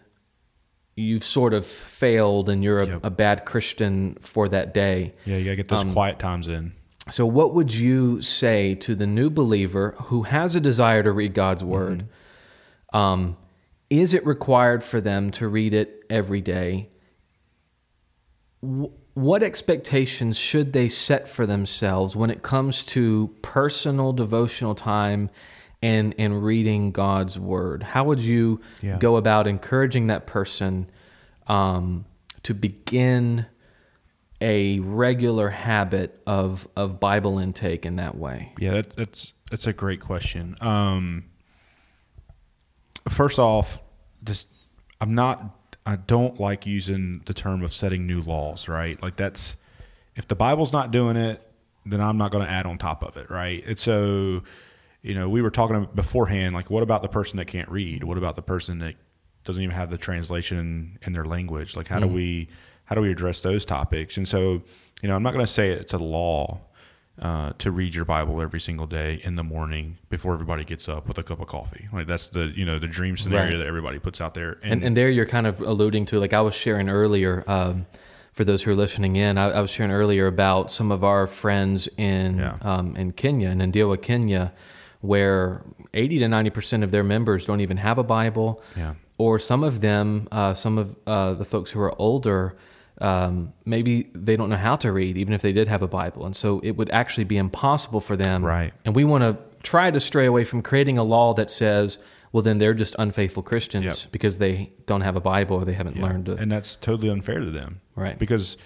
you've 0.96 1.24
sort 1.26 1.54
of 1.54 1.66
failed 1.66 2.48
and 2.50 2.64
you're 2.64 2.80
a, 2.80 2.88
Yep. 2.88 3.00
a 3.04 3.10
bad 3.10 3.46
Christian 3.46 4.16
for 4.22 4.48
that 4.48 4.74
day. 4.74 5.14
yeah, 5.26 5.38
you 5.38 5.44
gotta 5.46 5.56
get 5.58 5.68
those 5.68 5.82
Um, 5.82 5.92
quiet 5.94 6.20
times 6.20 6.48
in. 6.48 6.74
So, 7.12 7.26
what 7.28 7.54
would 7.54 7.76
you 7.76 8.20
say 8.22 8.74
to 8.76 8.96
the 8.96 9.06
new 9.06 9.30
believer 9.30 9.94
who 10.06 10.24
has 10.24 10.56
a 10.56 10.60
desire 10.60 11.04
to 11.04 11.12
read 11.12 11.34
God's 11.36 11.64
word? 11.64 12.08
Um, 12.94 13.38
is 13.92 14.14
it 14.16 14.26
required 14.26 14.84
for 14.84 15.00
them 15.02 15.30
to 15.32 15.48
read 15.48 15.74
it 15.76 16.04
every 16.10 16.42
day? 16.42 16.90
What 19.16 19.44
expectations 19.44 20.38
should 20.38 20.74
they 20.74 20.90
set 20.90 21.28
for 21.28 21.46
themselves 21.46 22.16
when 22.16 22.30
it 22.30 22.44
comes 22.44 22.84
to 22.86 23.34
personal 23.42 24.12
devotional 24.14 24.76
time 24.76 25.30
and, 25.82 26.14
and 26.18 26.44
reading 26.44 26.92
God's 26.92 27.40
word? 27.40 27.82
How 27.84 28.04
would 28.04 28.20
you 28.20 28.60
Yeah. 28.82 28.98
go 29.00 29.16
about 29.16 29.48
encouraging 29.48 30.08
that 30.08 30.28
person 30.28 30.90
um, 31.48 32.06
to 32.44 32.54
begin? 32.54 33.48
a 34.42 34.80
regular 34.80 35.50
habit 35.50 36.22
of 36.28 36.68
of 36.76 37.00
Bible 37.00 37.40
intake 37.40 37.86
in 37.86 37.96
that 37.96 38.18
way? 38.18 38.52
Yeah, 38.60 38.72
that, 38.74 38.90
that's 38.98 39.34
that's 39.50 39.66
a 39.66 39.72
great 39.72 40.02
question. 40.02 40.56
Um, 40.60 41.24
first 43.08 43.40
off, 43.40 43.80
just 44.26 44.50
I'm 45.00 45.16
not. 45.16 45.65
I 45.86 45.98
don't 45.98 46.40
like 46.40 46.66
using 46.66 47.22
the 47.26 47.34
term 47.34 47.64
of 47.64 47.74
setting 47.74 48.06
new 48.06 48.22
laws. 48.22 48.68
Right, 48.68 49.02
like 49.02 49.16
that's 49.16 49.56
if 50.16 50.28
the 50.28 50.36
Bible's 50.36 50.74
not 50.74 50.92
doing 50.92 51.18
it, 51.18 51.42
then 51.86 52.02
I'm 52.02 52.18
not 52.18 52.32
going 52.32 52.46
to 52.46 52.52
add 52.52 52.66
on 52.66 52.78
top 52.78 53.04
of 53.04 53.18
it. 53.18 53.30
Right, 53.30 53.64
and 53.66 53.78
so 53.78 54.44
you 55.02 55.14
know 55.14 55.30
we 55.30 55.42
were 55.42 55.52
talking 55.52 55.88
beforehand. 55.94 56.54
Like, 56.54 56.70
what 56.70 56.84
about 56.84 57.02
the 57.02 57.10
person 57.10 57.38
that 57.38 57.46
can't 57.46 57.70
read? 57.70 58.04
What 58.04 58.18
about 58.18 58.36
the 58.36 58.42
person 58.42 58.80
that 58.80 58.96
doesn't 59.44 59.62
even 59.62 59.76
have 59.76 59.92
the 59.92 59.98
translation 59.98 60.98
in 61.04 61.14
their 61.14 61.26
language? 61.26 61.76
Like, 61.76 61.88
how 61.88 62.00
do 62.00 62.06
mm-hmm. 62.06 62.16
we 62.16 62.50
how 62.86 62.96
do 62.96 63.02
we 63.02 63.12
address 63.12 63.42
those 63.42 63.66
topics? 63.66 64.18
And 64.18 64.28
so, 64.28 64.64
you 65.02 65.10
know, 65.10 65.16
I'm 65.16 65.24
not 65.24 65.34
going 65.34 65.46
to 65.46 65.52
say 65.52 65.70
it's 65.70 65.94
a 65.94 65.98
law 65.98 66.62
uh, 67.22 67.54
to 67.60 67.72
read 67.72 67.96
your 67.96 68.06
Bible 68.06 68.42
every 68.42 68.60
single 68.60 68.88
day 68.88 69.22
in 69.24 69.36
the 69.36 69.44
morning 69.44 69.98
before 70.10 70.34
everybody 70.34 70.64
gets 70.66 70.90
up 70.90 71.08
with 71.08 71.18
a 71.18 71.24
cup 71.24 71.40
of 71.40 71.48
coffee. 71.48 71.88
Like 71.94 72.08
that's 72.08 72.28
the 72.28 72.52
you 72.56 72.66
know 72.66 72.78
the 72.80 72.88
dream 72.88 73.16
scenario 73.18 73.52
Right. 73.52 73.58
that 73.60 73.68
everybody 73.68 74.00
puts 74.00 74.20
out 74.20 74.34
there. 74.34 74.58
And, 74.64 74.84
and 74.84 74.98
there 74.98 75.10
you're 75.10 75.26
kind 75.26 75.48
of 75.48 75.62
alluding 75.62 76.06
to, 76.08 76.20
like 76.20 76.34
I 76.34 76.42
was 76.42 76.54
sharing 76.56 76.90
earlier, 76.90 77.44
um, 77.48 77.86
for 78.34 78.44
those 78.44 78.64
who 78.64 78.72
are 78.72 78.76
listening 78.76 79.16
in, 79.16 79.38
I, 79.38 79.46
I 79.52 79.62
was 79.62 79.70
sharing 79.72 79.92
earlier 79.94 80.28
about 80.28 80.70
some 80.70 80.92
of 80.92 81.06
our 81.06 81.26
friends 81.26 81.88
in 81.98 82.38
Yeah. 82.40 82.58
um, 82.62 82.96
in 82.98 83.14
Kenya, 83.14 83.50
in 83.50 83.60
Ndhiwa, 83.60 84.02
Kenya, 84.02 84.52
where 85.02 85.64
80 85.94 86.20
to 86.20 86.28
90 86.28 86.50
percent 86.50 86.84
of 86.84 86.92
their 86.92 87.04
members 87.04 87.46
don't 87.46 87.62
even 87.62 87.78
have 87.78 87.98
a 87.98 88.04
Bible. 88.04 88.62
Yeah. 88.76 88.96
Or 89.18 89.40
some 89.40 89.64
of 89.64 89.80
them, 89.80 90.28
uh, 90.34 90.54
some 90.54 90.78
of 90.78 90.98
uh, 91.08 91.34
the 91.36 91.46
folks 91.46 91.72
who 91.72 91.80
are 91.80 91.94
older, 92.02 92.58
um, 93.02 93.54
maybe 93.66 94.10
they 94.14 94.36
don't 94.38 94.50
know 94.50 94.56
how 94.58 94.76
to 94.78 94.92
read, 94.92 95.18
even 95.18 95.34
if 95.34 95.42
they 95.42 95.52
did 95.52 95.68
have 95.68 95.82
a 95.82 95.88
Bible, 95.88 96.26
and 96.26 96.36
so 96.36 96.60
it 96.64 96.72
would 96.72 96.90
actually 96.92 97.26
be 97.26 97.38
impossible 97.38 98.00
for 98.00 98.16
them. 98.16 98.44
Right. 98.44 98.74
And 98.86 98.96
we 98.96 99.04
want 99.04 99.24
to 99.24 99.38
try 99.64 99.92
to 99.92 100.00
stray 100.00 100.26
away 100.26 100.44
from 100.44 100.62
creating 100.62 100.98
a 100.98 101.04
law 101.04 101.34
that 101.34 101.52
says, 101.52 101.98
well, 102.32 102.42
then 102.44 102.58
they're 102.58 102.74
just 102.74 102.96
unfaithful 103.00 103.44
Christians 103.44 103.86
Yep. 104.04 104.12
because 104.12 104.38
they 104.38 104.72
don't 104.86 105.02
have 105.02 105.16
a 105.16 105.22
Bible 105.22 105.58
or 105.58 105.66
they 105.66 105.74
haven't 105.74 105.96
Yeah. 105.98 106.04
learned 106.04 106.26
to. 106.28 106.36
and 106.36 106.52
that's 106.52 106.76
totally 106.76 107.10
unfair 107.10 107.40
to 107.40 107.50
them. 107.52 107.82
Right. 107.96 108.18
Because 108.20 108.58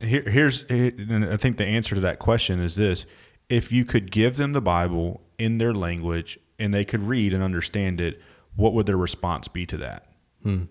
here, 0.00 0.22
here's 0.28 0.64
and 0.64 1.24
I 1.24 1.36
think 1.36 1.56
the 1.58 1.66
answer 1.66 1.94
to 1.94 2.00
that 2.02 2.18
question 2.18 2.58
is 2.58 2.74
this: 2.74 3.06
if 3.48 3.70
you 3.70 3.84
could 3.84 4.10
give 4.10 4.36
them 4.36 4.52
the 4.52 4.60
Bible 4.62 5.20
in 5.38 5.58
their 5.58 5.74
language 5.74 6.38
and 6.58 6.72
they 6.74 6.84
could 6.84 7.02
read 7.06 7.32
and 7.34 7.42
understand 7.42 8.00
it, 8.00 8.20
what 8.56 8.72
would 8.74 8.86
their 8.86 8.96
response 8.96 9.46
be 9.46 9.64
to 9.66 9.76
that? 9.78 10.06
Hmm. 10.42 10.64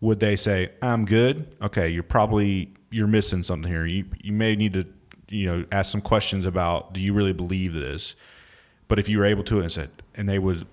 Would 0.00 0.20
they 0.20 0.36
say, 0.36 0.70
"I'm 0.80 1.04
good"? 1.04 1.54
Okay, 1.60 1.88
you're 1.88 2.02
probably 2.02 2.72
you're 2.90 3.06
missing 3.06 3.42
something 3.42 3.70
here. 3.70 3.86
You 3.86 4.04
you 4.22 4.32
may 4.32 4.56
need 4.56 4.72
to 4.74 4.86
you 5.28 5.46
know 5.46 5.64
ask 5.70 5.92
some 5.92 6.00
questions 6.00 6.46
about 6.46 6.92
do 6.94 7.00
you 7.00 7.12
really 7.12 7.32
believe 7.32 7.72
this? 7.72 8.14
But 8.88 8.98
if 8.98 9.08
you 9.08 9.18
were 9.18 9.24
able 9.26 9.44
to 9.44 9.60
and 9.60 9.70
said, 9.70 9.90
and 10.16 10.28
they 10.28 10.38
would 10.38 10.66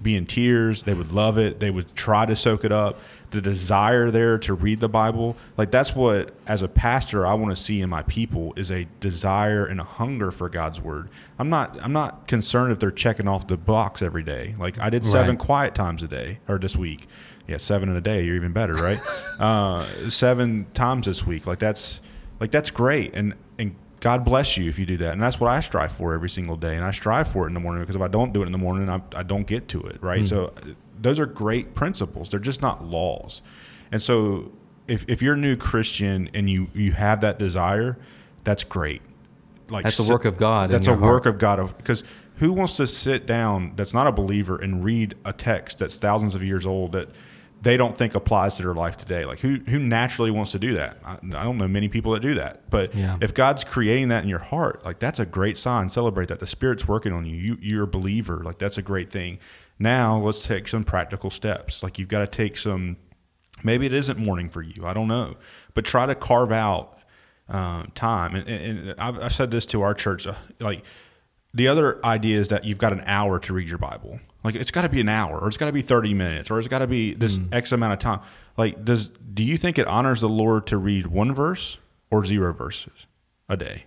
be 0.00 0.14
in 0.14 0.26
tears, 0.26 0.82
they 0.82 0.94
would 0.94 1.10
love 1.12 1.38
it, 1.38 1.58
they 1.58 1.70
would 1.70 1.94
try 1.96 2.26
to 2.26 2.36
soak 2.36 2.64
it 2.64 2.70
up 2.72 2.98
the 3.30 3.40
desire 3.40 4.10
there 4.10 4.38
to 4.38 4.54
read 4.54 4.80
the 4.80 4.88
Bible, 4.88 5.36
like 5.56 5.70
that's 5.70 5.94
what 5.94 6.32
as 6.46 6.62
a 6.62 6.68
pastor 6.68 7.26
I 7.26 7.34
want 7.34 7.54
to 7.54 7.60
see 7.60 7.80
in 7.80 7.90
my 7.90 8.02
people 8.04 8.52
is 8.56 8.70
a 8.70 8.86
desire 9.00 9.64
and 9.66 9.80
a 9.80 9.84
hunger 9.84 10.30
for 10.30 10.48
God's 10.48 10.80
word. 10.80 11.08
I'm 11.38 11.50
not 11.50 11.76
I'm 11.82 11.92
not 11.92 12.28
concerned 12.28 12.72
if 12.72 12.78
they're 12.78 12.90
checking 12.90 13.26
off 13.28 13.46
the 13.46 13.56
box 13.56 14.00
every 14.02 14.22
day. 14.22 14.54
Like 14.58 14.78
I 14.80 14.90
did 14.90 15.04
seven 15.04 15.30
Right. 15.30 15.38
quiet 15.38 15.74
times 15.74 16.02
a 16.02 16.08
day 16.08 16.38
or 16.48 16.58
this 16.58 16.76
week. 16.76 17.08
Yeah, 17.48 17.58
seven 17.58 17.88
in 17.88 17.96
a 17.96 18.00
day, 18.00 18.24
you're 18.24 18.36
even 18.36 18.52
better, 18.52 18.74
right? 18.74 19.00
uh, 19.38 19.86
seven 20.10 20.66
times 20.74 21.06
this 21.06 21.26
week. 21.26 21.46
Like 21.46 21.58
that's 21.58 22.00
like 22.40 22.50
that's 22.50 22.70
great. 22.70 23.14
And 23.14 23.34
and 23.58 23.76
God 24.00 24.24
bless 24.24 24.56
you 24.56 24.68
if 24.68 24.78
you 24.78 24.86
do 24.86 24.96
that. 24.98 25.12
And 25.12 25.22
that's 25.22 25.40
what 25.40 25.50
I 25.50 25.60
strive 25.60 25.92
for 25.92 26.14
every 26.14 26.28
single 26.28 26.56
day. 26.56 26.76
And 26.76 26.84
I 26.84 26.90
strive 26.90 27.28
for 27.28 27.44
it 27.44 27.48
in 27.48 27.54
the 27.54 27.60
morning 27.60 27.82
because 27.82 27.96
if 27.96 28.02
I 28.02 28.08
don't 28.08 28.32
do 28.32 28.42
it 28.42 28.46
in 28.46 28.52
the 28.52 28.58
morning, 28.58 28.88
I, 28.88 29.00
I 29.14 29.22
don't 29.22 29.46
get 29.46 29.68
to 29.68 29.80
it, 29.82 30.02
right? 30.02 30.24
So 30.24 30.52
those 31.00 31.18
are 31.18 31.26
great 31.26 31.74
principles. 31.74 32.30
They're 32.30 32.40
just 32.40 32.62
not 32.62 32.84
laws. 32.84 33.42
And 33.92 34.00
so 34.00 34.52
if, 34.86 35.04
if 35.08 35.22
you're 35.22 35.34
a 35.34 35.38
new 35.38 35.56
Christian 35.56 36.30
and 36.34 36.48
you, 36.48 36.68
you 36.74 36.92
have 36.92 37.20
that 37.22 37.38
desire, 37.38 37.98
that's 38.44 38.64
great. 38.64 39.02
Like 39.68 39.84
That's 39.84 39.96
sit- 39.96 40.08
work 40.08 40.24
of 40.24 40.36
God 40.36 40.70
That's 40.70 40.86
a 40.86 40.96
heart. 40.96 41.02
work 41.02 41.26
of 41.26 41.38
God. 41.38 41.58
Of 41.58 41.76
because 41.76 42.04
who 42.36 42.52
wants 42.52 42.76
to 42.76 42.86
sit 42.86 43.26
down 43.26 43.72
that's 43.74 43.92
not 43.92 44.06
a 44.06 44.12
believer 44.12 44.56
and 44.56 44.84
read 44.84 45.14
a 45.24 45.32
text 45.32 45.78
that's 45.78 45.96
thousands 45.96 46.34
of 46.36 46.42
years 46.44 46.64
old 46.64 46.92
that 46.92 47.08
they 47.62 47.76
don't 47.76 47.96
think 47.96 48.14
applies 48.14 48.54
to 48.56 48.62
their 48.62 48.74
life 48.74 48.96
today? 48.96 49.24
Like 49.24 49.40
who 49.40 49.56
who 49.68 49.78
naturally 49.78 50.30
wants 50.30 50.52
to 50.52 50.58
do 50.58 50.74
that? 50.74 50.98
I, 51.04 51.14
I 51.14 51.44
don't 51.44 51.58
know 51.58 51.66
many 51.68 51.88
people 51.88 52.12
that 52.12 52.20
do 52.20 52.34
that. 52.34 52.70
But 52.70 52.94
Yeah. 52.94 53.16
if 53.20 53.34
God's 53.34 53.64
creating 53.64 54.08
that 54.08 54.22
in 54.22 54.28
your 54.28 54.38
heart, 54.38 54.84
like 54.84 54.98
that's 54.98 55.18
a 55.18 55.26
great 55.26 55.58
sign. 55.58 55.88
Celebrate 55.88 56.28
that. 56.28 56.40
The 56.40 56.46
Spirit's 56.46 56.86
working 56.86 57.12
on 57.12 57.26
you. 57.26 57.36
You 57.36 57.58
you're 57.60 57.84
a 57.84 57.88
believer. 57.88 58.42
Like 58.44 58.58
that's 58.58 58.78
a 58.78 58.82
great 58.82 59.10
thing. 59.10 59.38
Now 59.78 60.18
let's 60.18 60.42
take 60.42 60.68
some 60.68 60.84
practical 60.84 61.30
steps. 61.30 61.82
Like 61.82 61.98
you've 61.98 62.08
got 62.08 62.20
to 62.20 62.26
take 62.26 62.56
some. 62.56 62.96
Maybe 63.64 63.86
it 63.86 63.92
isn't 63.94 64.18
morning 64.18 64.48
for 64.50 64.62
you. 64.62 64.86
I 64.86 64.92
don't 64.92 65.08
know, 65.08 65.36
but 65.74 65.84
try 65.84 66.04
to 66.06 66.14
carve 66.14 66.52
out 66.52 66.98
um, 67.48 67.90
time. 67.94 68.34
And, 68.34 68.48
and, 68.48 68.88
and 68.90 69.00
I've, 69.00 69.18
I've 69.22 69.32
said 69.32 69.50
this 69.50 69.64
to 69.66 69.80
our 69.82 69.94
church. 69.94 70.26
Uh, 70.26 70.34
like 70.60 70.84
the 71.54 71.68
other 71.68 72.04
idea 72.04 72.38
is 72.38 72.48
that 72.48 72.64
you've 72.64 72.76
got 72.78 72.92
an 72.92 73.02
hour 73.06 73.38
to 73.40 73.52
read 73.54 73.66
your 73.68 73.78
Bible. 73.78 74.20
Like 74.46 74.54
it's 74.54 74.70
got 74.70 74.82
to 74.82 74.88
be 74.88 75.00
an 75.00 75.08
hour, 75.08 75.40
or 75.40 75.48
it's 75.48 75.56
got 75.56 75.66
to 75.66 75.72
be 75.72 75.82
thirty 75.82 76.14
minutes, 76.14 76.52
or 76.52 76.60
it's 76.60 76.68
got 76.68 76.78
to 76.78 76.86
be 76.86 77.14
this 77.14 77.36
mm. 77.36 77.52
X 77.52 77.72
amount 77.72 77.94
of 77.94 77.98
time. 77.98 78.20
Like 78.56 78.84
does 78.84 79.08
do 79.34 79.42
you 79.42 79.56
think 79.56 79.76
it 79.76 79.88
honors 79.88 80.20
the 80.20 80.28
Lord 80.28 80.68
to 80.68 80.78
read 80.78 81.08
one 81.08 81.34
verse 81.34 81.78
or 82.12 82.24
zero 82.24 82.52
verses 82.52 83.08
a 83.48 83.56
day? 83.56 83.86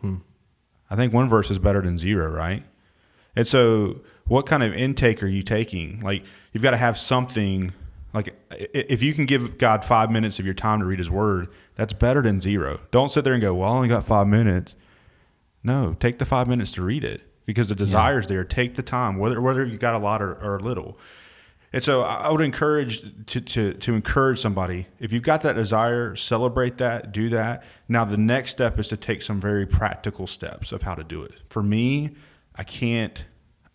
Hmm. 0.00 0.18
I 0.88 0.94
think 0.94 1.12
one 1.12 1.28
verse 1.28 1.50
is 1.50 1.58
better 1.58 1.82
than 1.82 1.98
zero, 1.98 2.30
right? 2.30 2.62
And 3.34 3.44
so, 3.44 4.02
what 4.26 4.46
kind 4.46 4.62
of 4.62 4.72
intake 4.72 5.20
are 5.20 5.26
you 5.26 5.42
taking? 5.42 5.98
Like, 5.98 6.22
you've 6.52 6.62
got 6.62 6.70
to 6.70 6.76
have 6.76 6.96
something. 6.96 7.72
Like, 8.14 8.36
if 8.52 9.02
you 9.02 9.14
can 9.14 9.26
give 9.26 9.58
God 9.58 9.84
five 9.84 10.12
minutes 10.12 10.38
of 10.38 10.44
your 10.44 10.54
time 10.54 10.78
to 10.78 10.84
read 10.84 11.00
His 11.00 11.10
Word, 11.10 11.48
that's 11.74 11.92
better 11.92 12.22
than 12.22 12.38
zero. 12.38 12.82
Don't 12.92 13.10
sit 13.10 13.24
there 13.24 13.32
and 13.32 13.42
go, 13.42 13.52
"Well, 13.52 13.68
I 13.68 13.74
only 13.74 13.88
got 13.88 14.06
five 14.06 14.28
minutes." 14.28 14.76
No, 15.64 15.96
take 15.98 16.20
the 16.20 16.24
five 16.24 16.46
minutes 16.46 16.70
to 16.72 16.82
read 16.82 17.02
it 17.02 17.22
because 17.44 17.68
the 17.68 17.74
desire's 17.74 18.26
there. 18.28 18.44
Take 18.44 18.74
the 18.76 18.82
time, 18.82 19.18
whether 19.18 19.40
whether 19.40 19.64
you 19.64 19.78
got 19.78 19.94
a 19.94 19.98
lot 19.98 20.22
or, 20.22 20.34
or 20.34 20.60
little. 20.60 20.98
And 21.74 21.82
so 21.82 22.02
I 22.02 22.30
would 22.30 22.42
encourage 22.42 23.00
to, 23.28 23.40
to, 23.40 23.72
to 23.72 23.94
encourage 23.94 24.38
somebody, 24.38 24.88
if 25.00 25.10
you've 25.10 25.22
got 25.22 25.40
that 25.40 25.54
desire, 25.54 26.14
celebrate 26.14 26.76
that, 26.76 27.12
do 27.12 27.30
that. 27.30 27.64
Now, 27.88 28.04
the 28.04 28.18
next 28.18 28.50
step 28.50 28.78
is 28.78 28.88
to 28.88 28.96
take 28.98 29.22
some 29.22 29.40
very 29.40 29.64
practical 29.64 30.26
steps 30.26 30.70
of 30.72 30.82
how 30.82 30.94
to 30.94 31.02
do 31.02 31.22
it. 31.22 31.36
For 31.48 31.62
me, 31.62 32.10
I 32.54 32.62
can't, 32.64 33.24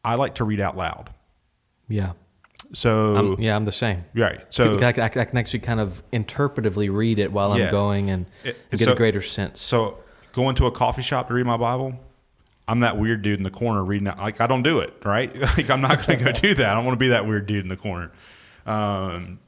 I 0.05 0.13
like 0.13 0.35
to 0.35 0.43
read 0.43 0.59
out 0.59 0.77
loud. 0.77 1.09
Yeah. 1.89 2.11
So, 2.71 3.15
I'm, 3.15 3.41
yeah, 3.41 3.55
I'm 3.55 3.65
the 3.65 3.71
same. 3.71 4.05
right. 4.13 4.45
So, 4.53 4.77
I, 4.77 4.89
I, 4.89 5.05
I 5.05 5.09
can 5.09 5.37
actually 5.37 5.61
kind 5.61 5.79
of 5.79 6.03
interpretively 6.11 6.93
read 6.93 7.17
it 7.17 7.31
while 7.31 7.57
Yeah. 7.57 7.65
I'm 7.65 7.71
going 7.71 8.11
and, 8.11 8.27
It- 8.43 8.57
get 8.69 8.81
so- 8.81 8.93
a 8.93 8.95
greater 8.95 9.23
sense. 9.23 9.59
so 9.59 9.97
going 10.33 10.53
to 10.57 10.67
a 10.67 10.71
coffee 10.71 11.01
shop 11.01 11.29
to 11.29 11.33
read 11.33 11.47
my 11.47 11.57
Bible, 11.57 11.97
I'm 12.67 12.81
that 12.81 12.97
weird 12.97 13.21
dude 13.21 13.39
in 13.39 13.43
the 13.43 13.49
corner 13.51 13.83
reading 13.83 14.07
it. 14.07 14.17
Like, 14.17 14.41
I 14.41 14.47
don't 14.47 14.63
do 14.63 14.79
it, 14.79 14.93
right? 15.05 15.33
Like, 15.57 15.69
I'm 15.69 15.81
not 15.81 16.05
going 16.05 16.19
to 16.19 16.25
go 16.25 16.31
do 16.31 16.53
that. 16.55 16.69
I 16.69 16.73
don't 16.73 16.85
want 16.85 16.95
to 16.95 16.99
be 16.99 17.09
that 17.09 17.25
weird 17.25 17.45
dude 17.47 17.63
in 17.63 17.69
the 17.69 17.77
corner. 17.77 18.11
Um, 18.65 19.39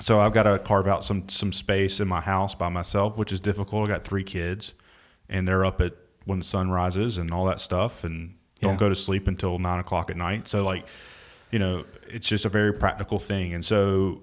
so 0.00 0.20
I've 0.20 0.32
got 0.32 0.44
to 0.44 0.58
carve 0.58 0.86
out 0.86 1.04
some 1.04 1.28
some 1.28 1.52
space 1.52 2.00
in 2.00 2.08
my 2.08 2.20
house 2.20 2.54
by 2.54 2.68
myself, 2.68 3.16
which 3.18 3.32
is 3.32 3.40
difficult. 3.40 3.88
I 3.88 3.92
got 3.92 4.04
three 4.04 4.24
kids, 4.24 4.74
and 5.28 5.46
they're 5.46 5.64
up 5.64 5.80
at 5.80 5.94
when 6.24 6.38
the 6.38 6.44
sun 6.44 6.70
rises 6.70 7.18
and 7.18 7.30
all 7.30 7.44
that 7.46 7.60
stuff, 7.60 8.04
and 8.04 8.36
don't 8.60 8.78
go 8.78 8.88
to 8.88 8.94
sleep 8.94 9.26
until 9.26 9.58
nine 9.58 9.80
o'clock 9.80 10.08
at 10.10 10.16
night. 10.16 10.48
So 10.48 10.64
like, 10.64 10.86
you 11.50 11.58
know, 11.58 11.84
it's 12.06 12.28
just 12.28 12.44
a 12.44 12.48
very 12.48 12.72
practical 12.72 13.18
thing, 13.18 13.52
and 13.54 13.64
so 13.64 14.22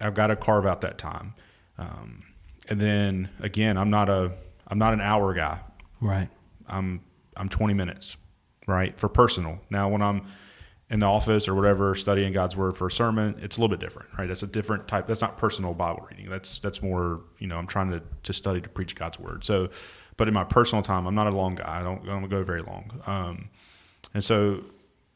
I've 0.00 0.14
got 0.14 0.28
to 0.28 0.36
carve 0.36 0.66
out 0.66 0.80
that 0.80 0.98
time. 0.98 1.34
Um, 1.78 2.22
and 2.68 2.80
then 2.80 3.28
again, 3.40 3.76
I'm 3.76 3.90
not 3.90 4.08
a 4.08 4.32
I'm 4.66 4.78
not 4.78 4.94
an 4.94 5.00
hour 5.00 5.34
guy. 5.34 5.60
right. 6.00 6.28
I'm 6.66 7.02
I'm 7.36 7.48
20 7.48 7.74
minutes, 7.74 8.16
right, 8.66 8.98
for 8.98 9.08
personal. 9.08 9.60
Now, 9.70 9.88
when 9.88 10.02
I'm 10.02 10.26
in 10.90 11.00
the 11.00 11.06
office 11.06 11.48
or 11.48 11.54
whatever 11.54 11.94
studying 11.94 12.32
God's 12.32 12.56
word 12.56 12.76
for 12.76 12.86
a 12.86 12.90
sermon, 12.90 13.36
it's 13.40 13.56
a 13.56 13.60
little 13.60 13.74
bit 13.74 13.80
different, 13.80 14.10
right? 14.18 14.28
That's 14.28 14.42
a 14.42 14.46
different 14.46 14.86
type. 14.86 15.06
That's 15.06 15.22
not 15.22 15.36
personal 15.38 15.74
Bible 15.74 16.06
reading. 16.10 16.28
That's 16.28 16.58
that's 16.58 16.82
more, 16.82 17.22
you 17.38 17.46
know, 17.46 17.56
I'm 17.56 17.66
trying 17.66 17.90
to 17.90 18.02
to 18.22 18.32
study 18.32 18.60
to 18.60 18.68
preach 18.68 18.94
God's 18.94 19.18
word. 19.18 19.44
So, 19.44 19.70
but 20.16 20.28
in 20.28 20.34
my 20.34 20.44
personal 20.44 20.82
time, 20.82 21.06
I'm 21.06 21.14
not 21.14 21.26
a 21.26 21.36
long 21.36 21.54
guy. 21.54 21.80
I 21.80 21.82
don't 21.82 22.02
I 22.02 22.12
don't 22.12 22.28
go 22.28 22.44
very 22.44 22.62
long. 22.62 23.00
Um, 23.06 23.48
and 24.12 24.22
so 24.22 24.64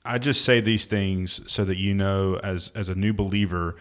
I 0.05 0.19
just 0.19 0.45
say 0.45 0.61
these 0.61 0.87
things 0.87 1.41
so 1.47 1.65
that 1.65 1.77
you 1.77 1.95
know, 1.95 2.41
as 2.43 2.73
as 2.75 2.89
a 2.89 2.95
new 2.95 3.13
believer, 3.13 3.77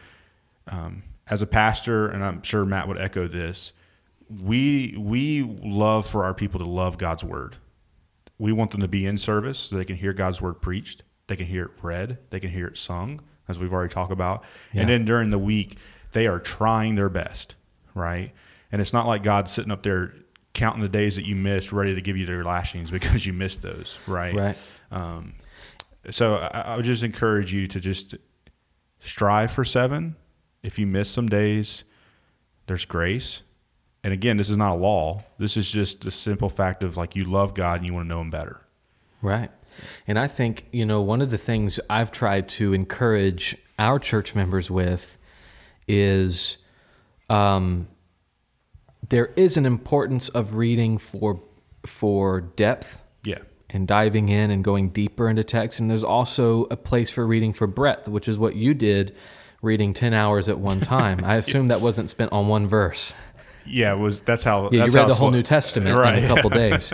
um, 0.68 1.04
as 1.30 1.42
a 1.42 1.48
pastor, 1.48 2.08
and 2.08 2.24
I'm 2.24 2.44
sure 2.44 2.66
Matt 2.66 2.88
would 2.88 3.00
echo 3.00 3.28
this. 3.28 3.72
We 4.30 4.96
we 5.00 5.44
love 5.44 6.06
for 6.06 6.26
our 6.26 6.34
people 6.34 6.60
to 6.60 6.66
love 6.66 6.98
God's 6.98 7.24
word. 7.24 7.56
We 8.38 8.52
want 8.52 8.72
them 8.72 8.82
to 8.82 8.88
be 8.88 9.06
in 9.06 9.18
service 9.18 9.58
so 9.58 9.78
they 9.78 9.86
can 9.86 9.96
hear 9.96 10.14
God's 10.14 10.42
word 10.42 10.62
preached, 10.62 11.04
they 11.28 11.36
can 11.36 11.46
hear 11.46 11.66
it 11.66 11.72
read, 11.82 12.18
they 12.30 12.40
can 12.40 12.52
hear 12.52 12.68
it 12.68 12.78
sung, 12.78 13.22
as 13.48 13.60
we've 13.60 13.74
already 13.74 13.94
talked 13.94 14.12
about. 14.12 14.44
Yeah. 14.74 14.82
And 14.82 14.90
then 14.90 15.06
during 15.06 15.30
the 15.30 15.40
week, 15.40 15.78
they 16.12 16.28
are 16.28 16.40
trying 16.40 16.96
their 16.96 17.10
best, 17.10 17.56
right? 17.94 18.32
And 18.72 18.82
it's 18.82 18.94
not 18.94 19.08
like 19.08 19.24
God's 19.24 19.52
sitting 19.52 19.72
up 19.72 19.84
there 19.84 20.14
counting 20.54 20.82
the 20.82 20.90
days 20.90 21.16
that 21.16 21.26
you 21.26 21.36
missed, 21.36 21.72
ready 21.72 21.96
to 21.96 22.02
give 22.02 22.18
you 22.18 22.26
their 22.26 22.44
lashings 22.44 22.92
because 22.98 23.26
you 23.26 23.34
missed 23.34 23.62
those, 23.62 23.98
right? 24.08 24.36
Right. 24.36 24.58
Um, 24.92 25.34
so 26.10 26.36
I, 26.36 26.62
I 26.62 26.76
would 26.76 26.86
just 26.86 27.04
encourage 27.04 27.54
you 27.54 27.68
to 27.68 27.80
just 27.80 28.16
strive 29.00 29.52
for 29.52 29.64
seven. 29.64 30.16
If 30.64 30.80
you 30.80 30.88
miss 30.88 31.10
some 31.10 31.28
days, 31.28 31.84
there's 32.66 32.86
grace. 32.86 33.42
And 34.04 34.14
again, 34.14 34.38
this 34.38 34.50
is 34.50 34.58
not 34.58 34.74
a 34.76 34.80
law. 34.80 35.24
This 35.38 35.58
is 35.58 35.70
just 35.70 36.02
the 36.02 36.12
simple 36.12 36.50
fact 36.50 36.84
of 36.84 36.96
like 36.98 37.16
you 37.16 37.24
love 37.26 37.54
God 37.54 37.80
and 37.80 37.88
you 37.88 37.94
want 37.94 38.06
to 38.06 38.10
know 38.16 38.22
Him 38.22 38.30
better. 38.30 38.62
Right. 39.22 39.52
And 40.08 40.18
I 40.18 40.28
think, 40.28 40.66
you 40.72 40.86
know, 40.86 41.02
one 41.02 41.22
of 41.22 41.30
the 41.30 41.38
things 41.38 41.80
I've 41.90 42.12
tried 42.12 42.48
to 42.50 42.74
encourage 42.74 43.56
our 43.78 44.00
church 44.00 44.34
members 44.34 44.72
with 44.72 45.18
is 45.88 46.58
um, 47.30 47.88
there 49.10 49.28
is 49.36 49.58
an 49.58 49.66
importance 49.66 50.30
of 50.30 50.56
reading 50.56 50.98
for 50.98 51.42
for 51.86 52.42
depth 52.42 53.02
Yeah. 53.24 53.38
and 53.70 53.88
diving 53.88 54.30
in 54.30 54.52
and 54.52 54.64
going 54.64 54.90
deeper 54.90 55.30
into 55.30 55.44
text. 55.44 55.80
And 55.80 55.90
there's 55.90 56.04
also 56.04 56.66
a 56.66 56.76
place 56.76 57.10
for 57.10 57.26
reading 57.26 57.54
for 57.54 57.66
breadth, 57.68 58.08
which 58.10 58.28
is 58.28 58.38
what 58.38 58.56
you 58.56 58.74
did 58.74 59.16
reading 59.62 59.94
10 59.94 60.14
hours 60.14 60.50
at 60.50 60.60
one 60.60 60.82
time. 60.82 61.24
I 61.24 61.36
assume 61.38 61.68
that 61.68 61.80
wasn't 61.82 62.10
spent 62.10 62.32
on 62.34 62.48
one 62.48 62.68
verse. 62.68 63.14
Yeah, 63.68 63.94
it 63.94 63.98
was 63.98 64.22
that's 64.22 64.44
how 64.44 64.70
Yeah, 64.72 64.80
that's 64.80 64.94
you 64.94 65.00
read 65.00 65.10
the 65.10 65.16
whole 65.16 65.32
New 65.32 65.44
Testament 65.44 65.96
right. 65.96 66.18
in 66.18 66.24
a 66.24 66.28
couple 66.28 66.50
days. 66.66 66.94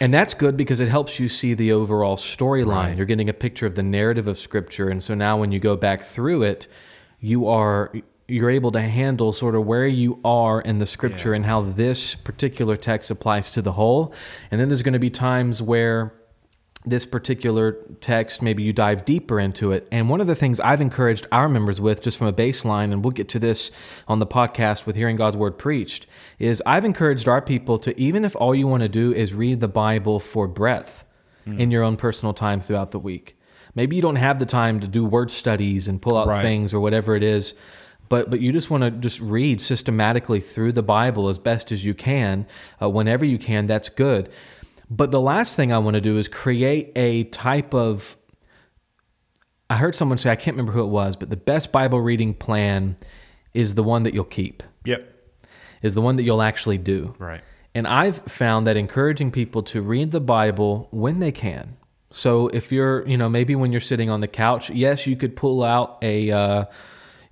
And 0.00 0.12
that's 0.12 0.34
good 0.34 0.56
because 0.56 0.80
it 0.80 0.88
helps 0.88 1.18
you 1.20 1.28
see 1.28 1.54
the 1.54 1.72
overall 1.72 2.16
storyline. 2.16 2.66
Right. 2.66 2.96
You're 2.96 3.06
getting 3.06 3.28
a 3.28 3.32
picture 3.34 3.66
of 3.66 3.76
the 3.76 3.82
narrative 3.82 4.28
of 4.28 4.38
scripture 4.38 4.88
and 4.88 5.02
so 5.02 5.14
now 5.14 5.38
when 5.38 5.52
you 5.52 5.58
go 5.58 5.76
back 5.76 6.02
through 6.02 6.42
it, 6.42 6.66
you 7.20 7.46
are 7.48 7.92
you're 8.28 8.50
able 8.50 8.70
to 8.70 8.80
handle 8.80 9.32
sort 9.32 9.56
of 9.56 9.66
where 9.66 9.88
you 9.88 10.20
are 10.24 10.60
in 10.60 10.78
the 10.78 10.86
scripture 10.86 11.30
Yeah. 11.30 11.36
and 11.36 11.46
how 11.46 11.62
this 11.62 12.14
particular 12.14 12.76
text 12.76 13.10
applies 13.10 13.50
to 13.52 13.62
the 13.62 13.72
whole. 13.72 14.14
And 14.52 14.60
then 14.60 14.68
there's 14.68 14.82
going 14.82 14.92
to 14.92 15.00
be 15.00 15.10
times 15.10 15.60
where 15.60 16.12
this 16.84 17.04
particular 17.04 17.72
text, 18.00 18.40
maybe 18.40 18.62
you 18.62 18.72
dive 18.72 19.04
deeper 19.04 19.38
into 19.38 19.70
it. 19.72 19.86
And 19.92 20.08
one 20.08 20.20
of 20.20 20.26
the 20.26 20.34
things 20.34 20.60
I've 20.60 20.80
encouraged 20.80 21.26
our 21.30 21.48
members 21.48 21.80
with, 21.80 22.02
just 22.02 22.16
from 22.16 22.26
a 22.26 22.32
baseline, 22.32 22.92
and 22.92 23.04
we'll 23.04 23.10
get 23.10 23.28
to 23.30 23.38
this 23.38 23.70
on 24.08 24.18
the 24.18 24.26
podcast 24.26 24.86
with 24.86 24.96
Hearing 24.96 25.16
God's 25.16 25.36
Word 25.36 25.58
Preached, 25.58 26.06
is 26.38 26.62
I've 26.64 26.86
encouraged 26.86 27.28
our 27.28 27.42
people 27.42 27.78
to, 27.80 27.98
even 28.00 28.24
if 28.24 28.34
all 28.36 28.54
you 28.54 28.66
want 28.66 28.82
to 28.82 28.88
do 28.88 29.12
is 29.12 29.34
read 29.34 29.60
the 29.60 29.68
Bible 29.68 30.18
for 30.18 30.48
breadth 30.48 31.04
mm. 31.46 31.58
in 31.58 31.70
your 31.70 31.82
own 31.82 31.96
personal 31.96 32.32
time 32.32 32.60
throughout 32.60 32.92
the 32.92 32.98
week. 32.98 33.36
Maybe 33.74 33.94
you 33.94 34.02
don't 34.02 34.16
have 34.16 34.38
the 34.38 34.46
time 34.46 34.80
to 34.80 34.88
do 34.88 35.04
word 35.04 35.30
studies 35.30 35.86
and 35.86 36.00
pull 36.00 36.16
out 36.16 36.28
right. 36.28 36.42
things 36.42 36.72
or 36.72 36.80
whatever 36.80 37.14
it 37.14 37.22
is 37.22 37.54
but 38.10 38.28
but 38.28 38.40
you 38.40 38.52
just 38.52 38.70
want 38.70 38.82
to 38.82 38.90
just 38.90 39.20
read 39.20 39.62
systematically 39.62 40.40
through 40.40 40.72
the 40.72 40.82
Bible 40.82 41.28
as 41.28 41.38
best 41.38 41.72
as 41.72 41.84
you 41.84 41.94
can, 41.94 42.44
uh, 42.82 42.90
whenever 42.90 43.24
you 43.24 43.38
can. 43.38 43.66
That's 43.66 43.88
good. 43.88 44.28
But 44.90 45.12
the 45.12 45.20
last 45.20 45.54
thing 45.54 45.72
I 45.72 45.78
want 45.78 45.94
to 45.94 46.00
do 46.00 46.18
is 46.18 46.28
create 46.28 46.92
a 46.96 47.24
type 47.24 47.72
of. 47.74 48.16
I 49.70 49.76
heard 49.76 49.94
someone 49.94 50.18
say, 50.18 50.30
I 50.30 50.36
can't 50.36 50.56
remember 50.56 50.72
who 50.72 50.82
it 50.82 50.88
was, 50.88 51.14
but 51.14 51.30
the 51.30 51.36
best 51.36 51.70
Bible 51.70 52.00
reading 52.00 52.34
plan 52.34 52.96
is 53.54 53.76
the 53.76 53.84
one 53.84 54.02
that 54.02 54.14
you'll 54.14 54.24
keep. 54.24 54.64
Yep. 54.84 55.08
Is 55.80 55.94
the 55.94 56.00
one 56.00 56.16
that 56.16 56.24
you'll 56.24 56.42
actually 56.42 56.76
do. 56.76 57.14
Right. 57.20 57.40
And 57.72 57.86
I've 57.86 58.16
found 58.22 58.66
that 58.66 58.76
encouraging 58.76 59.30
people 59.30 59.62
to 59.64 59.80
read 59.80 60.10
the 60.10 60.20
Bible 60.20 60.88
when 60.90 61.20
they 61.20 61.30
can. 61.30 61.76
So 62.12 62.48
if 62.48 62.72
you're, 62.72 63.06
you 63.06 63.16
know, 63.16 63.28
maybe 63.28 63.54
when 63.54 63.70
you're 63.70 63.80
sitting 63.80 64.10
on 64.10 64.20
the 64.20 64.28
couch, 64.28 64.70
yes, 64.70 65.06
you 65.06 65.14
could 65.14 65.36
pull 65.36 65.62
out 65.62 65.98
a, 66.02 66.32
uh, 66.32 66.64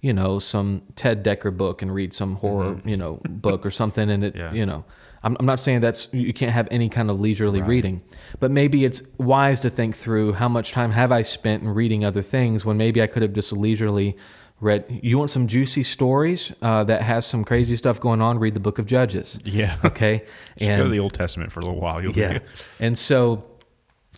you 0.00 0.12
know, 0.12 0.38
some 0.38 0.82
Ted 0.94 1.24
Dekker 1.24 1.56
book 1.56 1.82
and 1.82 1.92
read 1.92 2.14
some 2.14 2.36
horror, 2.36 2.74
mm-hmm. 2.74 2.88
you 2.88 2.96
know, 2.96 3.20
book 3.28 3.66
or 3.66 3.72
something, 3.72 4.08
and 4.08 4.22
it, 4.22 4.36
yeah. 4.36 4.52
you 4.52 4.64
know, 4.64 4.84
I'm, 5.22 5.36
I'm 5.40 5.46
not 5.46 5.60
saying 5.60 5.80
that's 5.80 6.08
you 6.12 6.32
can't 6.32 6.52
have 6.52 6.68
any 6.70 6.88
kind 6.88 7.10
of 7.10 7.20
leisurely 7.20 7.60
right. 7.60 7.68
reading, 7.68 8.02
but 8.40 8.50
maybe 8.50 8.84
it's 8.84 9.02
wise 9.18 9.60
to 9.60 9.70
think 9.70 9.96
through 9.96 10.34
how 10.34 10.48
much 10.48 10.72
time 10.72 10.92
have 10.92 11.10
I 11.12 11.22
spent 11.22 11.62
in 11.62 11.70
reading 11.70 12.04
other 12.04 12.22
things 12.22 12.64
when 12.64 12.76
maybe 12.76 13.02
I 13.02 13.06
could 13.06 13.22
have 13.22 13.32
just 13.32 13.52
leisurely 13.52 14.16
read. 14.60 14.84
You 15.02 15.18
want 15.18 15.30
some 15.30 15.46
juicy 15.46 15.82
stories 15.82 16.52
uh, 16.62 16.84
that 16.84 17.02
has 17.02 17.26
some 17.26 17.44
crazy 17.44 17.76
stuff 17.76 18.00
going 18.00 18.20
on? 18.20 18.38
Read 18.38 18.54
the 18.54 18.60
Book 18.60 18.78
of 18.78 18.86
Judges. 18.86 19.38
Yeah. 19.44 19.76
Okay. 19.84 20.24
and 20.58 20.78
go 20.78 20.84
to 20.84 20.90
the 20.90 21.00
Old 21.00 21.14
Testament 21.14 21.52
for 21.52 21.60
a 21.60 21.64
little 21.64 21.80
while. 21.80 22.02
You'll 22.02 22.12
yeah. 22.12 22.38
and 22.80 22.96
so 22.96 23.44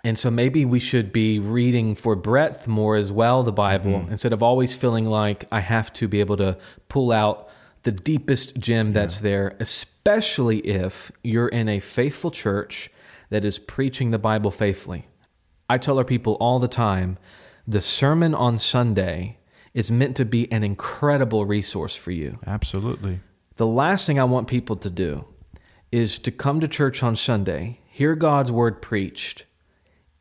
and 0.03 0.18
so 0.18 0.30
maybe 0.30 0.64
we 0.64 0.78
should 0.78 1.12
be 1.12 1.38
reading 1.38 1.94
for 1.94 2.16
breadth 2.16 2.66
more 2.66 2.96
as 2.96 3.12
well 3.12 3.42
the 3.42 3.53
Bible 3.53 3.92
mm-hmm. 3.92 4.12
instead 4.12 4.32
of 4.32 4.42
always 4.42 4.74
feeling 4.74 5.07
like 5.07 5.46
I 5.53 5.61
have 5.61 5.92
to 5.94 6.09
be 6.09 6.20
able 6.20 6.36
to 6.38 6.57
pull 6.88 7.12
out 7.12 7.48
the 7.82 7.92
deepest 7.92 8.59
gem 8.59 8.90
that's 8.90 9.16
yeah. 9.16 9.22
there, 9.22 9.57
especially 9.59 9.99
if 10.05 11.12
you're 11.22 11.48
in 11.48 11.68
a 11.68 11.80
faithful 11.80 12.30
church 12.30 12.90
that 13.30 13.44
is 13.44 13.59
preaching 13.59 14.11
the 14.11 14.18
Bible 14.18 14.51
faithfully. 14.51 15.07
I 15.68 15.78
tell 15.78 15.98
our 15.98 16.05
people 16.05 16.34
all 16.34 16.59
the 16.59 16.68
time 16.68 17.18
the 17.66 17.80
sermon 17.80 18.34
on 18.34 18.59
Sunday 18.59 19.38
is 19.72 19.90
meant 19.90 20.16
to 20.16 20.24
be 20.24 20.51
an 20.51 20.64
incredible 20.64 21.44
resource 21.44 21.94
for 21.94 22.11
you. 22.11 22.38
Absolutely. 22.46 23.20
The 23.55 23.66
last 23.66 24.07
thing 24.07 24.18
I 24.18 24.24
want 24.24 24.48
people 24.48 24.76
to 24.76 24.90
do 24.90 25.26
is 25.92 26.18
to 26.20 26.32
come 26.32 26.61
to 26.61 26.68
church 26.68 27.03
on 27.03 27.14
Sunday, 27.14 27.80
hear 27.86 28.16
God's 28.16 28.51
word 28.51 28.82
preached, 28.82 29.44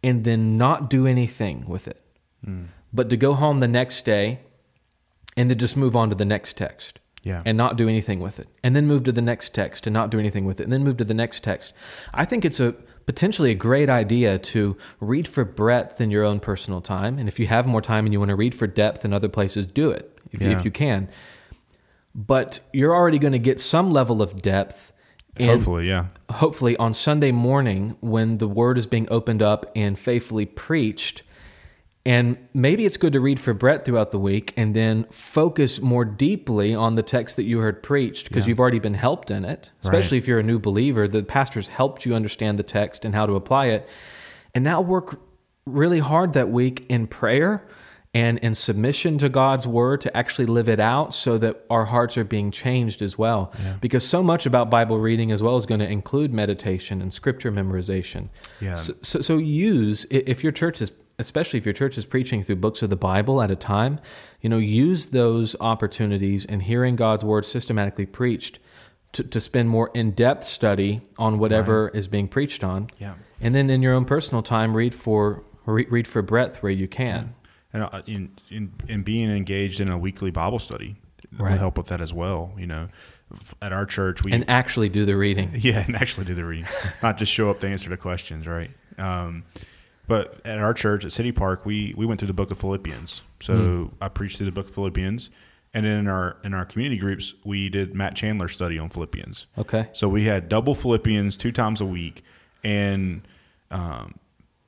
and 0.03 0.23
then 0.23 0.57
not 0.57 0.89
do 0.89 1.07
anything 1.07 1.65
with 1.67 1.87
it, 1.87 2.01
mm. 2.45 2.67
but 2.93 3.09
to 3.09 3.17
go 3.17 3.33
home 3.33 3.57
the 3.57 3.67
next 3.67 4.05
day 4.05 4.41
and 5.35 5.49
then 5.49 5.57
just 5.57 5.75
move 5.75 5.95
on 5.95 6.09
to 6.09 6.15
the 6.15 6.25
next 6.25 6.57
text 6.57 6.98
yeah. 7.23 7.41
and 7.45 7.57
not 7.57 7.77
do 7.77 7.87
anything 7.87 8.19
with 8.19 8.39
it, 8.39 8.47
and 8.63 8.75
then 8.75 8.87
move 8.87 9.03
to 9.05 9.11
the 9.11 9.21
next 9.21 9.53
text 9.53 9.87
and 9.87 9.93
not 9.93 10.09
do 10.09 10.19
anything 10.19 10.45
with 10.45 10.59
it, 10.59 10.63
and 10.63 10.71
then 10.71 10.83
move 10.83 10.97
to 10.97 11.03
the 11.03 11.13
next 11.13 11.43
text. 11.43 11.73
I 12.13 12.25
think 12.25 12.45
it's 12.45 12.59
a 12.59 12.75
potentially 13.05 13.51
a 13.51 13.55
great 13.55 13.89
idea 13.89 14.37
to 14.37 14.77
read 14.99 15.27
for 15.27 15.43
breadth 15.43 15.99
in 15.99 16.11
your 16.11 16.23
own 16.23 16.39
personal 16.39 16.81
time, 16.81 17.17
and 17.17 17.27
if 17.27 17.39
you 17.39 17.47
have 17.47 17.65
more 17.65 17.81
time 17.81 18.05
and 18.05 18.13
you 18.13 18.19
want 18.19 18.29
to 18.29 18.35
read 18.35 18.53
for 18.53 18.67
depth 18.67 19.03
in 19.03 19.13
other 19.13 19.29
places, 19.29 19.65
do 19.65 19.91
it 19.91 20.17
if, 20.31 20.41
yeah. 20.41 20.51
if 20.51 20.63
you 20.63 20.71
can. 20.71 21.09
But 22.13 22.59
you're 22.73 22.93
already 22.93 23.19
going 23.19 23.33
to 23.33 23.39
get 23.39 23.59
some 23.59 23.91
level 23.91 24.21
of 24.21 24.41
depth. 24.41 24.93
hopefully, 25.39 25.87
yeah. 25.87 26.07
Hopefully, 26.29 26.75
on 26.77 26.93
Sunday 26.93 27.31
morning, 27.31 27.95
when 28.01 28.39
the 28.39 28.47
word 28.47 28.77
is 28.77 28.85
being 28.85 29.07
opened 29.09 29.41
up 29.41 29.65
and 29.75 29.97
faithfully 29.97 30.45
preached, 30.45 31.23
and 32.05 32.37
maybe 32.53 32.85
it's 32.85 32.97
good 32.97 33.13
to 33.13 33.19
read 33.19 33.39
for 33.39 33.53
Brett 33.53 33.83
throughout 33.83 34.11
the 34.11 34.19
week 34.19 34.53
and 34.55 34.75
then 34.75 35.03
focus 35.05 35.81
more 35.81 36.05
deeply 36.05 36.73
on 36.73 36.95
the 36.95 37.03
text 37.03 37.35
that 37.35 37.43
you 37.43 37.59
heard 37.59 37.83
preached 37.83 38.29
because 38.29 38.45
yeah. 38.45 38.49
you've 38.49 38.59
already 38.59 38.79
been 38.79 38.93
helped 38.93 39.29
in 39.29 39.43
it, 39.43 39.69
especially 39.81 40.17
right. 40.17 40.23
if 40.23 40.27
you're 40.27 40.39
a 40.39 40.43
new 40.43 40.59
believer. 40.59 41.07
The 41.07 41.23
pastor's 41.23 41.67
helped 41.67 42.05
you 42.05 42.15
understand 42.15 42.57
the 42.57 42.63
text 42.63 43.03
and 43.03 43.13
how 43.13 43.25
to 43.25 43.35
apply 43.35 43.67
it. 43.67 43.87
And 44.55 44.63
now 44.63 44.81
work 44.81 45.19
really 45.65 45.99
hard 45.99 46.33
that 46.33 46.49
week 46.49 46.85
in 46.89 47.05
prayer 47.05 47.67
and 48.13 48.39
in 48.39 48.55
submission 48.55 49.17
to 49.19 49.29
God's 49.29 49.67
word 49.67 50.01
to 50.01 50.17
actually 50.17 50.47
live 50.47 50.67
it 50.67 50.79
out 50.79 51.13
so 51.13 51.37
that 51.37 51.63
our 51.69 51.85
hearts 51.85 52.17
are 52.17 52.23
being 52.23 52.49
changed 52.49 53.03
as 53.03 53.17
well. 53.17 53.53
Yeah. 53.61 53.75
Because 53.81 54.07
so 54.07 54.23
much 54.23 54.45
about 54.45 54.71
Bible 54.71 54.99
reading 54.99 55.31
as 55.31 55.43
well 55.43 55.57
is 55.57 55.67
going 55.67 55.79
to 55.79 55.87
include 55.87 56.33
meditation 56.33 57.01
and 57.01 57.13
scripture 57.13 57.51
memorization. 57.51 58.29
Yeah. 58.59 58.75
So, 58.75 58.93
so, 59.03 59.21
so 59.21 59.37
use, 59.37 60.07
if 60.09 60.43
your 60.43 60.51
church 60.51 60.81
is 60.81 60.91
especially 61.19 61.57
if 61.57 61.65
your 61.65 61.73
church 61.73 61.97
is 61.97 62.05
preaching 62.05 62.41
through 62.41 62.55
books 62.55 62.81
of 62.81 62.89
the 62.89 62.95
Bible 62.95 63.41
at 63.41 63.51
a 63.51 63.55
time, 63.55 63.99
you 64.41 64.49
know, 64.49 64.57
use 64.57 65.07
those 65.07 65.55
opportunities 65.59 66.45
and 66.45 66.63
hearing 66.63 66.95
God's 66.95 67.23
word 67.23 67.45
systematically 67.45 68.05
preached 68.05 68.59
to, 69.11 69.23
to 69.23 69.39
spend 69.39 69.69
more 69.69 69.91
in 69.93 70.11
depth 70.11 70.43
study 70.43 71.01
on 71.17 71.39
whatever 71.39 71.85
right. 71.85 71.95
is 71.95 72.07
being 72.07 72.27
preached 72.27 72.63
on. 72.63 72.89
Yeah. 72.97 73.15
And 73.41 73.53
then 73.53 73.69
in 73.69 73.81
your 73.81 73.93
own 73.93 74.05
personal 74.05 74.41
time, 74.41 74.75
read 74.75 74.95
for 74.95 75.43
read 75.65 76.07
for 76.07 76.21
breadth 76.21 76.63
where 76.63 76.71
you 76.71 76.87
can. 76.87 77.35
Yeah. 77.35 77.35
And 77.71 77.83
uh, 77.83 78.01
in, 78.07 78.31
in, 78.49 78.73
in 78.87 79.03
being 79.03 79.29
engaged 79.29 79.79
in 79.79 79.89
a 79.89 79.97
weekly 79.97 80.31
Bible 80.31 80.57
study 80.57 80.95
right. 81.37 81.51
will 81.51 81.59
help 81.59 81.77
with 81.77 81.87
that 81.87 82.01
as 82.01 82.11
well. 82.11 82.53
You 82.57 82.65
know, 82.65 82.89
at 83.61 83.71
our 83.71 83.85
church, 83.85 84.23
we 84.23 84.31
and 84.31 84.49
actually 84.49 84.89
do 84.89 85.05
the 85.05 85.15
reading. 85.15 85.51
Yeah, 85.59 85.83
and 85.85 85.95
actually 85.95 86.25
do 86.25 86.33
the 86.33 86.45
reading, 86.45 86.67
not 87.03 87.17
just 87.17 87.31
show 87.31 87.49
up 87.49 87.59
to 87.61 87.67
answer 87.67 87.89
the 87.89 87.97
questions. 87.97 88.47
Right. 88.47 88.71
Um, 88.97 89.43
but 90.09 90.43
at 90.43 90.57
our 90.57 90.73
church 90.73 91.05
at 91.05 91.11
City 91.11 91.31
Park, 91.31 91.67
we 91.67 91.93
we 91.95 92.05
went 92.05 92.19
through 92.19 92.27
the 92.27 92.33
book 92.33 92.49
of 92.49 92.57
Philippians. 92.57 93.21
So 93.39 93.53
mm. 93.53 93.93
I 94.01 94.09
preached 94.09 94.37
through 94.37 94.47
the 94.47 94.51
book 94.51 94.67
of 94.67 94.73
Philippians, 94.73 95.29
and 95.71 95.85
then 95.85 95.99
in 95.99 96.07
our 96.07 96.37
in 96.43 96.55
our 96.55 96.65
community 96.65 96.99
groups, 96.99 97.35
we 97.45 97.69
did 97.69 97.93
Matt 97.93 98.15
Chandler 98.15 98.47
study 98.47 98.79
on 98.79 98.89
Philippians. 98.89 99.45
Okay. 99.59 99.87
So 99.93 100.09
we 100.09 100.25
had 100.25 100.49
double 100.49 100.73
Philippians 100.73 101.37
two 101.37 101.51
times 101.51 101.79
a 101.79 101.85
week, 101.85 102.23
and 102.63 103.21
um, 103.69 104.15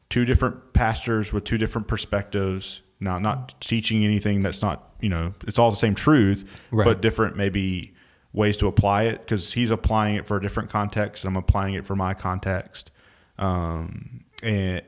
two 0.10 0.26
different 0.26 0.74
pastors 0.74 1.34
with 1.34 1.44
two 1.44 1.58
different 1.58 1.88
perspectives. 1.88 2.82
Now, 3.00 3.18
not 3.18 3.60
teaching 3.60 4.06
anything 4.06 4.42
that's 4.42 4.62
not 4.62 4.94
you 5.02 5.10
know 5.10 5.34
it's 5.48 5.58
all 5.58 5.72
the 5.72 5.78
same 5.78 5.96
truth, 5.96 6.62
right. 6.70 6.86
but 6.86 7.02
different 7.02 7.36
maybe 7.36 7.96
ways 8.32 8.58
to 8.58 8.68
apply 8.68 9.04
it 9.04 9.22
because 9.22 9.54
he's 9.54 9.72
applying 9.72 10.16
it 10.16 10.28
for 10.28 10.38
a 10.38 10.42
different 10.42 10.70
context, 10.70 11.24
and 11.24 11.36
I'm 11.36 11.38
applying 11.38 11.74
it 11.74 11.84
for 11.84 11.96
my 11.96 12.14
context. 12.14 12.92
Um, 13.40 14.24
and 14.44 14.84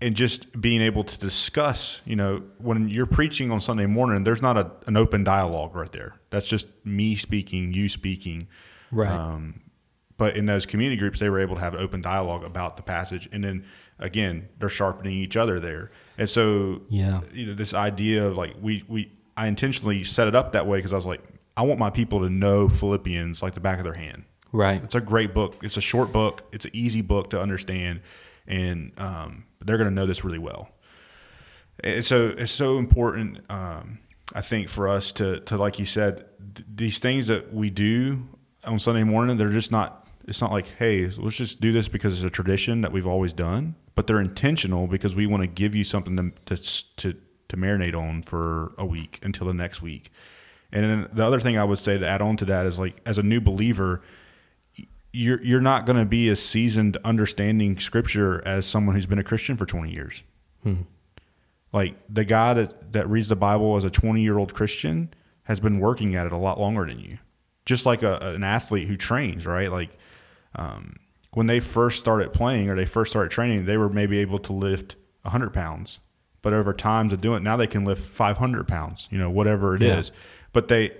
and 0.00 0.14
just 0.14 0.60
being 0.60 0.82
able 0.82 1.04
to 1.04 1.18
discuss, 1.18 2.00
you 2.04 2.16
know, 2.16 2.42
when 2.58 2.88
you're 2.88 3.06
preaching 3.06 3.50
on 3.50 3.60
Sunday 3.60 3.86
morning, 3.86 4.24
there's 4.24 4.42
not 4.42 4.56
a, 4.56 4.70
an 4.86 4.96
open 4.96 5.24
dialogue 5.24 5.74
right 5.74 5.90
there. 5.90 6.20
That's 6.30 6.46
just 6.46 6.66
me 6.84 7.14
speaking, 7.14 7.72
you 7.72 7.88
speaking. 7.88 8.48
Right. 8.92 9.10
Um, 9.10 9.62
but 10.18 10.36
in 10.36 10.46
those 10.46 10.66
community 10.66 10.98
groups, 10.98 11.18
they 11.18 11.28
were 11.28 11.40
able 11.40 11.56
to 11.56 11.60
have 11.60 11.74
open 11.74 12.00
dialogue 12.00 12.44
about 12.44 12.76
the 12.76 12.82
passage. 12.82 13.28
And 13.32 13.42
then 13.44 13.64
again, 13.98 14.48
they're 14.58 14.68
sharpening 14.68 15.14
each 15.14 15.36
other 15.36 15.60
there. 15.60 15.90
And 16.18 16.28
so, 16.28 16.82
yeah, 16.88 17.20
you 17.32 17.46
know, 17.46 17.54
this 17.54 17.74
idea 17.74 18.26
of 18.26 18.36
like, 18.36 18.54
we, 18.60 18.84
we, 18.88 19.12
I 19.36 19.46
intentionally 19.46 20.04
set 20.04 20.28
it 20.28 20.34
up 20.34 20.52
that 20.52 20.66
way 20.66 20.78
because 20.78 20.92
I 20.92 20.96
was 20.96 21.06
like, 21.06 21.22
I 21.56 21.62
want 21.62 21.80
my 21.80 21.90
people 21.90 22.20
to 22.20 22.30
know 22.30 22.68
Philippians 22.68 23.42
like 23.42 23.54
the 23.54 23.60
back 23.60 23.78
of 23.78 23.84
their 23.84 23.94
hand. 23.94 24.24
Right. 24.52 24.82
It's 24.82 24.94
a 24.94 25.00
great 25.00 25.34
book. 25.34 25.56
It's 25.62 25.76
a 25.76 25.82
short 25.82 26.12
book. 26.12 26.44
It's 26.52 26.64
an 26.64 26.70
easy 26.74 27.02
book 27.02 27.30
to 27.30 27.40
understand. 27.40 28.00
And, 28.46 28.92
um, 28.98 29.44
they're 29.64 29.78
going 29.78 29.88
to 29.88 29.94
know 29.94 30.06
this 30.06 30.24
really 30.24 30.38
well. 30.38 30.70
And 31.82 32.04
so 32.04 32.34
it's 32.38 32.52
so 32.52 32.78
important, 32.78 33.40
um, 33.50 33.98
I 34.34 34.40
think, 34.40 34.68
for 34.68 34.88
us 34.88 35.12
to, 35.12 35.40
to 35.40 35.56
like 35.56 35.78
you 35.78 35.84
said, 35.84 36.24
th- 36.54 36.66
these 36.74 36.98
things 36.98 37.26
that 37.26 37.52
we 37.52 37.70
do 37.70 38.28
on 38.64 38.78
Sunday 38.78 39.04
morning, 39.04 39.36
they're 39.36 39.50
just 39.50 39.70
not. 39.70 40.06
It's 40.28 40.40
not 40.40 40.50
like, 40.50 40.66
hey, 40.78 41.06
let's 41.06 41.36
just 41.36 41.60
do 41.60 41.72
this 41.72 41.86
because 41.86 42.14
it's 42.14 42.24
a 42.24 42.30
tradition 42.30 42.80
that 42.80 42.90
we've 42.90 43.06
always 43.06 43.32
done, 43.32 43.76
but 43.94 44.08
they're 44.08 44.20
intentional 44.20 44.88
because 44.88 45.14
we 45.14 45.24
want 45.24 45.44
to 45.44 45.46
give 45.46 45.76
you 45.76 45.84
something 45.84 46.16
to 46.16 46.56
to 46.56 46.96
to, 46.96 47.14
to 47.48 47.56
marinate 47.56 47.94
on 47.94 48.22
for 48.22 48.72
a 48.76 48.84
week 48.84 49.20
until 49.22 49.46
the 49.46 49.54
next 49.54 49.82
week. 49.82 50.10
And 50.72 50.84
then 50.84 51.08
the 51.12 51.24
other 51.24 51.38
thing 51.38 51.56
I 51.56 51.62
would 51.62 51.78
say 51.78 51.96
to 51.96 52.06
add 52.06 52.20
on 52.20 52.36
to 52.38 52.44
that 52.46 52.66
is 52.66 52.76
like, 52.76 53.00
as 53.06 53.18
a 53.18 53.22
new 53.22 53.40
believer, 53.40 54.02
you're 55.16 55.42
you're 55.42 55.60
not 55.62 55.86
going 55.86 55.96
to 55.96 56.04
be 56.04 56.28
as 56.28 56.42
seasoned 56.42 56.98
understanding 57.02 57.78
scripture 57.78 58.46
as 58.46 58.66
someone 58.66 58.94
who's 58.94 59.06
been 59.06 59.18
a 59.18 59.24
Christian 59.24 59.56
for 59.56 59.64
20 59.64 59.90
years. 59.90 60.22
Hmm. 60.62 60.82
Like 61.72 61.94
the 62.08 62.24
guy 62.24 62.52
that, 62.52 62.92
that 62.92 63.08
reads 63.08 63.28
the 63.28 63.36
Bible 63.36 63.76
as 63.76 63.84
a 63.84 63.90
20 63.90 64.20
year 64.20 64.36
old 64.36 64.52
Christian 64.52 65.14
has 65.44 65.58
been 65.58 65.80
working 65.80 66.14
at 66.14 66.26
it 66.26 66.32
a 66.32 66.36
lot 66.36 66.60
longer 66.60 66.84
than 66.84 66.98
you. 66.98 67.18
Just 67.64 67.86
like 67.86 68.02
a, 68.02 68.18
an 68.34 68.44
athlete 68.44 68.88
who 68.88 68.96
trains, 68.96 69.46
right? 69.46 69.72
Like 69.72 69.98
um, 70.54 70.96
when 71.32 71.46
they 71.46 71.60
first 71.60 71.98
started 71.98 72.34
playing 72.34 72.68
or 72.68 72.76
they 72.76 72.84
first 72.84 73.10
started 73.10 73.30
training, 73.30 73.64
they 73.64 73.78
were 73.78 73.88
maybe 73.88 74.18
able 74.18 74.38
to 74.40 74.52
lift 74.52 74.96
100 75.22 75.54
pounds. 75.54 75.98
But 76.42 76.52
over 76.52 76.74
times 76.74 77.14
of 77.14 77.22
doing 77.22 77.38
it, 77.38 77.42
now 77.42 77.56
they 77.56 77.66
can 77.66 77.86
lift 77.86 78.02
500 78.02 78.68
pounds, 78.68 79.08
you 79.10 79.18
know, 79.18 79.30
whatever 79.30 79.74
it 79.74 79.82
is. 79.82 80.10
Yeah. 80.10 80.20
But 80.52 80.68
they, 80.68 80.92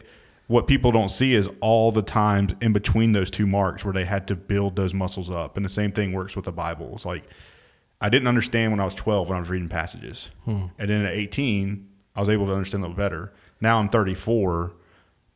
what 0.47 0.67
people 0.67 0.93
don't 0.93 1.09
see 1.09 1.35
is 1.35 1.49
all 1.61 1.91
the 1.91 2.03
times 2.03 2.55
in 2.61 2.73
between 2.73 3.13
those 3.13 3.31
two 3.31 3.47
marks 3.47 3.85
where 3.85 3.93
they 3.93 4.05
had 4.05 4.29
to 4.29 4.37
build 4.37 4.77
those 4.77 4.95
muscles 4.95 5.29
up. 5.29 5.57
And 5.57 5.65
the 5.65 5.71
same 5.71 5.93
thing 5.93 6.13
works 6.13 6.37
with 6.37 6.45
the 6.45 6.53
Bible. 6.53 6.93
It's 6.95 7.05
like, 7.05 7.25
I 8.01 8.09
didn't 8.09 8.29
understand 8.29 8.73
when 8.73 8.81
I 8.81 8.85
was 8.85 8.95
12 8.95 9.29
when 9.29 9.37
I 9.37 9.41
was 9.41 9.49
reading 9.49 9.69
passages. 9.69 10.29
Hmm. 10.45 10.67
And 10.79 10.91
then 10.91 11.05
at 11.05 11.15
18, 11.15 11.89
I 12.15 12.21
was 12.21 12.29
able 12.29 12.47
to 12.47 12.53
understand 12.53 12.85
them 12.85 12.95
better. 12.95 13.33
Now 13.61 13.79
I'm 13.79 13.89
34. 13.89 14.73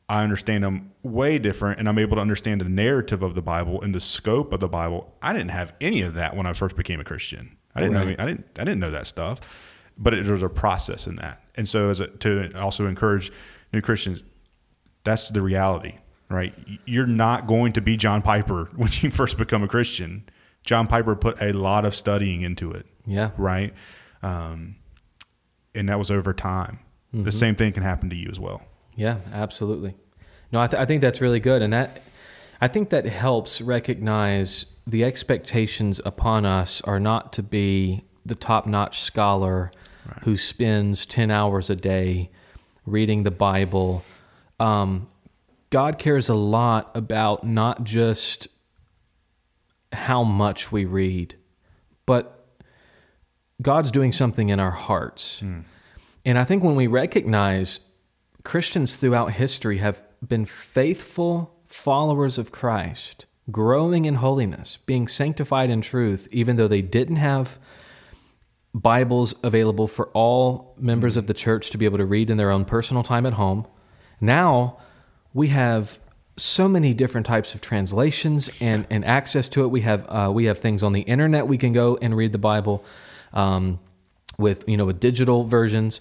I 0.08 0.22
understand 0.22 0.64
them 0.64 0.92
way 1.02 1.38
different 1.38 1.78
and 1.78 1.88
I'm 1.88 1.98
able 1.98 2.16
to 2.16 2.20
understand 2.20 2.61
the 2.61 2.68
narrative 2.68 3.22
of 3.22 3.34
the 3.34 3.42
Bible 3.42 3.80
and 3.80 3.94
the 3.94 4.00
scope 4.00 4.52
of 4.52 4.61
the 4.61 4.68
Bible. 4.68 5.14
I 5.22 5.32
didn't 5.32 5.50
have 5.50 5.72
any 5.80 6.02
of 6.02 6.14
that 6.14 6.36
when 6.36 6.46
I 6.46 6.52
first 6.52 6.76
became 6.76 7.00
a 7.00 7.04
Christian. 7.04 7.56
I 7.74 7.80
didn't 7.80 7.94
know 7.94 8.04
Right. 8.04 8.20
I 8.20 8.26
didn't 8.26 8.46
I 8.58 8.64
didn't 8.64 8.80
know 8.80 8.90
that 8.90 9.06
stuff. 9.06 9.68
But 9.96 10.14
it, 10.14 10.24
there 10.24 10.32
was 10.32 10.42
a 10.42 10.48
process 10.48 11.06
in 11.06 11.16
that. 11.16 11.42
And 11.56 11.68
so 11.68 11.90
as 11.90 12.00
a, 12.00 12.06
to 12.08 12.58
also 12.58 12.86
encourage 12.86 13.30
new 13.72 13.80
Christians, 13.80 14.22
that's 15.05 15.28
the 15.28 15.42
reality, 15.42 15.98
right? 16.28 16.55
You're 16.84 17.07
not 17.07 17.46
going 17.46 17.72
to 17.74 17.80
be 17.80 17.96
John 17.96 18.22
Piper 18.22 18.70
when 18.76 18.90
you 19.01 19.11
first 19.11 19.36
become 19.38 19.62
a 19.62 19.68
Christian. 19.68 20.24
John 20.64 20.86
Piper 20.86 21.16
put 21.16 21.40
a 21.40 21.53
lot 21.53 21.84
of 21.84 21.94
studying 21.94 22.42
into 22.42 22.70
it 22.70 22.86
Yeah. 23.07 23.30
right? 23.38 23.72
Um, 24.22 24.76
and 25.74 25.88
that 25.88 25.98
was 25.98 26.11
over 26.11 26.32
time. 26.34 26.80
The 27.12 27.32
same 27.32 27.57
thing 27.57 27.72
can 27.72 27.82
happen 27.82 28.09
to 28.11 28.16
you 28.16 28.28
as 28.30 28.38
well. 28.38 28.62
Yeah, 28.94 29.16
absolutely. 29.32 29.94
No, 30.53 30.61
I, 30.61 30.66
th- 30.68 30.80
I 30.80 30.84
think 30.84 31.01
that's 31.01 31.20
really 31.20 31.40
good, 31.40 31.61
and 31.62 31.72
that 31.72 32.03
I 32.61 32.68
think 32.68 32.90
that 32.90 33.05
helps 33.07 33.61
recognize 33.61 34.66
the 34.86 35.03
expectations 35.05 36.01
upon 36.05 36.44
us 36.46 36.80
are 36.82 37.01
not 37.01 37.32
to 37.32 37.42
be 37.42 38.05
the 38.24 38.34
top-notch 38.36 39.01
scholar 39.01 39.72
who 40.22 40.36
spends 40.36 41.05
ten 41.07 41.30
hours 41.32 41.68
a 41.70 41.74
day 41.76 42.30
reading 42.86 43.22
the 43.24 43.30
Bible. 43.32 44.05
Um, 44.61 45.08
God 45.70 45.98
cares 45.98 46.28
a 46.28 46.34
lot 46.34 46.90
about 46.94 47.44
not 47.44 47.84
just 47.84 48.48
how 49.92 50.22
much 50.22 50.70
we 50.70 50.84
read, 50.84 51.34
but 52.06 52.46
God's 53.62 53.90
doing 53.90 54.12
something 54.12 54.48
in 54.48 54.61
our 54.61 54.70
hearts. 54.70 55.40
And 56.24 56.38
I 56.38 56.44
think 56.44 56.62
when 56.62 56.76
we 56.76 56.86
recognize 56.86 57.80
Christians 58.44 58.96
throughout 58.96 59.32
history 59.32 59.78
have 59.78 60.02
been 60.26 60.44
faithful 60.44 61.54
followers 61.64 62.36
of 62.38 62.52
Christ, 62.52 63.26
growing 63.50 64.04
in 64.04 64.16
holiness, 64.16 64.78
being 64.86 65.08
sanctified 65.08 65.70
in 65.70 65.80
truth, 65.80 66.28
even 66.30 66.56
though 66.56 66.68
they 66.68 66.82
didn't 66.82 67.16
have 67.16 67.58
Bibles 68.74 69.34
available 69.42 69.86
for 69.86 70.08
all 70.08 70.74
members 70.78 71.16
of 71.16 71.26
the 71.26 71.34
church 71.34 71.70
to 71.70 71.78
be 71.78 71.84
able 71.84 71.98
to 71.98 72.04
read 72.04 72.30
in 72.30 72.36
their 72.36 72.50
own 72.50 72.64
personal 72.64 73.02
time 73.02 73.26
at 73.26 73.34
home. 73.34 73.66
Now 74.21 74.77
we 75.33 75.49
have 75.49 75.99
so 76.37 76.68
many 76.68 76.95
different 76.95 77.27
types 77.27 77.55
of 77.55 77.61
translations 77.61 78.51
and, 78.61 78.87
and 78.91 79.05
access 79.05 79.49
to 79.51 79.62
it. 79.62 79.68
We 79.68 79.83
have 79.83 80.07
uh, 80.09 80.31
we 80.33 80.45
have 80.47 80.59
things 80.59 80.83
on 80.83 80.93
the 80.93 81.03
internet 81.03 81.47
we 81.47 81.59
can 81.59 81.73
go 81.73 81.99
and 82.01 82.16
read 82.16 82.33
the 82.33 82.39
Bible 82.39 82.85
um, 83.33 83.79
with 84.39 84.64
you 84.66 84.77
know 84.77 84.87
with 84.87 85.01
digital 85.01 85.45
versions. 85.45 86.01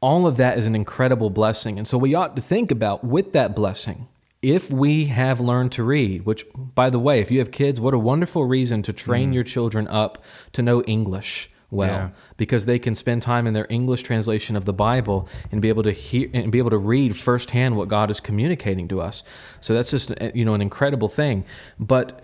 All 0.00 0.26
of 0.26 0.36
that 0.36 0.58
is 0.58 0.66
an 0.66 0.74
incredible 0.74 1.30
blessing, 1.30 1.78
and 1.78 1.88
so 1.88 1.98
we 1.98 2.14
ought 2.14 2.36
to 2.36 2.42
think 2.42 2.70
about 2.70 3.02
with 3.02 3.32
that 3.32 3.56
blessing. 3.56 4.08
If 4.42 4.70
we 4.70 5.06
have 5.06 5.40
learned 5.40 5.72
to 5.72 5.82
read, 5.82 6.24
which, 6.24 6.44
by 6.54 6.90
the 6.90 6.98
way, 6.98 7.20
if 7.20 7.30
you 7.30 7.38
have 7.40 7.50
kids, 7.50 7.80
what 7.80 7.94
a 7.94 7.98
wonderful 7.98 8.44
reason 8.44 8.82
to 8.82 8.92
train 8.92 9.32
your 9.32 9.42
children 9.42 9.88
up 9.88 10.22
to 10.52 10.62
know 10.62 10.82
English 10.82 11.48
well 11.70 11.88
Yeah. 11.88 12.08
because 12.36 12.66
they 12.66 12.78
can 12.78 12.94
spend 12.94 13.22
time 13.22 13.46
in 13.46 13.54
their 13.54 13.66
English 13.68 14.02
translation 14.02 14.56
of 14.56 14.64
the 14.64 14.72
Bible 14.72 15.28
and 15.50 15.60
be 15.60 15.68
able 15.68 15.82
to 15.82 15.92
hear 15.92 16.28
and 16.32 16.52
be 16.52 16.58
able 16.58 16.70
to 16.70 16.78
read 16.78 17.16
firsthand 17.16 17.76
what 17.76 17.88
God 17.88 18.10
is 18.10 18.20
communicating 18.20 18.88
to 18.88 19.00
us. 19.00 19.22
So 19.60 19.74
that's 19.74 19.90
just 19.90 20.12
you 20.34 20.44
know 20.44 20.54
an 20.54 20.62
incredible 20.62 21.08
thing. 21.08 21.44
But 21.78 22.22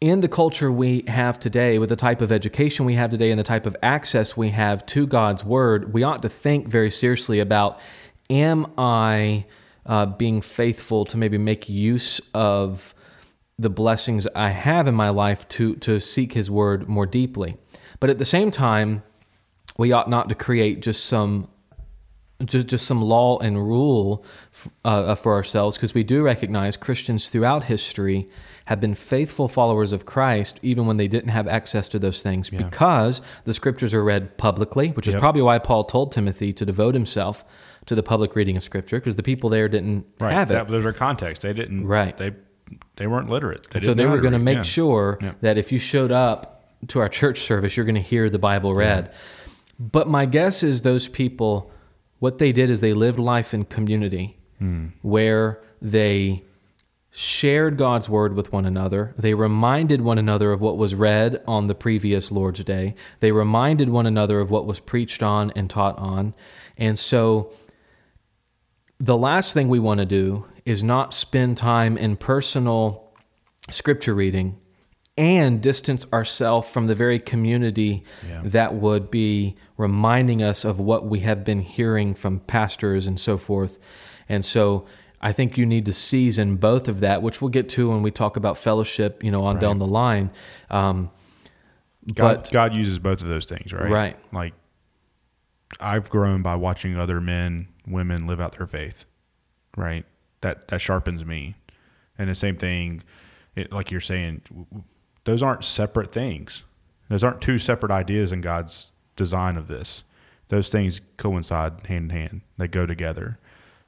in 0.00 0.20
the 0.20 0.28
culture 0.28 0.70
we 0.72 1.04
have 1.06 1.38
today, 1.38 1.78
with 1.78 1.88
the 1.88 1.96
type 1.96 2.20
of 2.20 2.32
education 2.32 2.84
we 2.84 2.94
have 2.94 3.10
today 3.10 3.30
and 3.30 3.38
the 3.38 3.44
type 3.44 3.66
of 3.66 3.76
access 3.82 4.36
we 4.36 4.50
have 4.50 4.84
to 4.86 5.06
God's 5.06 5.44
Word, 5.44 5.92
we 5.92 6.02
ought 6.02 6.22
to 6.22 6.28
think 6.28 6.68
very 6.68 6.90
seriously 6.90 7.38
about 7.38 7.78
am 8.28 8.66
I 8.76 9.44
uh, 9.86 10.06
being 10.06 10.40
faithful 10.40 11.04
to 11.04 11.16
maybe 11.16 11.38
make 11.38 11.68
use 11.68 12.20
of 12.34 12.94
the 13.58 13.70
blessings 13.70 14.26
I 14.34 14.48
have 14.48 14.88
in 14.88 14.94
my 14.94 15.10
life 15.10 15.46
to, 15.50 15.76
to 15.76 16.00
seek 16.00 16.32
His 16.32 16.50
Word 16.50 16.88
more 16.88 17.06
deeply? 17.06 17.56
But 18.02 18.10
at 18.10 18.18
the 18.18 18.24
same 18.24 18.50
time, 18.50 19.04
we 19.78 19.92
ought 19.92 20.10
not 20.10 20.28
to 20.28 20.34
create 20.34 20.80
just 20.80 21.04
some 21.04 21.46
just, 22.44 22.66
just 22.66 22.84
some 22.84 23.00
law 23.00 23.38
and 23.38 23.56
rule 23.56 24.24
uh, 24.84 25.14
for 25.14 25.34
ourselves 25.34 25.76
because 25.76 25.94
we 25.94 26.02
do 26.02 26.24
recognize 26.24 26.76
Christians 26.76 27.28
throughout 27.30 27.62
history 27.64 28.28
have 28.64 28.80
been 28.80 28.94
faithful 28.96 29.46
followers 29.46 29.92
of 29.92 30.04
Christ 30.04 30.58
even 30.62 30.84
when 30.86 30.96
they 30.96 31.06
didn't 31.06 31.28
have 31.28 31.46
access 31.46 31.88
to 31.90 32.00
those 32.00 32.20
things 32.20 32.50
because 32.50 33.20
the 33.44 33.54
scriptures 33.54 33.94
are 33.94 34.02
read 34.02 34.36
publicly, 34.36 34.88
which 34.88 35.06
is 35.06 35.14
Yep. 35.14 35.20
probably 35.20 35.42
why 35.42 35.60
Paul 35.60 35.84
told 35.84 36.10
Timothy 36.10 36.52
to 36.54 36.64
devote 36.66 36.94
himself 36.94 37.44
to 37.86 37.94
the 37.94 38.02
public 38.02 38.34
reading 38.34 38.56
of 38.56 38.64
scripture 38.64 38.98
because 38.98 39.14
the 39.14 39.22
people 39.22 39.48
there 39.48 39.68
didn't 39.68 40.06
Right. 40.18 40.32
have 40.32 40.50
it. 40.50 40.54
That, 40.54 40.68
there's 40.68 40.84
a 40.84 40.92
context. 40.92 41.42
They 41.42 41.52
didn't. 41.52 41.86
Right. 41.86 42.16
They 42.18 42.32
they 42.96 43.06
weren't 43.06 43.30
literate. 43.30 43.70
They 43.70 43.78
so 43.78 43.94
they 43.94 44.06
were 44.06 44.18
going 44.20 44.32
to 44.32 44.40
make 44.40 44.56
Yeah. 44.56 44.62
sure 44.62 45.18
Yeah. 45.22 45.32
that 45.42 45.58
if 45.58 45.70
you 45.70 45.78
showed 45.78 46.10
up 46.10 46.51
to 46.88 47.00
our 47.00 47.08
church 47.08 47.40
service, 47.42 47.76
you're 47.76 47.86
going 47.86 47.94
to 47.94 48.00
hear 48.00 48.28
the 48.28 48.38
Bible 48.38 48.74
read. 48.74 49.12
But 49.78 50.08
my 50.08 50.26
guess 50.26 50.62
is 50.62 50.82
those 50.82 51.08
people, 51.08 51.70
what 52.18 52.38
they 52.38 52.52
did 52.52 52.70
is 52.70 52.80
they 52.80 52.94
lived 52.94 53.18
life 53.18 53.52
in 53.54 53.64
community 53.64 54.38
Hmm. 54.58 54.88
where 55.02 55.60
they 55.80 56.44
shared 57.10 57.76
God's 57.76 58.08
word 58.08 58.34
with 58.34 58.52
one 58.52 58.64
another. 58.64 59.12
They 59.18 59.34
reminded 59.34 60.00
one 60.00 60.18
another 60.18 60.52
of 60.52 60.60
what 60.60 60.78
was 60.78 60.94
read 60.94 61.42
on 61.46 61.66
the 61.66 61.74
previous 61.74 62.30
Lord's 62.30 62.62
Day. 62.64 62.94
They 63.20 63.32
reminded 63.32 63.88
one 63.90 64.06
another 64.06 64.38
of 64.40 64.50
what 64.50 64.66
was 64.66 64.78
preached 64.80 65.22
on 65.22 65.50
and 65.56 65.68
taught 65.68 65.98
on. 65.98 66.32
And 66.78 66.98
so 66.98 67.52
the 68.98 69.16
last 69.18 69.52
thing 69.52 69.68
we 69.68 69.78
want 69.80 69.98
to 69.98 70.06
do 70.06 70.46
is 70.64 70.82
not 70.84 71.12
spend 71.12 71.58
time 71.58 71.98
in 71.98 72.16
personal 72.16 73.12
scripture 73.68 74.14
reading 74.14 74.58
and 75.16 75.60
distance 75.60 76.06
ourselves 76.12 76.68
from 76.70 76.86
the 76.86 76.94
very 76.94 77.18
community 77.18 78.02
Yeah. 78.26 78.40
that 78.44 78.74
would 78.74 79.10
be 79.10 79.56
reminding 79.76 80.42
us 80.42 80.64
of 80.64 80.80
what 80.80 81.04
we 81.06 81.20
have 81.20 81.44
been 81.44 81.60
hearing 81.60 82.14
from 82.14 82.40
pastors 82.40 83.06
and 83.06 83.20
so 83.20 83.36
forth. 83.36 83.78
And 84.28 84.44
so 84.44 84.86
I 85.20 85.32
think 85.32 85.58
you 85.58 85.66
need 85.66 85.84
to 85.84 85.92
season 85.92 86.56
both 86.56 86.88
of 86.88 87.00
that, 87.00 87.22
which 87.22 87.42
we'll 87.42 87.50
get 87.50 87.68
to 87.70 87.90
when 87.90 88.02
we 88.02 88.10
talk 88.10 88.36
about 88.36 88.56
fellowship, 88.56 89.22
you 89.22 89.30
know, 89.30 89.42
on 89.44 89.58
down 89.58 89.78
the 89.78 89.86
line. 89.86 90.30
Um, 90.70 91.10
God, 92.14 92.36
but 92.44 92.50
God 92.52 92.74
uses 92.74 92.98
both 92.98 93.20
of 93.22 93.28
those 93.28 93.44
things, 93.46 93.72
right? 93.72 93.90
Right. 93.90 94.16
Like 94.32 94.54
I've 95.78 96.08
grown 96.10 96.42
by 96.42 96.56
watching 96.56 96.98
other 96.98 97.20
men, 97.20 97.68
women 97.86 98.26
live 98.26 98.40
out 98.40 98.56
their 98.56 98.66
faith. 98.66 99.04
Right. 99.76 100.04
That 100.40 100.68
that 100.68 100.80
sharpens 100.80 101.24
me. 101.24 101.54
And 102.18 102.28
the 102.28 102.34
same 102.34 102.56
thing, 102.56 103.02
it, 103.54 103.72
like 103.72 103.90
you're 103.90 104.00
saying, 104.00 104.42
those 105.24 105.42
aren't 105.42 105.64
separate 105.64 106.12
things. 106.12 106.62
Those 107.08 107.22
aren't 107.22 107.40
two 107.40 107.58
separate 107.58 107.92
ideas 107.92 108.32
in 108.32 108.40
God's 108.40 108.92
design 109.16 109.56
of 109.56 109.68
this. 109.68 110.04
Those 110.48 110.70
things 110.70 111.00
coincide 111.16 111.86
hand 111.86 112.10
in 112.10 112.16
hand. 112.16 112.40
They 112.58 112.68
go 112.68 112.86
together. 112.86 113.38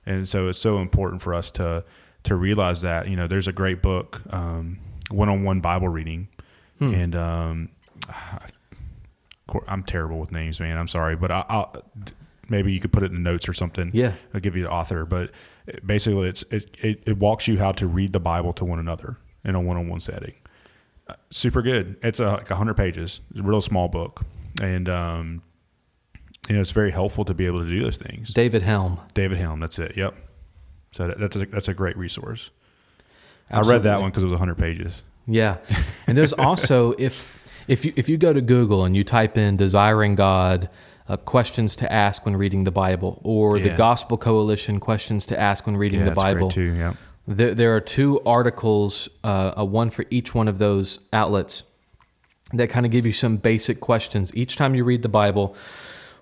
And 0.06 0.28
so 0.28 0.48
it's 0.48 0.58
so 0.58 0.78
important 0.78 1.22
for 1.22 1.34
us 1.34 1.50
to 1.52 1.84
to 2.24 2.34
realize 2.36 2.80
that. 2.82 3.08
You 3.08 3.16
know, 3.16 3.26
there's 3.26 3.48
a 3.48 3.52
great 3.52 3.82
book, 3.82 4.20
um, 4.30 4.78
one-on-one 5.10 5.60
Bible 5.60 5.88
reading, 5.88 6.28
and 6.80 7.14
um, 7.14 7.68
I'm 9.68 9.82
terrible 9.84 10.18
with 10.18 10.32
names, 10.32 10.58
man. 10.60 10.78
I'm 10.78 10.88
sorry, 10.88 11.16
but 11.16 11.30
I, 11.30 11.44
I'll 11.48 11.74
maybe 12.48 12.72
you 12.72 12.80
could 12.80 12.92
put 12.92 13.02
it 13.02 13.06
in 13.06 13.14
the 13.14 13.30
notes 13.30 13.48
or 13.48 13.52
something. 13.52 13.90
Yeah. 13.94 14.14
I'll 14.32 14.40
give 14.40 14.56
you 14.56 14.62
the 14.62 14.70
author, 14.70 15.04
but 15.04 15.30
basically, 15.84 16.28
it's 16.28 16.42
it, 16.50 16.70
it 16.78 17.02
it 17.06 17.18
walks 17.18 17.48
you 17.48 17.58
how 17.58 17.72
to 17.72 17.86
read 17.86 18.12
the 18.12 18.20
Bible 18.20 18.52
to 18.54 18.64
one 18.64 18.78
another 18.78 19.18
in 19.44 19.54
a 19.54 19.60
one-on-one 19.60 20.00
setting. 20.00 20.34
Super 21.30 21.62
good. 21.62 21.96
It's 22.02 22.20
a, 22.20 22.32
like 22.32 22.48
hundred 22.48 22.74
pages. 22.76 23.20
It's 23.30 23.40
a 23.40 23.42
real 23.42 23.60
small 23.60 23.88
book, 23.88 24.22
and 24.60 24.88
um, 24.88 25.42
you 26.48 26.54
know 26.54 26.60
it's 26.60 26.70
very 26.70 26.90
helpful 26.90 27.24
to 27.26 27.34
be 27.34 27.46
able 27.46 27.62
to 27.62 27.68
do 27.68 27.82
those 27.82 27.96
things. 27.98 28.32
David 28.32 28.62
Helm. 28.62 28.98
David 29.12 29.38
Helm. 29.38 29.60
That's 29.60 29.78
it. 29.78 29.96
Yep. 29.96 30.14
So 30.92 31.08
that, 31.08 31.18
that's 31.18 31.36
a, 31.36 31.46
that's 31.46 31.68
a 31.68 31.74
great 31.74 31.96
resource. 31.98 32.50
I 33.50 33.60
read 33.60 33.82
that 33.82 34.00
one 34.00 34.10
because 34.10 34.22
it 34.22 34.28
was 34.30 34.38
hundred 34.38 34.56
pages. 34.58 35.02
Yeah, 35.26 35.58
and 36.06 36.16
there's 36.16 36.32
also 36.48 36.94
if 36.98 37.48
if 37.68 37.84
you 37.84 37.92
if 37.96 38.08
you 38.08 38.16
go 38.16 38.32
to 38.32 38.40
Google 38.40 38.84
and 38.84 38.96
you 38.96 39.04
type 39.04 39.36
in 39.36 39.56
"desiring 39.56 40.14
God," 40.14 40.70
uh, 41.08 41.16
questions 41.18 41.76
to 41.76 41.92
ask 41.92 42.24
when 42.24 42.36
reading 42.36 42.64
the 42.64 42.70
Bible, 42.70 43.20
or 43.24 43.58
the 43.58 43.70
Gospel 43.76 44.16
Coalition 44.16 44.80
questions 44.80 45.26
to 45.26 45.38
ask 45.38 45.66
when 45.66 45.76
reading 45.76 46.00
Yeah, 46.00 46.06
the 46.06 46.10
that's 46.12 46.22
great 46.24 46.34
Bible. 46.34 46.50
too. 46.50 46.74
Yeah. 46.76 46.94
There, 47.26 47.54
there 47.54 47.74
are 47.74 47.80
two 47.80 48.20
articles, 48.26 49.08
uh, 49.22 49.54
uh, 49.56 49.64
one 49.64 49.90
for 49.90 50.04
each 50.10 50.34
one 50.34 50.46
of 50.46 50.58
those 50.58 50.98
outlets, 51.12 51.62
that 52.52 52.68
kind 52.68 52.84
of 52.84 52.92
give 52.92 53.06
you 53.06 53.12
some 53.12 53.38
basic 53.38 53.80
questions. 53.80 54.34
Each 54.36 54.56
time 54.56 54.74
you 54.74 54.84
read 54.84 55.02
the 55.02 55.08
Bible, 55.08 55.56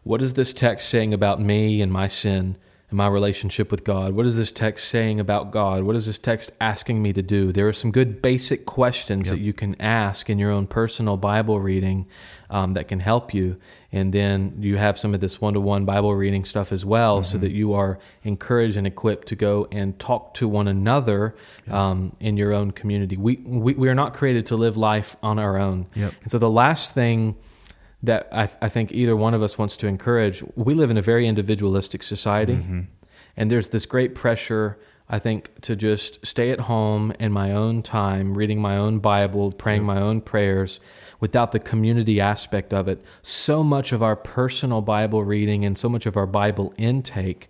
what 0.05 0.23
is 0.23 0.35
this 0.35 0.53
text 0.53 0.89
saying 0.89 1.13
about 1.13 1.41
me 1.41 1.83
and 1.83 1.93
my 1.93 2.09
sin? 2.09 2.57
And 2.93 2.99
my 2.99 3.09
relationship 3.09 3.71
with 3.71 3.83
God? 3.85 4.13
What 4.13 4.27
is 4.27 4.37
this 4.37 4.53
text 4.53 4.89
saying 4.89 5.19
about 5.19 5.51
God? 5.51 5.83
What 5.83 5.97
is 5.97 6.07
this 6.07 6.19
text 6.19 6.53
asking 6.61 7.03
me 7.03 7.13
to 7.15 7.23
do? 7.23 7.53
There 7.53 7.67
are 7.67 7.73
some 7.73 7.91
good 7.91 8.23
basic 8.23 8.67
questions 8.67 9.27
yep. 9.27 9.37
that 9.37 9.41
you 9.41 9.53
can 9.53 9.81
ask 9.81 10.31
in 10.31 10.39
your 10.39 10.51
own 10.51 10.67
personal 10.67 11.17
Bible 11.17 11.59
reading 11.59 12.07
um, 12.51 12.75
that 12.75 12.87
can 12.87 13.01
help 13.01 13.35
you. 13.35 13.57
And 13.91 14.13
then 14.13 14.57
you 14.61 14.77
have 14.77 14.99
some 14.99 15.15
of 15.15 15.21
this 15.21 15.41
one 15.41 15.55
to 15.55 15.61
one 15.61 15.85
Bible 15.85 16.15
reading 16.15 16.45
stuff 16.45 16.71
as 16.71 16.85
well, 16.85 17.21
mm-hmm. 17.21 17.25
so 17.25 17.39
that 17.39 17.51
you 17.51 17.73
are 17.73 17.99
encouraged 18.23 18.77
and 18.77 18.87
equipped 18.87 19.29
to 19.29 19.37
go 19.37 19.67
and 19.73 19.99
talk 19.99 20.35
to 20.35 20.47
one 20.47 20.69
another 20.69 21.35
yep. 21.67 21.75
um, 21.75 22.15
in 22.21 22.37
your 22.37 22.53
own 22.53 22.71
community. 22.71 23.17
We, 23.17 23.37
we, 23.37 23.75
we, 23.75 23.89
are 23.89 23.95
not 23.95 24.15
created 24.15 24.47
to 24.47 24.57
live 24.57 24.77
life 24.77 25.17
on 25.23 25.39
our 25.39 25.59
own. 25.59 25.87
Yep. 25.95 26.15
And 26.23 26.31
so 26.31 26.39
the 26.39 26.51
last 26.51 26.95
thing 26.95 27.37
that 28.03 28.29
I, 28.33 28.49
I, 28.61 28.69
think 28.69 28.93
either 28.93 29.15
one 29.15 29.33
of 29.33 29.43
us 29.43 29.57
wants 29.57 29.77
to 29.79 29.87
encourage. 29.87 30.43
We 30.57 30.75
live 30.75 30.91
in 30.91 30.97
a 30.97 31.03
very 31.03 31.27
individualistic 31.27 32.03
society, 32.03 32.55
mm-hmm. 32.55 32.81
and 33.37 33.51
there's 33.51 33.69
this 33.69 33.87
great 33.87 34.15
pressure, 34.15 34.79
I 35.09 35.19
think, 35.19 35.61
to 35.63 35.77
just 35.77 36.25
stay 36.27 36.51
at 36.51 36.61
home 36.61 37.13
in 37.21 37.33
my 37.33 37.53
own 37.53 37.83
time, 37.83 38.37
reading 38.37 38.61
my 38.61 38.77
own 38.77 38.99
Bible, 38.99 39.53
praying 39.53 39.85
my 39.85 40.01
own 40.01 40.21
prayers, 40.21 40.81
without 41.21 41.53
the 41.53 41.61
community 41.61 42.21
aspect 42.21 42.73
of 42.75 42.89
it. 42.89 43.05
So 43.23 43.63
much 43.63 43.93
of 43.93 44.03
our 44.03 44.17
personal 44.17 44.81
Bible 44.81 45.23
reading 45.23 45.65
and 45.65 45.79
so 45.79 45.89
much 45.89 46.05
of 46.05 46.17
our 46.17 46.27
Bible 46.27 46.75
intake 46.77 47.49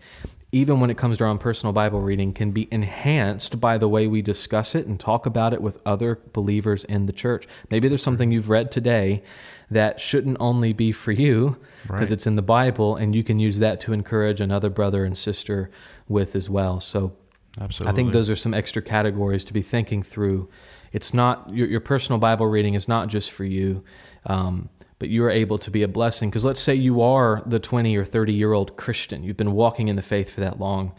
even 0.55 0.81
when 0.81 0.91
it 0.91 0.99
comes 0.99 1.17
to 1.17 1.25
our 1.25 1.31
own 1.31 1.39
personal 1.39 1.73
Bible 1.73 2.01
reading, 2.01 2.35
can 2.35 2.51
be 2.51 2.69
enhanced 2.71 3.59
by 3.59 3.79
the 3.79 3.89
way 3.89 4.07
we 4.07 4.21
discuss 4.21 4.75
it 4.75 4.87
and 4.87 5.01
talk 5.01 5.25
about 5.25 5.55
it 5.55 5.63
with 5.63 5.81
other 5.87 6.21
believers 6.35 6.85
in 6.85 7.07
the 7.07 7.13
church. 7.13 7.49
Maybe 7.71 7.89
there's 7.89 8.03
something 8.03 8.31
you've 8.31 8.51
read 8.51 8.71
today 8.71 9.23
that 9.71 9.99
shouldn't 9.99 10.37
only 10.41 10.75
be 10.75 10.93
for 10.93 11.11
you 11.11 11.57
because 11.85 12.01
right. 12.01 12.13
it's 12.13 12.27
in 12.27 12.37
the 12.37 12.43
Bible, 12.43 12.97
and 12.97 13.15
you 13.15 13.25
can 13.25 13.39
use 13.39 13.61
that 13.61 13.81
to 13.81 13.95
encourage 13.95 14.43
another 14.43 14.69
brother 14.69 15.07
and 15.07 15.17
sister 15.17 15.71
with 16.07 16.37
as 16.37 16.51
well. 16.51 16.81
So, 16.81 17.17
Absolutely. 17.59 17.91
I 17.91 17.95
think 17.97 18.13
those 18.13 18.29
are 18.29 18.37
some 18.37 18.53
extra 18.53 18.83
categories 18.83 19.47
to 19.47 19.55
be 19.55 19.63
thinking 19.63 20.03
through. 20.03 20.51
It's 20.93 21.15
not 21.15 21.49
your, 21.51 21.67
your 21.67 21.81
personal 21.81 22.19
Bible 22.19 22.47
reading 22.47 22.75
is 22.75 22.87
not 22.87 23.09
just 23.09 23.31
for 23.31 23.45
you, 23.45 23.83
um, 24.27 24.69
but 25.03 25.09
you 25.09 25.25
are 25.25 25.31
able 25.31 25.59
to 25.59 25.69
be 25.69 25.83
a 25.83 25.89
blessing. 25.89 26.31
Because 26.31 26.45
let's 26.45 26.61
say 26.61 26.77
you 26.77 27.03
are 27.03 27.43
the 27.45 27.59
20 27.59 27.97
or 27.97 28.05
30 28.05 28.33
year 28.33 28.53
old 28.53 28.77
Christian, 28.77 29.25
you've 29.25 29.37
been 29.37 29.51
walking 29.51 29.89
in 29.89 29.97
the 29.97 30.03
faith 30.03 30.31
for 30.31 30.41
that 30.43 30.61
long. 30.61 30.95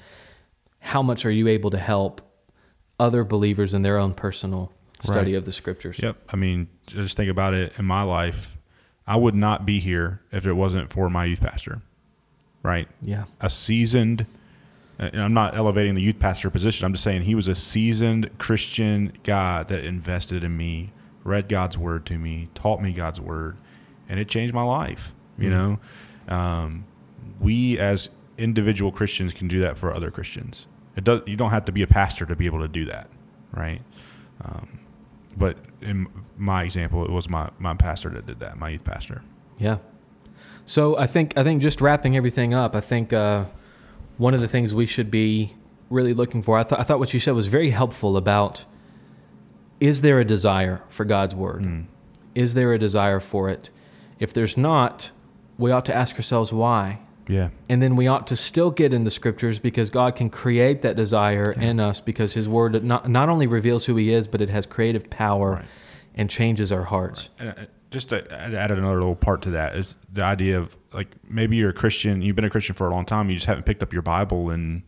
How 0.79 1.01
much 1.01 1.25
are 1.25 1.31
you 1.31 1.47
able 1.47 1.69
to 1.69 1.77
help 1.77 2.19
other 2.99 3.23
believers 3.23 3.73
in 3.73 3.81
their 3.81 3.97
own 3.97 4.13
personal 4.13 4.73
study 5.01 5.31
right. 5.31 5.37
of 5.37 5.45
the 5.45 5.53
scriptures? 5.53 6.01
Yep. 6.03 6.17
I 6.27 6.35
mean, 6.35 6.67
just 6.85 7.15
think 7.15 7.31
about 7.31 7.53
it 7.53 7.71
in 7.79 7.85
my 7.85 8.03
life 8.03 8.57
I 9.07 9.15
would 9.15 9.35
not 9.35 9.65
be 9.65 9.79
here 9.79 10.19
if 10.33 10.45
it 10.45 10.51
wasn't 10.51 10.89
for 10.89 11.09
my 11.09 11.23
youth 11.23 11.39
pastor, 11.39 11.81
right? 12.61 12.89
Yeah. 13.01 13.23
A 13.39 13.49
seasoned, 13.49 14.25
and 14.99 15.21
I'm 15.21 15.33
not 15.33 15.55
elevating 15.55 15.95
the 15.95 16.01
youth 16.01 16.19
pastor 16.19 16.49
position. 16.49 16.83
I'm 16.83 16.91
just 16.91 17.05
saying 17.05 17.21
he 17.21 17.35
was 17.35 17.47
a 17.47 17.55
seasoned 17.55 18.37
Christian 18.37 19.13
guy 19.23 19.63
that 19.63 19.85
invested 19.85 20.43
in 20.43 20.57
me, 20.57 20.91
read 21.23 21.47
God's 21.47 21.77
word 21.77 22.05
to 22.07 22.17
me, 22.17 22.49
taught 22.53 22.81
me 22.81 22.91
God's 22.91 23.21
word, 23.21 23.55
and 24.13 24.19
it 24.19 24.27
changed 24.27 24.53
my 24.53 24.61
life. 24.61 25.11
You 25.39 25.49
mm-hmm. 25.49 26.29
know, 26.29 26.35
um, 26.35 26.85
we 27.39 27.79
as 27.79 28.11
individual 28.37 28.91
Christians 28.91 29.33
can 29.33 29.47
do 29.47 29.59
that 29.61 29.75
for 29.75 29.91
other 29.91 30.11
Christians. 30.11 30.67
It 30.95 31.03
does. 31.03 31.21
You 31.25 31.35
don't 31.35 31.49
have 31.49 31.65
to 31.65 31.71
be 31.71 31.81
a 31.81 31.87
pastor 31.87 32.27
to 32.27 32.35
be 32.35 32.45
able 32.45 32.59
to 32.59 32.67
do 32.67 32.85
that, 32.85 33.09
right? 33.51 33.81
Um, 34.45 34.81
but 35.35 35.57
in 35.81 36.07
my 36.37 36.61
example, 36.61 37.03
it 37.03 37.09
was 37.09 37.27
my, 37.27 37.49
my 37.57 37.73
pastor 37.73 38.09
that 38.11 38.27
did 38.27 38.39
that, 38.41 38.59
my 38.59 38.69
youth 38.69 38.83
pastor. 38.83 39.23
Yeah. 39.57 39.79
So 40.67 40.95
I 40.95 41.07
think 41.07 41.35
I 41.35 41.41
think 41.41 41.63
just 41.63 41.81
wrapping 41.81 42.15
everything 42.15 42.53
up, 42.53 42.75
I 42.75 42.81
think 42.81 43.13
uh, 43.13 43.45
one 44.17 44.35
of 44.35 44.41
the 44.41 44.47
things 44.47 44.75
we 44.75 44.85
should 44.85 45.09
be 45.09 45.55
really 45.89 46.13
looking 46.13 46.43
for. 46.43 46.59
I 46.59 46.63
thought 46.63 46.79
I 46.79 46.83
thought 46.83 46.99
what 46.99 47.15
you 47.15 47.19
said 47.19 47.33
was 47.33 47.47
very 47.47 47.71
helpful 47.71 48.15
about. 48.15 48.65
Is 49.79 50.01
there 50.01 50.19
a 50.19 50.25
desire 50.25 50.83
for 50.87 51.03
God's 51.03 51.33
word? 51.33 51.63
Mm. 51.63 51.85
Is 52.35 52.53
there 52.53 52.73
a 52.73 52.77
desire 52.77 53.19
for 53.19 53.49
it? 53.49 53.71
If 54.19 54.33
there's 54.33 54.57
not, 54.57 55.11
we 55.57 55.71
ought 55.71 55.85
to 55.85 55.95
ask 55.95 56.15
ourselves 56.15 56.51
why. 56.51 56.99
Yeah. 57.27 57.49
And 57.69 57.81
then 57.81 57.95
we 57.95 58.07
ought 58.07 58.27
to 58.27 58.35
still 58.35 58.69
get 58.69 58.93
in 58.93 59.05
the 59.05 59.11
scriptures 59.11 59.59
because 59.59 59.89
God 59.89 60.15
can 60.15 60.29
create 60.29 60.81
that 60.81 60.95
desire 60.95 61.53
yeah. 61.55 61.63
in 61.63 61.79
us 61.79 62.01
because 62.01 62.33
his 62.33 62.49
word 62.49 62.83
not, 62.83 63.09
not 63.09 63.29
only 63.29 63.47
reveals 63.47 63.85
who 63.85 63.95
he 63.95 64.13
is, 64.13 64.27
but 64.27 64.41
it 64.41 64.49
has 64.49 64.65
creative 64.65 65.09
power 65.09 65.51
right. 65.51 65.65
and 66.15 66.29
changes 66.29 66.71
our 66.71 66.83
hearts. 66.83 67.29
Right. 67.39 67.57
Uh, 67.57 67.65
just 67.91 68.09
to 68.09 68.33
add 68.33 68.71
another 68.71 68.95
little 68.95 69.15
part 69.15 69.43
to 69.43 69.51
that 69.51 69.75
is 69.75 69.93
the 70.11 70.23
idea 70.23 70.57
of 70.57 70.75
like 70.93 71.09
maybe 71.29 71.57
you're 71.57 71.69
a 71.69 71.73
Christian, 71.73 72.23
you've 72.23 72.35
been 72.35 72.43
a 72.43 72.49
Christian 72.49 72.73
for 72.73 72.87
a 72.87 72.91
long 72.91 73.05
time, 73.05 73.29
you 73.29 73.35
just 73.35 73.45
haven't 73.45 73.65
picked 73.65 73.83
up 73.83 73.93
your 73.93 74.01
Bible 74.01 74.49
in 74.49 74.83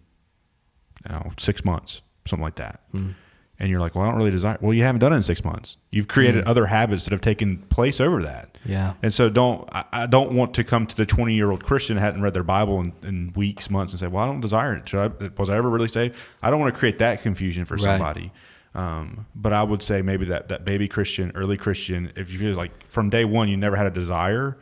you 1.08 1.14
know, 1.14 1.32
six 1.38 1.64
months, 1.64 2.02
something 2.26 2.44
like 2.44 2.56
that. 2.56 2.82
Mm 2.94 3.14
and 3.60 3.70
you're 3.70 3.80
like, 3.80 3.96
well, 3.96 4.06
I 4.06 4.10
don't 4.10 4.18
really 4.18 4.32
desire. 4.32 4.58
Well, 4.62 4.74
you 4.74 4.84
haven't 4.84 5.00
done 5.00 5.14
it 5.14 5.18
in 5.18 5.22
six 5.22 5.44
months. 5.44 5.78
You've 5.92 6.08
created 6.08 6.46
mm. 6.46 6.50
other 6.50 6.66
habits 6.68 7.06
that 7.06 7.12
have 7.12 7.22
taken 7.22 7.58
place 7.58 8.02
over 8.02 8.22
that. 8.24 8.55
Yeah. 8.66 8.94
And 9.02 9.14
so 9.14 9.30
don't 9.30 9.68
I, 9.72 9.86
I 9.92 10.06
don't 10.06 10.34
want 10.34 10.54
to 10.56 10.64
come 10.64 10.88
to 10.88 10.96
the 10.96 11.06
20 11.06 11.34
year 11.34 11.52
old 11.52 11.64
Christian 11.64 11.98
hadn't 11.98 12.22
read 12.22 12.34
their 12.34 12.44
Bible 12.44 12.82
in, 12.82 12.94
in, 13.04 13.34
weeks, 13.36 13.70
months, 13.70 13.94
and 13.94 14.00
say, 14.00 14.08
well, 14.08 14.24
I 14.24 14.28
don't 14.28 14.42
desire 14.42 14.76
it. 14.76 14.94
I, 14.94 15.12
was 15.38 15.50
I 15.50 15.58
ever 15.58 15.70
really 15.70 15.88
saved? 15.88 16.16
I 16.42 16.50
don't 16.50 16.60
want 16.60 16.74
to 16.74 16.80
create 16.80 17.00
that 17.00 17.22
confusion 17.22 17.66
for 17.66 17.78
somebody. 17.78 18.22
Right. 18.22 18.32
Um, 18.76 19.26
but 19.34 19.54
I 19.54 19.64
would 19.64 19.82
say 19.82 20.02
maybe 20.02 20.26
that 20.26 20.50
that 20.50 20.66
baby 20.66 20.88
Christian, 20.88 21.32
early 21.36 21.58
Christian, 21.58 22.12
if 22.16 22.32
you 22.32 22.40
feel 22.40 22.56
like 22.56 22.86
from 22.88 23.10
day 23.10 23.24
one 23.24 23.48
you 23.48 23.58
never 23.58 23.76
had 23.76 23.86
a 23.86 23.92
desire, 23.92 24.58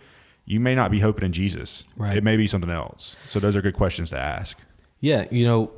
you 0.45 0.59
may 0.59 0.75
not 0.75 0.91
be 0.91 0.99
hoping 0.99 1.25
in 1.25 1.33
Jesus. 1.33 1.83
Right. 1.95 2.17
It 2.17 2.23
may 2.23 2.37
be 2.37 2.47
something 2.47 2.69
else. 2.69 3.15
So 3.29 3.39
those 3.39 3.55
are 3.55 3.61
good 3.61 3.73
questions 3.73 4.11
to 4.11 4.17
ask. 4.17 4.57
Yeah, 4.99 5.25
you 5.31 5.45
know, 5.45 5.71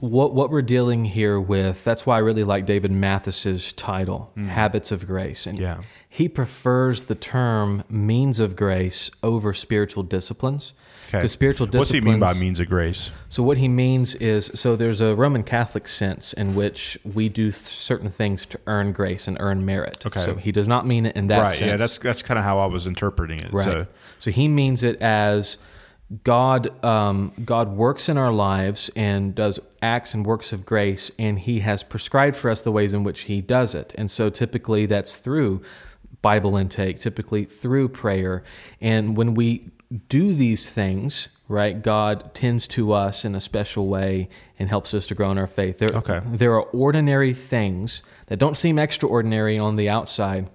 what 0.00 0.34
what 0.34 0.50
we're 0.50 0.62
dealing 0.62 1.04
here 1.04 1.38
with 1.38 1.84
that's 1.84 2.06
why 2.06 2.16
I 2.16 2.20
really 2.20 2.44
like 2.44 2.64
David 2.64 2.90
Mathis's 2.90 3.72
title 3.74 4.32
mm. 4.36 4.46
habits 4.46 4.90
of 4.90 5.06
grace 5.06 5.46
and 5.46 5.58
yeah. 5.58 5.82
He 6.12 6.28
prefers 6.28 7.04
the 7.04 7.14
term 7.14 7.84
means 7.88 8.38
of 8.38 8.54
grace 8.54 9.10
over 9.22 9.54
spiritual 9.54 10.02
disciplines 10.02 10.74
okay. 11.08 11.26
spiritual 11.26 11.66
disciplines 11.66 11.90
what's 11.90 11.90
he 11.90 12.00
mean 12.02 12.20
by 12.20 12.34
means 12.34 12.60
of 12.60 12.68
grace 12.68 13.10
so 13.30 13.42
what 13.42 13.56
he 13.56 13.66
means 13.66 14.14
is 14.16 14.50
so 14.54 14.76
there's 14.76 15.00
a 15.00 15.14
Roman 15.14 15.42
Catholic 15.42 15.88
sense 15.88 16.34
in 16.34 16.54
which 16.54 16.98
we 17.02 17.30
do 17.30 17.50
certain 17.50 18.10
things 18.10 18.44
to 18.44 18.60
earn 18.66 18.92
grace 18.92 19.26
and 19.26 19.38
earn 19.40 19.64
merit 19.64 20.04
okay. 20.04 20.20
so 20.20 20.34
he 20.34 20.52
does 20.52 20.68
not 20.68 20.86
mean 20.86 21.06
it 21.06 21.16
in 21.16 21.28
that 21.28 21.40
right 21.40 21.48
sense 21.48 21.62
yeah 21.62 21.76
that's 21.78 21.96
that's 21.96 22.22
kind 22.22 22.36
of 22.36 22.44
how 22.44 22.58
I 22.58 22.66
was 22.66 22.86
interpreting 22.86 23.40
it 23.40 23.50
right 23.50 23.64
so, 23.64 23.86
so 24.18 24.30
he 24.30 24.48
means 24.48 24.82
it 24.82 25.00
as 25.00 25.56
God, 26.24 26.84
um, 26.84 27.32
God 27.42 27.70
works 27.70 28.10
in 28.10 28.18
our 28.18 28.30
lives 28.30 28.90
and 28.94 29.34
does 29.34 29.58
acts 29.80 30.12
and 30.12 30.26
works 30.26 30.52
of 30.52 30.66
grace, 30.66 31.10
and 31.18 31.38
He 31.38 31.60
has 31.60 31.82
prescribed 31.82 32.36
for 32.36 32.50
us 32.50 32.60
the 32.60 32.70
ways 32.70 32.92
in 32.92 33.02
which 33.02 33.22
He 33.22 33.40
does 33.40 33.74
it. 33.74 33.94
And 33.96 34.10
so 34.10 34.28
typically 34.28 34.84
that's 34.84 35.16
through 35.16 35.62
Bible 36.22 36.56
intake, 36.56 36.98
typically 36.98 37.44
through 37.44 37.88
prayer. 37.88 38.42
And 38.80 39.16
when 39.16 39.34
we 39.34 39.70
do 40.08 40.32
these 40.32 40.70
things, 40.70 41.28
right, 41.48 41.82
God 41.82 42.32
tends 42.32 42.66
to 42.68 42.92
us 42.92 43.24
in 43.24 43.34
a 43.34 43.40
special 43.40 43.88
way 43.88 44.28
and 44.58 44.68
helps 44.68 44.94
us 44.94 45.06
to 45.08 45.14
grow 45.14 45.30
in 45.30 45.38
our 45.38 45.46
faith. 45.46 45.78
There, 45.78 45.90
okay. 45.90 46.20
there 46.24 46.54
are 46.54 46.62
ordinary 46.62 47.34
things 47.34 48.02
that 48.28 48.38
don't 48.38 48.56
seem 48.56 48.78
extraordinary 48.78 49.58
on 49.58 49.76
the 49.76 49.88
outside, 49.88 50.48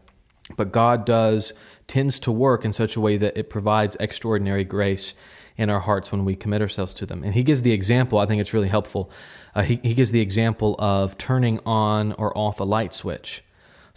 but 0.55 0.72
God 0.72 1.05
does 1.05 1.53
tends 1.88 2.20
to 2.20 2.32
work 2.32 2.65
in 2.65 2.74
such 2.74 2.95
a 2.95 3.01
way 3.01 3.18
that 3.18 3.38
it 3.38 3.49
provides 3.49 3.95
extraordinary 3.99 4.63
grace 4.63 5.13
in 5.57 5.70
our 5.70 5.80
hearts 5.80 6.11
when 6.11 6.24
we 6.26 6.36
commit 6.36 6.61
ourselves 6.61 6.93
to 6.93 7.05
them. 7.05 7.24
And 7.24 7.34
he 7.34 7.43
gives 7.43 7.63
the 7.63 7.72
example, 7.72 8.20
I 8.20 8.26
think 8.26 8.41
it's 8.41 8.53
really 8.53 8.68
helpful. 8.68 9.09
Uh, 9.55 9.63
he, 9.63 9.80
he 9.82 9.93
gives 9.93 10.11
the 10.11 10.22
example 10.22 10.76
of 10.78 11.18
turning 11.18 11.59
on 11.65 12.11
or 12.13 12.38
off 12.38 12.59
a 12.59 12.63
light 12.63 12.93
switch. 12.93 13.43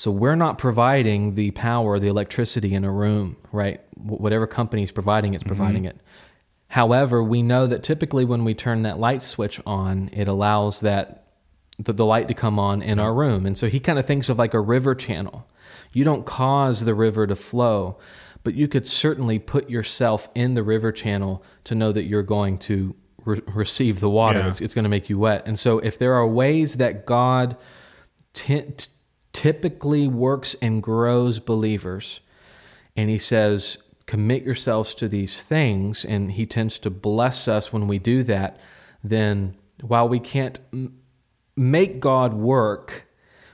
So 0.01 0.11
we're 0.11 0.35
not 0.35 0.57
providing 0.57 1.35
the 1.35 1.51
power, 1.51 1.99
the 1.99 2.09
electricity 2.09 2.73
in 2.73 2.87
a 2.87 2.91
room, 2.91 3.37
right? 3.53 3.83
Whatever 3.99 4.47
company 4.47 4.83
is 4.83 4.91
providing, 4.91 5.35
it's 5.35 5.45
providing 5.45 5.83
mm-hmm. 5.83 5.99
it. 5.99 6.01
However, 6.69 7.23
we 7.23 7.43
know 7.43 7.67
that 7.67 7.83
typically 7.83 8.25
when 8.25 8.43
we 8.43 8.55
turn 8.55 8.81
that 8.85 8.99
light 8.99 9.23
switch 9.23 9.61
on, 9.67 10.09
it 10.15 10.27
allows 10.27 10.81
that 10.81 11.27
the, 11.79 11.93
the 11.93 12.07
light 12.07 12.29
to 12.29 12.35
come 12.35 12.59
on 12.59 12.81
in 12.81 12.99
our 12.99 13.13
room. 13.13 13.45
And 13.45 13.59
so 13.59 13.69
he 13.69 13.79
kind 13.79 13.99
of 13.99 14.07
thinks 14.07 14.31
of 14.31 14.39
like 14.39 14.55
a 14.55 14.59
river 14.59 14.95
channel. 14.95 15.47
You 15.93 16.03
don't 16.03 16.25
cause 16.25 16.87
the 16.87 16.95
river 16.95 17.27
to 17.27 17.37
flow, 17.37 17.99
but 18.43 18.55
you 18.55 18.69
could 18.69 18.87
certainly 18.87 19.39
put 19.39 19.69
yourself 19.69 20.31
in 20.35 20.55
the 20.55 20.63
river 20.63 20.93
channel 20.93 21.45
to 21.65 21.75
know 21.75 21.93
that 21.93 22.05
you're 22.05 22.23
going 22.23 22.57
to 22.61 22.97
re- 23.27 23.43
receive 23.49 24.01
the 24.01 24.09
water. 24.09 24.39
Yeah. 24.39 24.49
It's, 24.49 24.63
it's, 24.63 24.73
going 24.73 24.85
to 24.85 24.89
make 24.89 25.11
you 25.11 25.19
wet. 25.19 25.43
And 25.45 25.59
so, 25.59 25.79
if 25.79 25.99
there 25.99 26.15
are 26.15 26.27
ways 26.27 26.77
that 26.79 27.05
God 27.05 27.59
t- 28.33 28.65
typically 29.33 30.09
works 30.09 30.55
and 30.61 30.83
grows 30.83 31.39
believers, 31.39 32.21
and 32.97 33.09
He 33.11 33.19
says, 33.19 33.79
commit 34.07 34.43
yourselves 34.43 34.95
to 34.97 35.09
these 35.09 35.43
things, 35.43 36.05
and 36.05 36.33
He 36.33 36.47
tends 36.47 36.79
to 36.81 36.91
bless 36.91 37.47
us 37.49 37.73
when 37.73 37.87
we 37.87 37.99
do 37.99 38.23
that, 38.25 38.59
then 39.03 39.57
while 39.81 40.09
we 40.09 40.19
can't 40.19 40.59
make 41.57 42.01
God 42.01 42.35
work, 42.35 43.07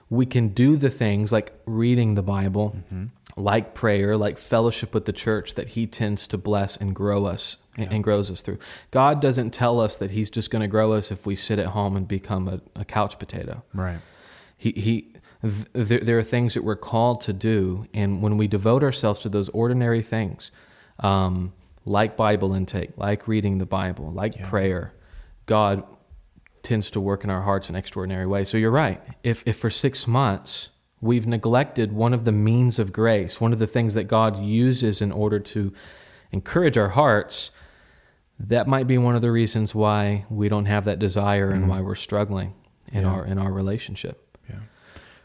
we 0.09 0.25
can 0.25 0.49
do 0.49 0.77
the 0.77 0.91
things 0.91 1.33
like 1.33 1.53
reading 1.67 2.15
the 2.15 2.23
Bible, 2.23 2.77
mm-hmm. 2.77 3.07
like 3.37 3.75
prayer, 3.75 4.17
like 4.17 4.39
fellowship 4.39 4.95
with 4.95 5.05
the 5.05 5.13
church 5.13 5.55
that 5.55 5.69
He 5.69 5.87
tends 5.87 6.27
to 6.29 6.39
bless 6.39 6.77
and 6.77 6.95
grow 6.95 7.27
us 7.27 7.57
and, 7.77 7.93
and 7.93 8.05
grows 8.05 8.31
us 8.31 8.41
through. 8.41 8.59
God 8.91 9.21
doesn't 9.21 9.51
tell 9.51 9.81
us 9.81 9.97
that 9.97 10.13
He's 10.13 10.31
just 10.31 10.51
going 10.51 10.63
to 10.63 10.69
grow 10.69 10.93
us 10.93 11.11
if 11.11 11.27
we 11.27 11.37
sit 11.37 11.59
at 11.59 11.67
home 11.67 11.97
and 11.97 12.07
become 12.07 12.49
a, 12.49 12.61
a 12.75 12.85
couch 12.85 13.19
potato. 13.19 13.63
Right. 13.75 13.99
He, 14.57 14.71
he 14.73 15.13
th- 15.43 15.67
there, 15.73 16.01
there 16.01 16.19
are 16.19 16.23
things 16.23 16.55
that 16.55 16.65
we're 16.65 16.77
called 16.77 17.21
to 17.23 17.33
do, 17.33 17.87
and 17.95 18.23
when 18.23 18.37
we 18.37 18.47
devote 18.49 18.83
ourselves 18.83 19.21
to 19.21 19.29
those 19.29 19.49
ordinary 19.51 20.03
things, 20.03 20.51
um, 21.01 21.53
like 21.85 22.17
Bible 22.17 22.53
intake, 22.55 22.97
like 22.99 23.29
reading 23.29 23.59
the 23.59 23.67
Bible, 23.67 24.11
like 24.11 24.41
prayer, 24.43 24.93
God 25.47 25.85
tends 26.63 26.91
to 26.91 27.01
work 27.01 27.23
in 27.23 27.31
our 27.31 27.43
hearts 27.43 27.69
in 27.71 27.77
extraordinary 27.77 28.27
ways. 28.27 28.49
So 28.49 28.57
you're 28.57 28.73
right. 28.73 29.01
If 29.23 29.45
if 29.47 29.57
for 29.57 29.71
six 29.71 30.07
months 30.07 30.71
we've 31.01 31.27
neglected 31.27 31.93
one 31.93 32.13
of 32.13 32.25
the 32.25 32.33
means 32.33 32.79
of 32.81 32.93
grace, 32.93 33.41
one 33.41 33.53
of 33.53 33.59
the 33.61 33.67
things 33.69 33.95
that 33.95 34.05
God 34.05 34.43
uses 34.43 35.01
in 35.01 35.13
order 35.13 35.39
to 35.39 35.73
encourage 36.33 36.77
our 36.77 36.89
hearts, 36.89 37.51
that 38.41 38.67
might 38.67 38.87
be 38.89 38.99
one 38.99 39.15
of 39.15 39.21
the 39.23 39.31
reasons 39.31 39.75
why 39.75 40.25
we 40.29 40.49
don't 40.49 40.65
have 40.65 40.85
that 40.87 40.99
desire 40.99 41.51
and 41.51 41.69
why 41.69 41.81
we're 41.81 41.95
struggling 41.95 42.55
in 42.93 43.03
Yeah. 43.05 43.11
our 43.11 43.25
in 43.25 43.39
our 43.39 43.53
relationship. 43.53 44.26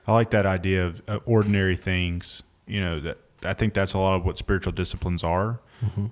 I 0.08 0.14
like 0.14 0.32
that 0.32 0.46
idea 0.46 0.88
of 0.88 1.02
uh, 1.08 1.20
ordinary 1.26 1.76
things. 1.76 2.44
You 2.66 2.82
know 2.82 3.00
that 3.02 3.18
I 3.44 3.54
think 3.54 3.74
that's 3.74 3.94
a 3.94 3.98
lot 4.00 4.16
of 4.16 4.26
what 4.26 4.38
spiritual 4.38 4.72
disciplines 4.72 5.24
are, 5.24 5.60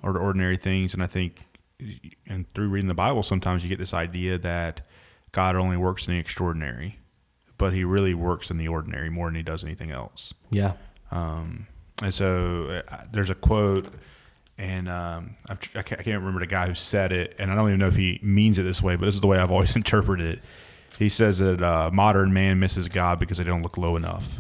or 0.03 0.17
ordinary 0.17 0.57
things. 0.57 0.93
And 0.93 1.03
I 1.03 1.07
think, 1.07 1.45
and 2.27 2.49
through 2.53 2.69
reading 2.69 2.87
the 2.87 2.93
Bible, 2.95 3.23
sometimes 3.23 3.63
you 3.63 3.69
get 3.69 3.79
this 3.79 3.93
idea 3.93 4.37
that 4.39 4.81
God 5.31 5.55
only 5.55 5.77
works 5.77 6.07
in 6.07 6.13
the 6.13 6.19
extraordinary, 6.19 6.99
but 7.57 7.73
He 7.73 7.83
really 7.83 8.13
works 8.13 8.49
in 8.49 8.57
the 8.57 8.67
ordinary 8.67 9.09
more 9.09 9.27
than 9.27 9.35
He 9.35 9.43
does 9.43 9.63
anything 9.63 9.91
else. 9.91 10.33
Yeah. 10.49 10.73
Um, 11.11 11.67
and 12.01 12.13
so 12.13 12.81
uh, 12.87 13.03
there's 13.11 13.29
a 13.29 13.35
quote, 13.35 13.87
and 14.57 14.89
um, 14.89 15.35
I, 15.49 15.53
I 15.53 15.81
can't 15.81 15.99
I 15.99 16.03
can't 16.03 16.19
remember 16.19 16.39
the 16.39 16.47
guy 16.47 16.67
who 16.67 16.75
said 16.75 17.11
it, 17.11 17.35
and 17.39 17.51
I 17.51 17.55
don't 17.55 17.67
even 17.67 17.79
know 17.79 17.87
if 17.87 17.95
he 17.95 18.19
means 18.21 18.57
it 18.59 18.63
this 18.63 18.81
way, 18.81 18.95
but 18.95 19.05
this 19.05 19.15
is 19.15 19.21
the 19.21 19.27
way 19.27 19.37
I've 19.37 19.51
always 19.51 19.75
interpreted 19.75 20.27
it. 20.27 20.39
He 21.00 21.08
says 21.08 21.38
that 21.39 21.64
uh, 21.64 21.89
modern 21.93 22.34
man 22.34 22.60
misses 22.60 22.89
God 22.89 23.22
because 23.22 23.38
they 23.38 23.45
don't 23.45 23.64
look 23.64 23.78
low 23.78 23.95
enough. 23.95 24.39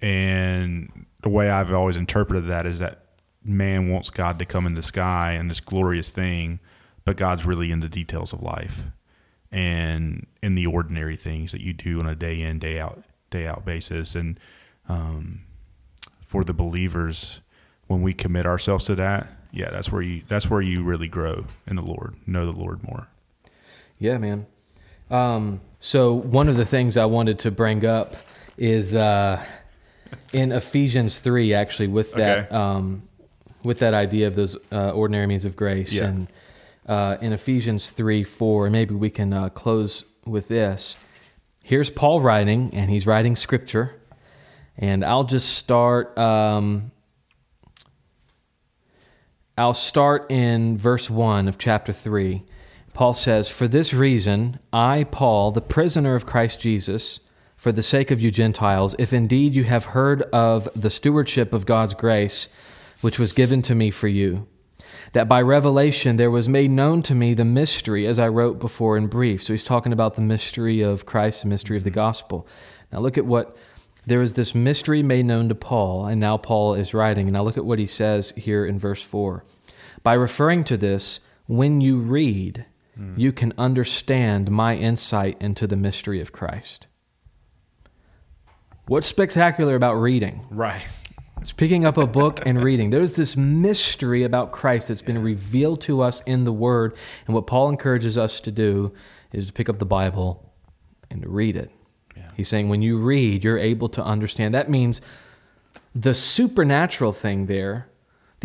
And 0.00 1.06
the 1.22 1.28
way 1.28 1.48
I've 1.48 1.72
always 1.72 1.96
interpreted 1.96 2.48
that 2.48 2.66
is 2.66 2.80
that 2.80 3.02
man 3.44 3.88
wants 3.88 4.10
God 4.10 4.40
to 4.40 4.44
come 4.44 4.66
in 4.66 4.74
the 4.74 4.82
sky 4.82 5.32
and 5.32 5.48
this 5.48 5.60
glorious 5.60 6.10
thing, 6.10 6.58
but 7.04 7.16
God's 7.16 7.46
really 7.46 7.70
in 7.70 7.78
the 7.78 7.88
details 7.88 8.32
of 8.32 8.42
life 8.42 8.86
and 9.52 10.26
in 10.42 10.56
the 10.56 10.66
ordinary 10.66 11.14
things 11.14 11.52
that 11.52 11.60
you 11.60 11.72
do 11.72 12.00
on 12.00 12.08
a 12.08 12.16
day 12.16 12.42
in, 12.42 12.58
day 12.58 12.80
out, 12.80 13.04
day 13.30 13.46
out 13.46 13.64
basis. 13.64 14.16
And 14.16 14.40
um, 14.88 15.42
for 16.20 16.42
the 16.42 16.52
believers, 16.52 17.40
when 17.86 18.02
we 18.02 18.12
commit 18.12 18.44
ourselves 18.44 18.84
to 18.86 18.96
that, 18.96 19.28
yeah, 19.52 19.70
that's 19.70 19.92
where 19.92 20.02
you 20.02 20.22
that's 20.26 20.50
where 20.50 20.60
you 20.60 20.82
really 20.82 21.06
grow 21.06 21.46
in 21.64 21.76
the 21.76 21.82
Lord, 21.82 22.16
know 22.26 22.44
the 22.44 22.58
Lord 22.58 22.82
more. 22.82 23.06
Yeah, 24.00 24.18
man. 24.18 24.46
Um, 25.10 25.60
so 25.80 26.12
one 26.14 26.48
of 26.48 26.56
the 26.56 26.64
things 26.64 26.96
I 26.96 27.04
wanted 27.04 27.38
to 27.40 27.50
bring 27.50 27.84
up 27.84 28.14
is 28.56 28.94
uh, 28.94 29.44
in 30.32 30.52
Ephesians 30.52 31.20
three, 31.20 31.54
actually, 31.54 31.88
with 31.88 32.12
that 32.14 32.46
Okay. 32.46 32.54
um, 32.54 33.02
with 33.62 33.78
that 33.80 33.94
idea 33.94 34.26
of 34.28 34.36
those 34.36 34.56
uh, 34.72 34.90
ordinary 34.90 35.26
means 35.26 35.44
of 35.44 35.56
grace, 35.56 35.92
Yeah. 35.92 36.04
and 36.04 36.28
uh, 36.86 37.16
in 37.20 37.32
Ephesians 37.32 37.90
three 37.90 38.22
four, 38.24 38.70
maybe 38.70 38.94
we 38.94 39.10
can 39.10 39.32
uh, 39.32 39.48
close 39.48 40.04
with 40.24 40.48
this. 40.48 40.96
Here's 41.64 41.90
Paul 41.90 42.20
writing, 42.20 42.70
and 42.74 42.90
he's 42.90 43.06
writing 43.06 43.34
scripture, 43.36 44.00
and 44.78 45.04
I'll 45.04 45.24
just 45.24 45.54
start. 45.54 46.16
Um, 46.18 46.92
I'll 49.58 49.74
start 49.74 50.30
in 50.30 50.76
verse 50.76 51.08
1 51.08 51.48
of 51.48 51.56
chapter 51.56 51.90
3. 51.90 52.42
Paul 52.96 53.12
says, 53.12 53.50
For 53.50 53.68
this 53.68 53.92
reason, 53.92 54.58
I, 54.72 55.04
Paul, 55.04 55.50
the 55.50 55.60
prisoner 55.60 56.14
of 56.14 56.24
Christ 56.24 56.60
Jesus, 56.60 57.20
for 57.54 57.70
the 57.70 57.82
sake 57.82 58.10
of 58.10 58.22
you 58.22 58.30
Gentiles, 58.30 58.96
if 58.98 59.12
indeed 59.12 59.54
you 59.54 59.64
have 59.64 59.84
heard 59.86 60.22
of 60.32 60.66
the 60.74 60.88
stewardship 60.88 61.52
of 61.52 61.66
God's 61.66 61.92
grace, 61.92 62.48
which 63.02 63.18
was 63.18 63.34
given 63.34 63.60
to 63.60 63.74
me 63.74 63.90
for 63.90 64.08
you, 64.08 64.46
that 65.12 65.28
by 65.28 65.42
revelation 65.42 66.16
there 66.16 66.30
was 66.30 66.48
made 66.48 66.70
known 66.70 67.02
to 67.02 67.14
me 67.14 67.34
the 67.34 67.44
mystery, 67.44 68.06
as 68.06 68.18
I 68.18 68.28
wrote 68.28 68.58
before 68.58 68.96
in 68.96 69.08
brief. 69.08 69.42
So 69.42 69.52
he's 69.52 69.62
talking 69.62 69.92
about 69.92 70.14
the 70.14 70.22
mystery 70.22 70.80
of 70.80 71.04
Christ, 71.04 71.42
the 71.42 71.48
mystery 71.48 71.76
of 71.76 71.84
the 71.84 71.90
gospel. 71.90 72.48
Now 72.90 73.00
look 73.00 73.18
at 73.18 73.26
what 73.26 73.58
there 74.06 74.20
was 74.20 74.32
this 74.32 74.54
mystery 74.54 75.02
made 75.02 75.26
known 75.26 75.50
to 75.50 75.54
Paul, 75.54 76.06
and 76.06 76.18
now 76.18 76.38
Paul 76.38 76.72
is 76.72 76.94
writing. 76.94 77.30
Now 77.30 77.42
look 77.42 77.58
at 77.58 77.66
what 77.66 77.78
he 77.78 77.86
says 77.86 78.30
here 78.38 78.64
in 78.64 78.78
verse 78.78 79.02
4. 79.02 79.44
By 80.02 80.14
referring 80.14 80.64
to 80.64 80.78
this, 80.78 81.20
when 81.46 81.82
you 81.82 81.98
read, 81.98 82.64
Mm. 82.98 83.18
you 83.18 83.32
can 83.32 83.52
understand 83.58 84.50
my 84.50 84.74
insight 84.74 85.36
into 85.40 85.66
the 85.66 85.76
mystery 85.76 86.20
of 86.20 86.32
Christ. 86.32 86.86
What's 88.86 89.06
spectacular 89.06 89.74
about 89.74 89.94
reading? 89.94 90.46
Right. 90.50 90.86
It's 91.40 91.52
picking 91.52 91.84
up 91.84 91.98
a 91.98 92.06
book 92.06 92.40
and 92.46 92.62
reading. 92.62 92.90
There's 92.90 93.16
this 93.16 93.36
mystery 93.36 94.22
about 94.22 94.52
Christ 94.52 94.88
that's 94.88 95.02
been 95.02 95.22
revealed 95.22 95.82
to 95.82 96.00
us 96.00 96.22
in 96.22 96.44
the 96.44 96.52
Word. 96.52 96.96
And 97.26 97.34
what 97.34 97.46
Paul 97.46 97.68
encourages 97.68 98.16
us 98.16 98.40
to 98.40 98.50
do 98.50 98.94
is 99.32 99.46
to 99.46 99.52
pick 99.52 99.68
up 99.68 99.78
the 99.78 99.84
Bible 99.84 100.54
and 101.10 101.20
to 101.22 101.28
read 101.28 101.56
it. 101.56 101.70
He's 102.36 102.48
saying 102.48 102.68
when 102.68 102.82
you 102.82 102.98
read, 102.98 103.44
you're 103.44 103.58
able 103.58 103.88
to 103.90 104.04
understand. 104.04 104.54
That 104.54 104.70
means 104.70 105.00
the 105.94 106.14
supernatural 106.14 107.12
thing 107.12 107.46
there, 107.46 107.88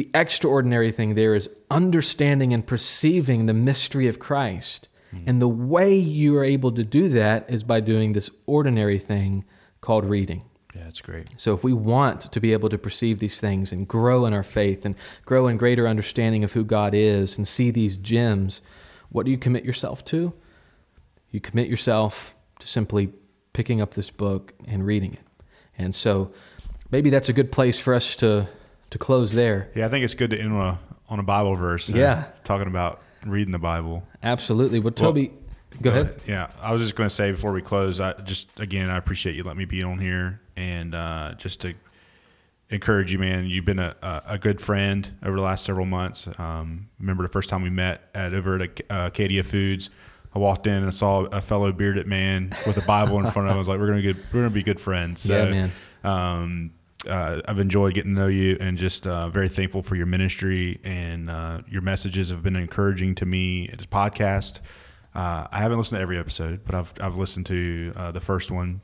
the 0.01 0.09
extraordinary 0.15 0.91
thing 0.91 1.13
there 1.13 1.35
is 1.35 1.47
understanding 1.69 2.55
and 2.55 2.65
perceiving 2.65 3.45
the 3.45 3.53
mystery 3.53 4.07
of 4.07 4.17
Christ. 4.17 4.87
Hmm. 5.11 5.23
And 5.27 5.39
the 5.39 5.47
way 5.47 5.93
you 5.93 6.35
are 6.37 6.43
able 6.43 6.71
to 6.71 6.83
do 6.83 7.07
that 7.09 7.47
is 7.47 7.63
by 7.63 7.81
doing 7.81 8.13
this 8.13 8.31
ordinary 8.47 8.97
thing 8.97 9.45
called 9.79 10.05
reading. 10.05 10.43
Yeah, 10.73 10.87
it's 10.87 11.01
great. 11.01 11.27
So, 11.37 11.53
if 11.53 11.63
we 11.63 11.71
want 11.71 12.21
to 12.21 12.39
be 12.39 12.51
able 12.51 12.69
to 12.69 12.79
perceive 12.79 13.19
these 13.19 13.39
things 13.39 13.71
and 13.71 13.87
grow 13.87 14.25
in 14.25 14.33
our 14.33 14.41
faith 14.41 14.85
and 14.85 14.95
grow 15.25 15.47
in 15.47 15.57
greater 15.57 15.87
understanding 15.87 16.43
of 16.43 16.53
who 16.53 16.63
God 16.63 16.95
is 16.95 17.37
and 17.37 17.47
see 17.47 17.69
these 17.69 17.95
gems, 17.95 18.61
what 19.09 19.25
do 19.25 19.31
you 19.31 19.37
commit 19.37 19.65
yourself 19.65 20.03
to? 20.05 20.33
You 21.29 21.41
commit 21.41 21.67
yourself 21.67 22.35
to 22.57 22.67
simply 22.67 23.13
picking 23.53 23.81
up 23.81 23.93
this 23.93 24.09
book 24.09 24.53
and 24.65 24.83
reading 24.83 25.13
it. 25.13 25.27
And 25.77 25.93
so, 25.93 26.33
maybe 26.89 27.11
that's 27.11 27.29
a 27.29 27.33
good 27.33 27.51
place 27.51 27.77
for 27.77 27.93
us 27.93 28.15
to, 28.15 28.47
to 28.91 28.97
close 28.97 29.31
there. 29.33 29.69
Yeah, 29.75 29.85
I 29.85 29.89
think 29.89 30.05
it's 30.05 30.13
good 30.13 30.29
to 30.29 30.39
end 30.39 30.53
on 30.53 30.67
a 30.67 30.79
on 31.09 31.19
a 31.19 31.23
Bible 31.23 31.55
verse. 31.55 31.89
uh, 31.93 31.97
Yeah. 31.97 32.23
talking 32.45 32.67
about 32.67 33.01
reading 33.25 33.51
the 33.51 33.59
Bible. 33.59 34.07
Absolutely. 34.23 34.79
Well, 34.79 34.91
Toby, 34.93 35.33
go, 35.81 35.89
ahead. 35.89 36.21
Yeah, 36.27 36.47
I 36.61 36.71
was 36.71 36.81
just 36.81 36.95
going 36.95 37.09
to 37.09 37.13
say 37.15 37.31
before 37.31 37.51
we 37.51 37.61
close, 37.61 37.99
I 37.99 38.13
just 38.21 38.47
again 38.59 38.89
I 38.89 38.97
appreciate 38.97 39.35
you 39.35 39.43
letting 39.43 39.57
me 39.59 39.65
be 39.65 39.83
on 39.83 39.99
here 39.99 40.39
and 40.55 40.95
uh, 40.95 41.33
just 41.37 41.61
to 41.61 41.73
encourage 42.69 43.11
you, 43.11 43.19
man. 43.19 43.45
You've 43.47 43.65
been 43.65 43.79
a, 43.79 43.95
a, 44.01 44.21
a 44.29 44.37
good 44.37 44.61
friend 44.61 45.09
over 45.23 45.35
the 45.35 45.41
last 45.41 45.65
several 45.65 45.85
months. 45.85 46.27
Um, 46.39 46.87
remember 46.99 47.23
the 47.23 47.29
first 47.29 47.49
time 47.49 47.61
we 47.63 47.69
met 47.69 48.09
at 48.15 48.33
over 48.33 48.55
at 48.61 48.79
uh, 48.89 49.09
Acadia 49.11 49.43
Foods. 49.43 49.89
I 50.33 50.39
walked 50.39 50.65
in 50.65 50.73
and 50.73 50.87
I 50.87 50.91
saw 50.91 51.23
a 51.25 51.41
fellow 51.41 51.73
bearded 51.73 52.07
man 52.07 52.53
with 52.65 52.77
a 52.77 52.81
Bible 52.83 53.19
in 53.19 53.29
front 53.31 53.47
of 53.49 53.51
him. 53.51 53.55
I 53.55 53.57
was 53.57 53.67
like, 53.67 53.79
"We're 53.79 53.87
gonna 53.87 54.01
get, 54.01 54.15
we're 54.31 54.39
gonna 54.39 54.49
be 54.49 54.63
good 54.63 54.79
friends." 54.79 55.19
So, 55.21 55.35
Yeah, 55.35 55.51
man. 55.51 55.71
Um, 56.05 56.71
uh, 57.07 57.41
I've 57.47 57.59
enjoyed 57.59 57.93
getting 57.93 58.15
to 58.15 58.21
know 58.21 58.27
you 58.27 58.57
and 58.59 58.77
just 58.77 59.07
uh, 59.07 59.29
very 59.29 59.49
thankful 59.49 59.81
for 59.81 59.95
your 59.95 60.05
ministry 60.05 60.79
and 60.83 61.29
uh, 61.29 61.61
your 61.67 61.81
messages 61.81 62.29
have 62.29 62.43
been 62.43 62.55
encouraging 62.55 63.15
to 63.15 63.25
me. 63.25 63.67
This 63.67 63.87
podcast, 63.87 64.59
uh, 65.15 65.47
I 65.51 65.59
haven't 65.59 65.77
listened 65.77 65.97
to 65.97 66.01
every 66.01 66.17
episode, 66.17 66.61
but 66.65 66.75
I've 66.75 66.93
I've 67.01 67.15
listened 67.15 67.45
to 67.47 67.93
uh, 67.95 68.11
the 68.11 68.21
first 68.21 68.51
one, 68.51 68.81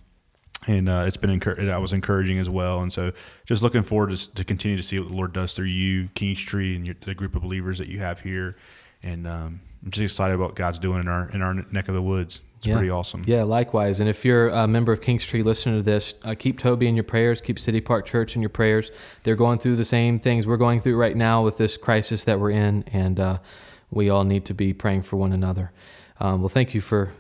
and 0.68 0.90
uh, 0.90 1.06
it's 1.08 1.18
been 1.18 1.40
encour- 1.40 1.70
I 1.70 1.78
was 1.78 1.94
encouraging 1.94 2.40
as 2.40 2.50
well. 2.50 2.82
And 2.82 2.92
so, 2.92 3.12
just 3.46 3.62
looking 3.62 3.84
forward 3.84 4.10
to, 4.12 4.34
to 4.34 4.44
continue 4.44 4.78
to 4.78 4.84
see 4.84 5.00
what 5.00 5.10
the 5.10 5.16
Lord 5.16 5.34
does 5.34 5.54
through 5.54 5.68
you, 5.68 6.10
Kingstree, 6.16 6.76
and 6.76 6.86
your, 6.86 6.96
the 7.06 7.16
group 7.16 7.36
of 7.36 7.44
believers 7.44 7.78
that 7.78 7.88
you 7.88 8.00
have 8.00 8.22
here. 8.22 8.58
And 9.04 9.28
um, 9.28 9.62
I'm 9.84 9.92
just 9.92 10.04
excited 10.04 10.34
about 10.34 10.56
God's 10.56 10.80
doing 10.80 11.02
in 11.02 11.08
our 11.08 11.30
in 11.30 11.42
our 11.42 11.54
neck 11.54 11.88
of 11.88 11.94
the 11.94 12.02
woods. 12.02 12.42
It's 12.68 12.72
Yeah. 12.72 12.78
pretty 12.80 12.90
awesome. 12.92 13.22
Yeah, 13.26 13.44
likewise. 13.44 14.00
And 14.02 14.10
if 14.10 14.26
you're 14.26 14.50
a 14.50 14.68
member 14.68 14.92
of 14.92 15.00
King's 15.02 15.24
Tree, 15.24 15.42
listening 15.42 15.78
to 15.78 15.82
this, 15.84 16.14
uh, 16.26 16.36
keep 16.38 16.60
Toby 16.60 16.88
in 16.88 16.96
your 16.96 17.06
prayers. 17.06 17.40
Keep 17.40 17.60
City 17.60 17.80
Park 17.80 18.06
Church 18.06 18.36
in 18.36 18.42
your 18.42 18.50
prayers. 18.50 18.92
They're 19.24 19.36
going 19.38 19.60
through 19.60 19.78
the 19.78 19.86
same 19.86 20.20
things 20.20 20.46
we're 20.46 20.58
going 20.58 20.82
through 20.82 20.98
right 20.98 21.16
now 21.16 21.42
with 21.44 21.58
this 21.58 21.78
crisis 21.78 22.26
that 22.26 22.40
we're 22.42 22.52
in, 22.52 22.84
and 22.92 23.20
uh, 23.20 23.38
we 23.90 24.10
all 24.10 24.26
need 24.26 24.44
to 24.46 24.54
be 24.54 24.74
praying 24.74 25.04
for 25.04 25.16
one 25.16 25.32
another. 25.32 25.72
Um, 26.20 26.42
well, 26.42 26.50
thank 26.50 26.74
you 26.74 26.82
for 26.82 27.14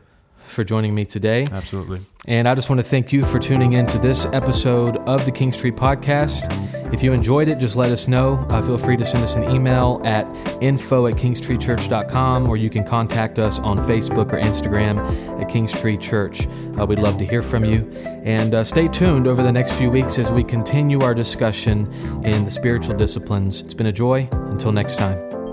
for 0.47 0.63
joining 0.63 0.95
me 0.95 1.05
today. 1.05 1.45
Absolutely. 1.51 2.01
And 2.25 2.47
I 2.47 2.55
just 2.55 2.69
want 2.69 2.79
to 2.79 2.83
thank 2.83 3.13
you 3.13 3.21
for 3.21 3.39
tuning 3.39 3.73
in 3.73 3.85
to 3.87 3.97
this 3.97 4.25
episode 4.27 4.97
of 4.97 5.23
the 5.23 5.31
King 5.31 5.53
Street 5.53 5.75
Podcast. 5.75 6.93
If 6.93 7.01
you 7.01 7.13
enjoyed 7.13 7.47
it, 7.47 7.57
just 7.57 7.75
let 7.75 7.91
us 7.91 8.07
know. 8.07 8.45
Uh, 8.49 8.61
feel 8.61 8.77
free 8.77 8.97
to 8.97 9.05
send 9.05 9.23
us 9.23 9.35
an 9.35 9.49
email 9.49 10.01
at 10.03 10.25
info 10.61 11.07
at 11.07 11.13
kingstreetchurch.com 11.15 12.49
or 12.49 12.57
you 12.57 12.69
can 12.69 12.83
contact 12.83 13.39
us 13.39 13.59
on 13.59 13.77
Facebook 13.77 14.33
or 14.33 14.39
Instagram 14.39 14.97
at 15.41 15.49
King 15.49 15.67
Street 15.67 16.01
Church. 16.01 16.47
Uh, 16.79 16.85
we'd 16.85 16.99
love 16.99 17.17
to 17.17 17.25
hear 17.25 17.41
from 17.41 17.63
you. 17.63 17.89
And 18.25 18.55
uh, 18.55 18.63
stay 18.63 18.87
tuned 18.87 19.27
over 19.27 19.41
the 19.41 19.51
next 19.51 19.73
few 19.73 19.89
weeks 19.89 20.19
as 20.19 20.29
we 20.31 20.43
continue 20.43 21.01
our 21.01 21.13
discussion 21.13 21.91
in 22.25 22.43
the 22.43 22.51
spiritual 22.51 22.95
disciplines. 22.95 23.61
It's 23.61 23.73
been 23.73 23.87
a 23.87 23.93
joy. 23.93 24.27
Until 24.31 24.71
next 24.71 24.97
time. 24.97 25.46